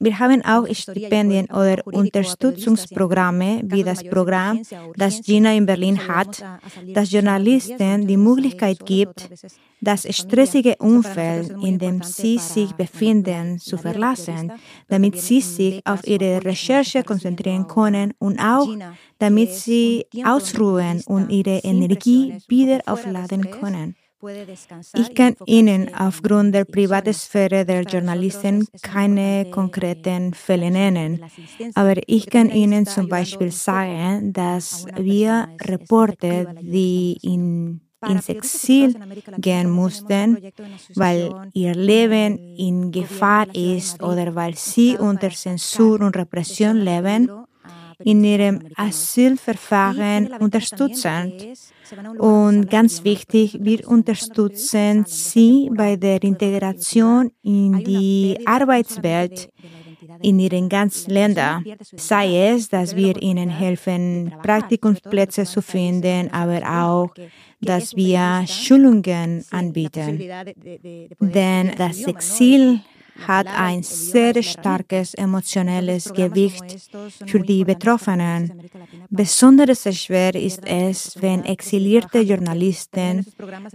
Wir 0.00 0.16
haben 0.20 0.44
auch 0.44 0.64
Stipendien 0.72 1.46
oder 1.50 1.84
Unterstützungsprogramme 1.84 3.62
wie 3.64 3.82
das 3.82 4.04
Programm, 4.04 4.62
das 4.94 5.22
Gina 5.22 5.52
in 5.54 5.66
Berlin 5.66 6.06
hat, 6.06 6.44
das 6.94 7.10
Journalisten 7.10 8.06
die 8.06 8.16
Möglichkeit 8.16 8.86
gibt, 8.86 9.28
das 9.80 10.06
stressige 10.16 10.76
Umfeld, 10.78 11.50
in 11.64 11.80
dem 11.80 12.02
sie 12.02 12.38
sich 12.38 12.72
befinden, 12.74 13.58
zu 13.58 13.76
verlassen, 13.76 14.52
damit 14.86 15.20
sie 15.20 15.40
sich 15.40 15.84
auf 15.84 16.06
ihre 16.06 16.44
Recherche 16.44 17.02
konzentrieren 17.02 17.66
können 17.66 18.14
und 18.20 18.38
auch 18.38 18.68
damit 19.18 19.50
sie 19.50 20.06
ausruhen 20.24 21.02
und 21.06 21.30
ihre 21.30 21.58
Energie 21.58 22.34
wieder 22.46 22.82
aufladen 22.86 23.50
können. 23.50 23.96
Ich 24.94 25.14
kann 25.14 25.36
Ihnen 25.46 25.94
aufgrund 25.94 26.54
der 26.54 26.64
Privatsphäre 26.64 27.64
der 27.64 27.82
Journalisten 27.82 28.66
keine 28.82 29.48
konkreten 29.50 30.34
Fälle 30.34 30.70
nennen, 30.70 31.22
aber 31.74 31.94
ich 32.06 32.28
kann 32.28 32.50
Ihnen 32.50 32.86
zum 32.86 33.08
Beispiel 33.08 33.52
sagen, 33.52 34.32
dass 34.32 34.86
wir 34.96 35.48
Reporter, 35.60 36.54
die 36.60 37.16
in 37.22 37.80
ins 38.06 38.28
Exil 38.28 38.94
gehen 39.38 39.70
mussten, 39.70 40.38
weil 40.94 41.50
ihr 41.52 41.74
Leben 41.74 42.38
in 42.56 42.92
Gefahr 42.92 43.52
ist 43.54 44.00
oder 44.02 44.34
weil 44.34 44.54
sie 44.56 44.96
unter 44.96 45.30
Zensur 45.30 46.00
und 46.00 46.16
Repression 46.16 46.76
leben, 46.76 47.28
in 48.04 48.24
ihrem 48.24 48.60
Asylverfahren 48.76 50.28
unterstützen. 50.38 51.32
Und 52.18 52.70
ganz 52.70 53.04
wichtig, 53.04 53.58
wir 53.60 53.88
unterstützen 53.88 55.04
sie 55.06 55.70
bei 55.74 55.96
der 55.96 56.22
Integration 56.22 57.30
in 57.42 57.82
die 57.84 58.38
Arbeitswelt 58.44 59.48
in 60.22 60.38
ihren 60.38 60.68
ganzen 60.68 61.10
Ländern. 61.10 61.64
Sei 61.96 62.50
es, 62.50 62.68
dass 62.68 62.96
wir 62.96 63.20
ihnen 63.22 63.48
helfen, 63.48 64.32
Praktikumsplätze 64.42 65.44
zu 65.44 65.62
finden, 65.62 66.30
aber 66.32 66.60
auch, 66.62 67.14
dass 67.60 67.96
wir 67.96 68.44
Schulungen 68.46 69.44
anbieten. 69.50 70.18
Denn 71.20 71.72
das 71.76 72.02
Exil 72.04 72.80
hat 73.26 73.46
ein 73.46 73.82
sehr 73.82 74.42
starkes 74.42 75.14
emotionelles 75.14 76.12
Gewicht 76.12 76.90
für 77.26 77.40
die 77.40 77.64
Betroffenen. 77.64 78.68
Besonders 79.10 79.82
schwer 79.96 80.34
ist 80.34 80.64
es, 80.66 81.20
wenn 81.20 81.44
exilierte 81.44 82.20
Journalisten 82.20 83.26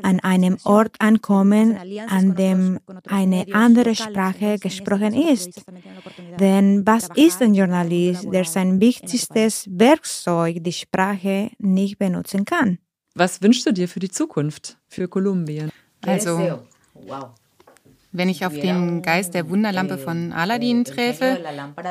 an 0.02 0.20
einem 0.22 0.58
Ort 0.64 0.96
ankommen, 1.00 1.78
an 2.08 2.36
dem 2.36 2.80
eine 3.08 3.46
andere 3.54 3.96
Sprache 3.96 4.58
gesprochen 4.60 5.14
ist. 5.14 5.64
Denn 6.40 6.86
was 6.86 7.10
ist 7.16 7.42
ein 7.42 7.54
Journalist, 7.54 8.26
der 8.32 8.46
sein 8.46 8.80
wichtigstes 8.80 9.68
Werkzeug, 9.70 10.64
die 10.64 10.74
Sprache, 10.74 11.52
nicht 11.60 11.98
benutzen 11.98 12.46
kann? 12.46 12.80
Was 13.16 13.42
wünschst 13.42 13.66
du 13.66 13.72
dir 13.72 13.88
für 13.88 14.00
die 14.00 14.10
Zukunft, 14.10 14.78
für 14.88 15.08
Kolumbien? 15.08 15.70
Also, 16.02 16.62
wow. 16.94 17.32
Wenn 18.16 18.30
ich 18.30 18.46
auf 18.46 18.54
den 18.54 19.02
Geist 19.02 19.34
der 19.34 19.50
Wunderlampe 19.50 19.98
von 19.98 20.34
Aladdin 20.34 20.86
träfe, 20.86 21.40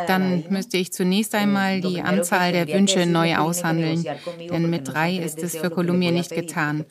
dann 0.07 0.45
müsste 0.51 0.77
ich 0.77 0.93
zunächst 0.93 1.35
einmal 1.35 1.81
die 1.81 2.01
Anzahl 2.01 2.53
der 2.53 2.69
Wünsche 2.69 3.07
neu 3.07 3.37
aushandeln, 3.37 4.05
denn 4.49 4.71
mit 4.71 4.87
drei 4.87 5.17
ist 5.17 5.43
es 5.43 5.57
für 5.57 5.69
Kolumbien 5.69 6.15
nicht 6.15 6.31
getan. 6.31 6.85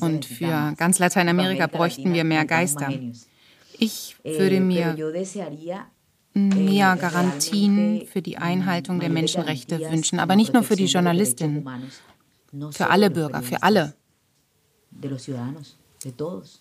Und 0.00 0.24
für 0.24 0.72
ganz 0.76 1.00
Lateinamerika 1.00 1.66
bräuchten 1.66 2.14
wir 2.14 2.22
mehr 2.22 2.44
Geister. 2.44 2.92
Ich 3.76 4.16
würde 4.22 4.60
mir 4.60 4.96
mehr 6.34 6.96
Garantien 6.96 8.06
für 8.06 8.22
die 8.22 8.38
Einhaltung 8.38 9.00
der 9.00 9.10
Menschenrechte 9.10 9.80
wünschen, 9.90 10.20
aber 10.20 10.36
nicht 10.36 10.54
nur 10.54 10.62
für 10.62 10.76
die 10.76 10.86
Journalistinnen, 10.86 11.66
für 12.70 12.88
alle 12.88 13.10
Bürger, 13.10 13.42
für 13.42 13.64
alle. 13.64 13.94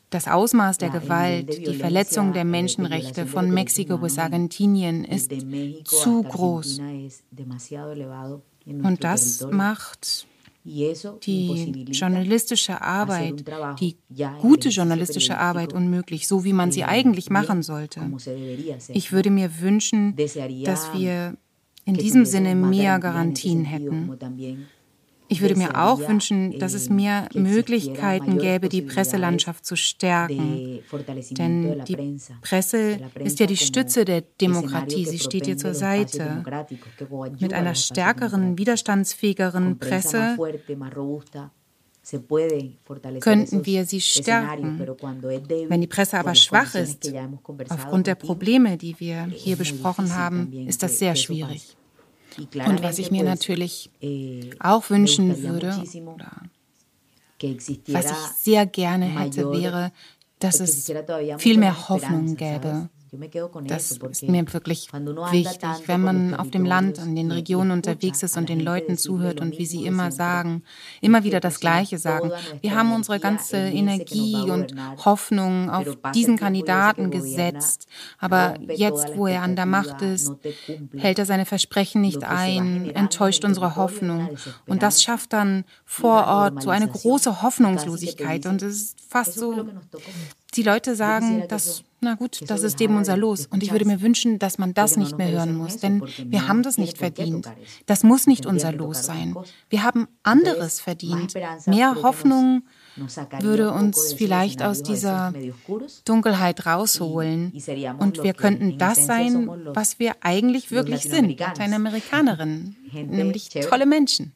Das 0.10 0.28
Ausmaß 0.28 0.78
der 0.78 0.90
Gewalt, 0.90 1.66
die 1.66 1.76
Verletzung 1.76 2.34
der 2.34 2.46
Menschenrechte 2.46 3.26
von 3.26 3.52
Mexiko 3.52 3.98
bis 3.98 4.18
Argentinien 4.18 5.04
ist 5.04 5.32
zu 5.86 6.24
groß. 6.24 6.80
Und 8.84 9.04
das 9.04 9.48
macht 9.52 10.28
die 10.66 11.86
journalistische 11.92 12.82
Arbeit, 12.82 13.46
die 13.80 13.98
gute 14.42 14.70
journalistische 14.70 15.38
Arbeit 15.38 15.74
unmöglich, 15.74 16.28
so 16.28 16.44
wie 16.44 16.54
man 16.54 16.72
sie 16.72 16.84
eigentlich 16.84 17.30
machen 17.30 17.62
sollte. 17.62 18.02
Ich 18.90 19.12
würde 19.12 19.30
mir 19.30 19.62
wünschen, 19.62 20.16
dass 20.16 20.94
wir 20.94 21.38
in 21.86 21.94
diesem 21.94 22.26
Sinne 22.26 22.56
mehr 22.56 23.00
Garantien 23.00 23.64
hätten. 23.64 24.18
Ich 25.28 25.42
würde 25.42 25.56
mir 25.56 25.82
auch 25.84 26.00
wünschen, 26.08 26.60
dass 26.60 26.74
es 26.74 26.90
mehr 26.90 27.30
Möglichkeiten 27.34 28.38
gäbe, 28.38 28.70
die 28.70 28.82
Presselandschaft 28.82 29.66
zu 29.66 29.76
stärken. 29.76 30.80
Denn 31.32 31.84
die 31.86 32.20
Presse 32.42 33.00
ist 33.20 33.40
ja 33.40 33.46
die 33.46 33.58
Stütze 33.58 34.06
der 34.06 34.22
Demokratie. 34.22 35.06
Sie 35.06 35.20
steht 35.20 35.48
ihr 35.48 35.58
zur 35.58 35.74
Seite. 35.74 36.44
Mit 37.40 37.54
einer 37.54 37.76
stärkeren, 37.76 38.58
widerstandsfähigeren 38.58 39.80
Presse 39.80 40.38
könnten 43.20 43.66
wir 43.66 43.86
sie 43.86 44.02
stärken. 44.02 44.80
Wenn 45.68 45.82
die 45.82 45.88
Presse 45.88 46.20
aber 46.20 46.36
schwach 46.36 46.76
ist, 46.76 47.12
aufgrund 47.70 48.08
der 48.08 48.16
Probleme, 48.16 48.78
die 48.78 49.00
wir 49.00 49.26
hier 49.26 49.56
besprochen 49.56 50.14
haben, 50.16 50.54
ist 50.68 50.84
das 50.84 51.00
sehr 51.00 51.16
schwierig. 51.16 51.76
Und 52.38 52.84
was 52.84 53.00
ich 53.00 53.12
mir 53.12 53.24
natürlich 53.24 53.90
eh, 54.02 54.52
auch 54.60 54.90
wünschen 54.90 55.42
würde, 55.44 55.70
was 57.88 58.12
ich 58.12 58.28
sehr 58.38 58.66
gerne 58.66 59.06
hätte, 59.06 59.52
wäre, 59.52 59.92
dass 60.40 60.60
es 60.60 60.92
viel 61.38 61.58
mehr 61.58 61.90
Hoffnung 61.90 62.36
gäbe 62.36 62.90
das 63.66 63.92
ist 63.92 64.24
mir 64.24 64.54
wirklich 64.54 64.90
wichtig, 64.94 65.70
wenn 65.88 66.02
man 66.02 66.34
auf 66.34 66.50
dem 66.50 66.66
Land, 66.66 66.98
in 66.98 67.16
den 67.16 67.32
Regionen 67.32 67.72
unterwegs 67.72 68.24
ist 68.24 68.38
und 68.38 68.50
den 68.50 68.60
Leuten 68.60 68.98
zuhört 68.98 69.42
und 69.42 69.58
wie 69.58 69.66
sie 69.66 69.86
immer 69.86 70.12
sagen, 70.12 70.64
immer 71.02 71.24
wieder 71.24 71.40
das 71.40 71.60
Gleiche 71.60 71.98
sagen. 71.98 72.32
Wir 72.62 72.76
haben 72.76 72.94
unsere 72.94 73.20
ganze 73.20 73.58
Energie 73.58 74.36
und 74.36 74.74
Hoffnung 75.04 75.70
auf 75.70 75.98
diesen 76.14 76.38
Kandidaten 76.38 77.12
gesetzt, 77.12 77.88
aber 78.20 78.56
jetzt, 78.70 79.16
wo 79.16 79.28
er 79.28 79.42
an 79.42 79.56
der 79.56 79.66
Macht 79.66 80.02
ist, 80.02 80.34
hält 80.96 81.20
er 81.20 81.26
seine 81.26 81.46
Versprechen 81.46 82.02
nicht 82.02 82.24
ein, 82.24 82.90
enttäuscht 82.92 83.46
unsere 83.46 83.76
Hoffnung. 83.76 84.38
Und 84.68 84.84
das 84.84 85.04
schafft 85.04 85.34
dann 85.34 85.66
vor 85.86 86.28
Ort 86.28 86.64
so 86.64 86.70
eine 86.70 86.88
große 86.88 87.42
Hoffnungslosigkeit. 87.42 88.46
und 88.46 88.62
es 88.62 88.76
ist 88.76 88.98
fast 89.08 89.34
so, 89.34 89.66
die 90.56 90.64
Leute 90.64 90.96
sagen, 90.96 91.44
dass, 91.48 91.84
na 92.02 92.16
gut, 92.16 92.44
das 92.48 92.64
ist 92.64 92.80
eben 92.82 92.96
unser 92.96 93.18
Los. 93.18 93.48
Und 93.48 93.64
ich 93.64 93.72
würde 93.72 93.86
mir 93.86 94.02
wünschen, 94.02 94.40
dass 94.40 94.58
man 94.58 94.74
das 94.74 94.98
nicht 94.98 95.18
mehr 95.18 95.30
hören 95.32 95.56
muss, 95.56 95.78
denn 95.78 96.04
wir 96.26 96.48
haben 96.48 96.64
das 96.64 96.78
nicht 96.78 96.98
verdient. 96.98 97.50
Das 97.86 98.04
muss 98.04 98.28
nicht 98.28 98.46
unser 98.46 98.72
Los 98.72 99.06
sein. 99.06 99.36
Wir 99.70 99.84
haben 99.84 100.08
anderes 100.24 100.80
verdient. 100.80 101.34
Mehr 101.66 101.96
Hoffnung 102.02 102.64
würde 103.40 103.72
uns 103.72 104.14
vielleicht 104.14 104.62
aus 104.64 104.84
dieser 104.84 105.34
Dunkelheit 106.06 106.66
rausholen. 106.66 107.52
Und 108.00 108.24
wir 108.24 108.34
könnten 108.34 108.78
das 108.78 109.06
sein, 109.06 109.50
was 109.74 110.00
wir 110.00 110.16
eigentlich 110.22 110.72
wirklich 110.72 111.04
sind, 111.04 111.40
Lateinamerikanerinnen, 111.40 112.76
nämlich 112.94 113.50
tolle 113.50 113.86
Menschen. 113.86 114.34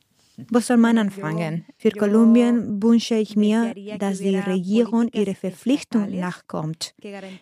Wo 0.48 0.60
soll 0.60 0.78
man 0.78 0.98
anfangen? 0.98 1.66
Für 1.78 1.92
Kolumbien 1.92 2.82
wünsche 2.82 3.16
ich 3.16 3.36
mir, 3.36 3.74
dass 3.98 4.20
die 4.20 4.38
Regierung 4.38 5.10
ihre 5.12 5.36
Verpflichtung 5.36 6.18
nachkommt, 6.18 6.94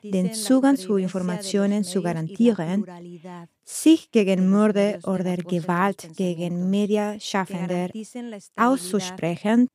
den 0.04 0.32
Zugang 0.34 0.78
zu 0.78 0.96
Informationen 0.98 1.84
zu 1.84 2.02
garantieren, 2.02 2.86
sich 3.64 4.12
gegen 4.12 4.50
Morde 4.50 5.00
oder 5.04 5.38
Gewalt 5.38 6.10
gegen 6.16 6.70
Mediaschaffende 6.70 7.90
auszusprechen 8.56 9.68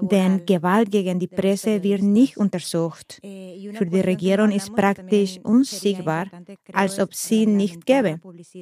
denn 0.00 0.44
Gewalt 0.46 0.90
gegen 0.90 1.18
die 1.18 1.26
Presse 1.26 1.82
wird 1.82 2.02
nicht 2.02 2.36
untersucht. 2.36 3.20
Für 3.22 3.86
die 3.86 4.00
Regierung 4.00 4.50
ist 4.50 4.74
praktisch 4.74 5.38
unsichtbar, 5.42 6.26
als 6.72 6.98
ob 6.98 7.14
sie 7.14 7.46
nicht 7.46 7.84
gäbe. 7.86 8.20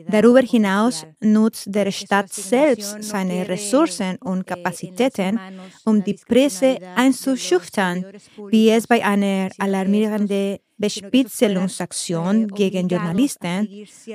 Darüber 0.09 0.41
hinaus 0.41 1.07
nutzt 1.21 1.75
der 1.75 1.91
Staat 1.91 2.33
selbst 2.33 3.03
seine 3.03 3.49
Ressourcen 3.49 4.17
und 4.17 4.47
Kapazitäten, 4.47 5.39
um 5.85 6.03
die 6.03 6.19
Presse 6.27 6.79
einzuschüchtern, 6.97 8.05
wie 8.51 8.71
es 8.71 8.87
bei 8.87 9.05
einer 9.05 9.51
alarmierenden 9.59 10.59
Bespitzelungsaktion 10.77 12.49
gegen 12.49 12.89
Journalisten 12.89 13.69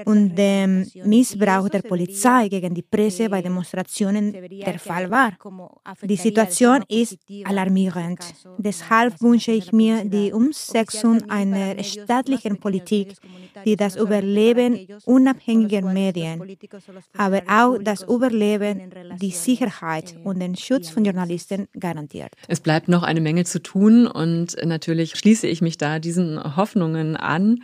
und 0.06 0.36
dem 0.36 0.86
Missbrauch 1.06 1.70
der 1.70 1.82
Polizei 1.82 2.50
gegen 2.50 2.74
die 2.74 2.82
Presse 2.82 3.30
bei 3.30 3.42
Demonstrationen 3.42 4.34
der 4.50 4.78
Fall 4.78 5.10
war. 5.10 5.32
Die 6.04 6.18
Situation 6.18 6.84
ist 6.90 7.18
alarmierend. 7.46 8.20
Deshalb 8.58 9.22
wünsche 9.22 9.52
ich 9.52 9.72
mir 9.72 10.04
die 10.04 10.34
Umsetzung 10.34 11.30
einer 11.30 11.82
staatlichen 11.84 12.58
Politik, 12.60 13.14
die 13.66 13.76
das 13.76 13.96
Überleben 13.96 14.88
unabhängiger 15.06 15.82
Medien, 15.82 16.44
aber 17.18 17.42
auch 17.48 17.78
das 17.82 18.04
Überleben, 18.04 18.92
die 19.22 19.32
Sicherheit 19.32 20.16
und 20.24 20.40
den 20.40 20.56
Schutz 20.56 20.90
von 20.90 21.06
Journalisten 21.06 21.68
garantiert. 21.80 22.32
Es 22.48 22.60
bleibt 22.60 22.88
noch 22.90 23.04
eine 23.04 23.22
Menge 23.22 23.46
zu 23.46 23.62
tun 23.62 24.08
und 24.08 24.56
natürlich 24.64 25.16
schließe 25.16 25.48
ich 25.48 25.62
mich 25.62 25.78
da 25.78 26.00
diesen 26.00 26.38
Hoffnungen 26.56 27.16
an, 27.16 27.64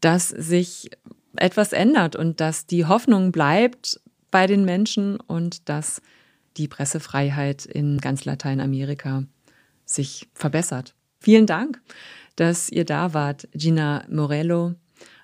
dass 0.00 0.28
sich 0.28 0.90
etwas 1.36 1.72
ändert 1.72 2.16
und 2.16 2.40
dass 2.40 2.66
die 2.66 2.86
Hoffnung 2.86 3.32
bleibt 3.32 4.00
bei 4.30 4.46
den 4.46 4.64
Menschen 4.64 5.18
und 5.20 5.68
dass 5.68 6.00
die 6.56 6.68
Pressefreiheit 6.68 7.66
in 7.66 7.98
ganz 7.98 8.24
Lateinamerika 8.24 9.24
sich 9.84 10.28
verbessert. 10.34 10.94
Vielen 11.20 11.46
Dank, 11.46 11.80
dass 12.36 12.68
ihr 12.68 12.84
da 12.84 13.14
wart, 13.14 13.48
Gina 13.52 14.04
Morello 14.08 14.74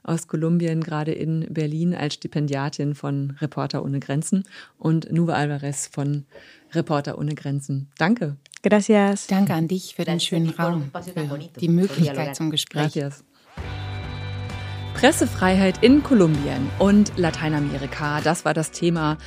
aus 0.02 0.26
Kolumbien, 0.26 0.82
gerade 0.82 1.12
in 1.12 1.46
Berlin 1.50 1.94
als 1.94 2.14
Stipendiatin 2.14 2.94
von 2.94 3.36
Reporter 3.40 3.84
ohne 3.84 4.00
Grenzen 4.00 4.44
und 4.78 5.10
Nuve 5.12 5.34
Alvarez 5.34 5.86
von 5.86 6.24
Reporter 6.72 7.18
ohne 7.18 7.34
Grenzen. 7.34 7.88
Danke. 7.98 8.36
Gracias. 8.62 9.26
Danke 9.26 9.54
an 9.54 9.68
dich 9.68 9.94
für 9.94 10.04
den 10.04 10.20
schönen 10.20 10.50
Raum, 10.50 10.90
für 11.02 11.60
die 11.60 11.68
Möglichkeit 11.68 12.36
zum 12.36 12.50
Gespräch. 12.50 12.94
Gracias. 12.94 13.24
Pressefreiheit 14.94 15.82
in 15.82 16.02
Kolumbien 16.02 16.70
und 16.78 17.12
Lateinamerika, 17.16 18.20
das 18.20 18.44
war 18.44 18.54
das 18.54 18.70
Thema 18.70 19.18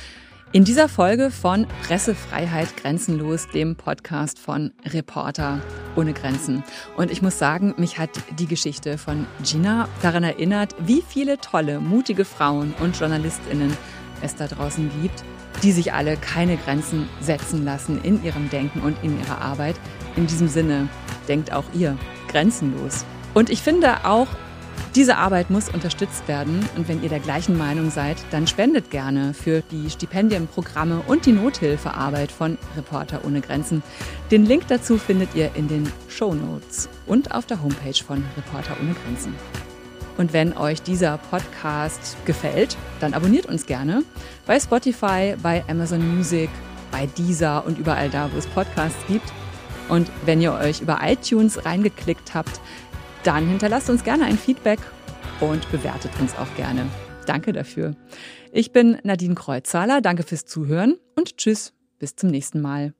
in 0.52 0.64
dieser 0.64 0.88
Folge 0.88 1.30
von 1.30 1.66
Pressefreiheit 1.86 2.76
grenzenlos, 2.76 3.48
dem 3.48 3.76
Podcast 3.76 4.38
von 4.38 4.72
Reporter 4.86 5.60
ohne 5.96 6.12
Grenzen. 6.12 6.62
Und 6.96 7.10
ich 7.10 7.20
muss 7.20 7.38
sagen, 7.38 7.74
mich 7.76 7.98
hat 7.98 8.10
die 8.38 8.46
Geschichte 8.46 8.96
von 8.96 9.26
Gina 9.42 9.88
daran 10.02 10.22
erinnert, 10.22 10.74
wie 10.78 11.02
viele 11.06 11.38
tolle, 11.38 11.80
mutige 11.80 12.24
Frauen 12.24 12.74
und 12.80 12.98
Journalistinnen 12.98 13.76
es 14.22 14.36
da 14.36 14.46
draußen 14.46 14.90
gibt, 15.02 15.24
die 15.62 15.72
sich 15.72 15.92
alle 15.92 16.16
keine 16.16 16.56
Grenzen 16.56 17.08
setzen 17.20 17.64
lassen 17.64 18.00
in 18.02 18.22
ihrem 18.22 18.48
Denken 18.48 18.80
und 18.80 18.96
in 19.02 19.18
ihrer 19.20 19.40
Arbeit. 19.40 19.76
In 20.14 20.26
diesem 20.26 20.48
Sinne, 20.48 20.88
denkt 21.28 21.52
auch 21.52 21.64
ihr 21.74 21.98
grenzenlos. 22.28 23.04
Und 23.34 23.50
ich 23.50 23.62
finde 23.62 24.04
auch, 24.04 24.28
diese 24.94 25.16
Arbeit 25.16 25.50
muss 25.50 25.68
unterstützt 25.68 26.26
werden 26.26 26.66
und 26.76 26.88
wenn 26.88 27.02
ihr 27.02 27.08
der 27.08 27.20
gleichen 27.20 27.58
Meinung 27.58 27.90
seid, 27.90 28.16
dann 28.30 28.46
spendet 28.46 28.90
gerne 28.90 29.34
für 29.34 29.62
die 29.70 29.90
Stipendienprogramme 29.90 31.02
und 31.06 31.26
die 31.26 31.32
Nothilfearbeit 31.32 32.32
von 32.32 32.56
Reporter 32.76 33.20
ohne 33.24 33.40
Grenzen. 33.40 33.82
Den 34.30 34.46
Link 34.46 34.68
dazu 34.68 34.96
findet 34.96 35.34
ihr 35.34 35.50
in 35.54 35.68
den 35.68 35.90
Show 36.08 36.34
Notes 36.34 36.88
und 37.06 37.34
auf 37.34 37.46
der 37.46 37.62
Homepage 37.62 38.02
von 38.06 38.24
Reporter 38.36 38.76
ohne 38.80 38.94
Grenzen. 38.94 39.34
Und 40.16 40.32
wenn 40.32 40.56
euch 40.56 40.80
dieser 40.82 41.18
Podcast 41.18 42.16
gefällt, 42.24 42.76
dann 43.00 43.12
abonniert 43.12 43.46
uns 43.46 43.66
gerne 43.66 44.02
bei 44.46 44.58
Spotify, 44.58 45.34
bei 45.42 45.62
Amazon 45.68 46.16
Music, 46.16 46.48
bei 46.90 47.06
Deezer 47.06 47.66
und 47.66 47.78
überall 47.78 48.08
da, 48.08 48.30
wo 48.32 48.38
es 48.38 48.46
Podcasts 48.46 48.98
gibt. 49.08 49.30
Und 49.88 50.10
wenn 50.24 50.40
ihr 50.40 50.52
euch 50.52 50.80
über 50.80 50.98
iTunes 51.02 51.64
reingeklickt 51.64 52.34
habt, 52.34 52.60
dann 53.26 53.48
hinterlasst 53.48 53.90
uns 53.90 54.04
gerne 54.04 54.24
ein 54.24 54.38
Feedback 54.38 54.78
und 55.40 55.70
bewertet 55.72 56.12
uns 56.20 56.36
auch 56.36 56.54
gerne. 56.56 56.86
Danke 57.26 57.52
dafür. 57.52 57.96
Ich 58.52 58.72
bin 58.72 58.98
Nadine 59.02 59.34
Kreuzzahler, 59.34 60.00
danke 60.00 60.22
fürs 60.22 60.46
Zuhören 60.46 60.96
und 61.16 61.36
tschüss, 61.36 61.74
bis 61.98 62.14
zum 62.14 62.30
nächsten 62.30 62.60
Mal. 62.60 62.94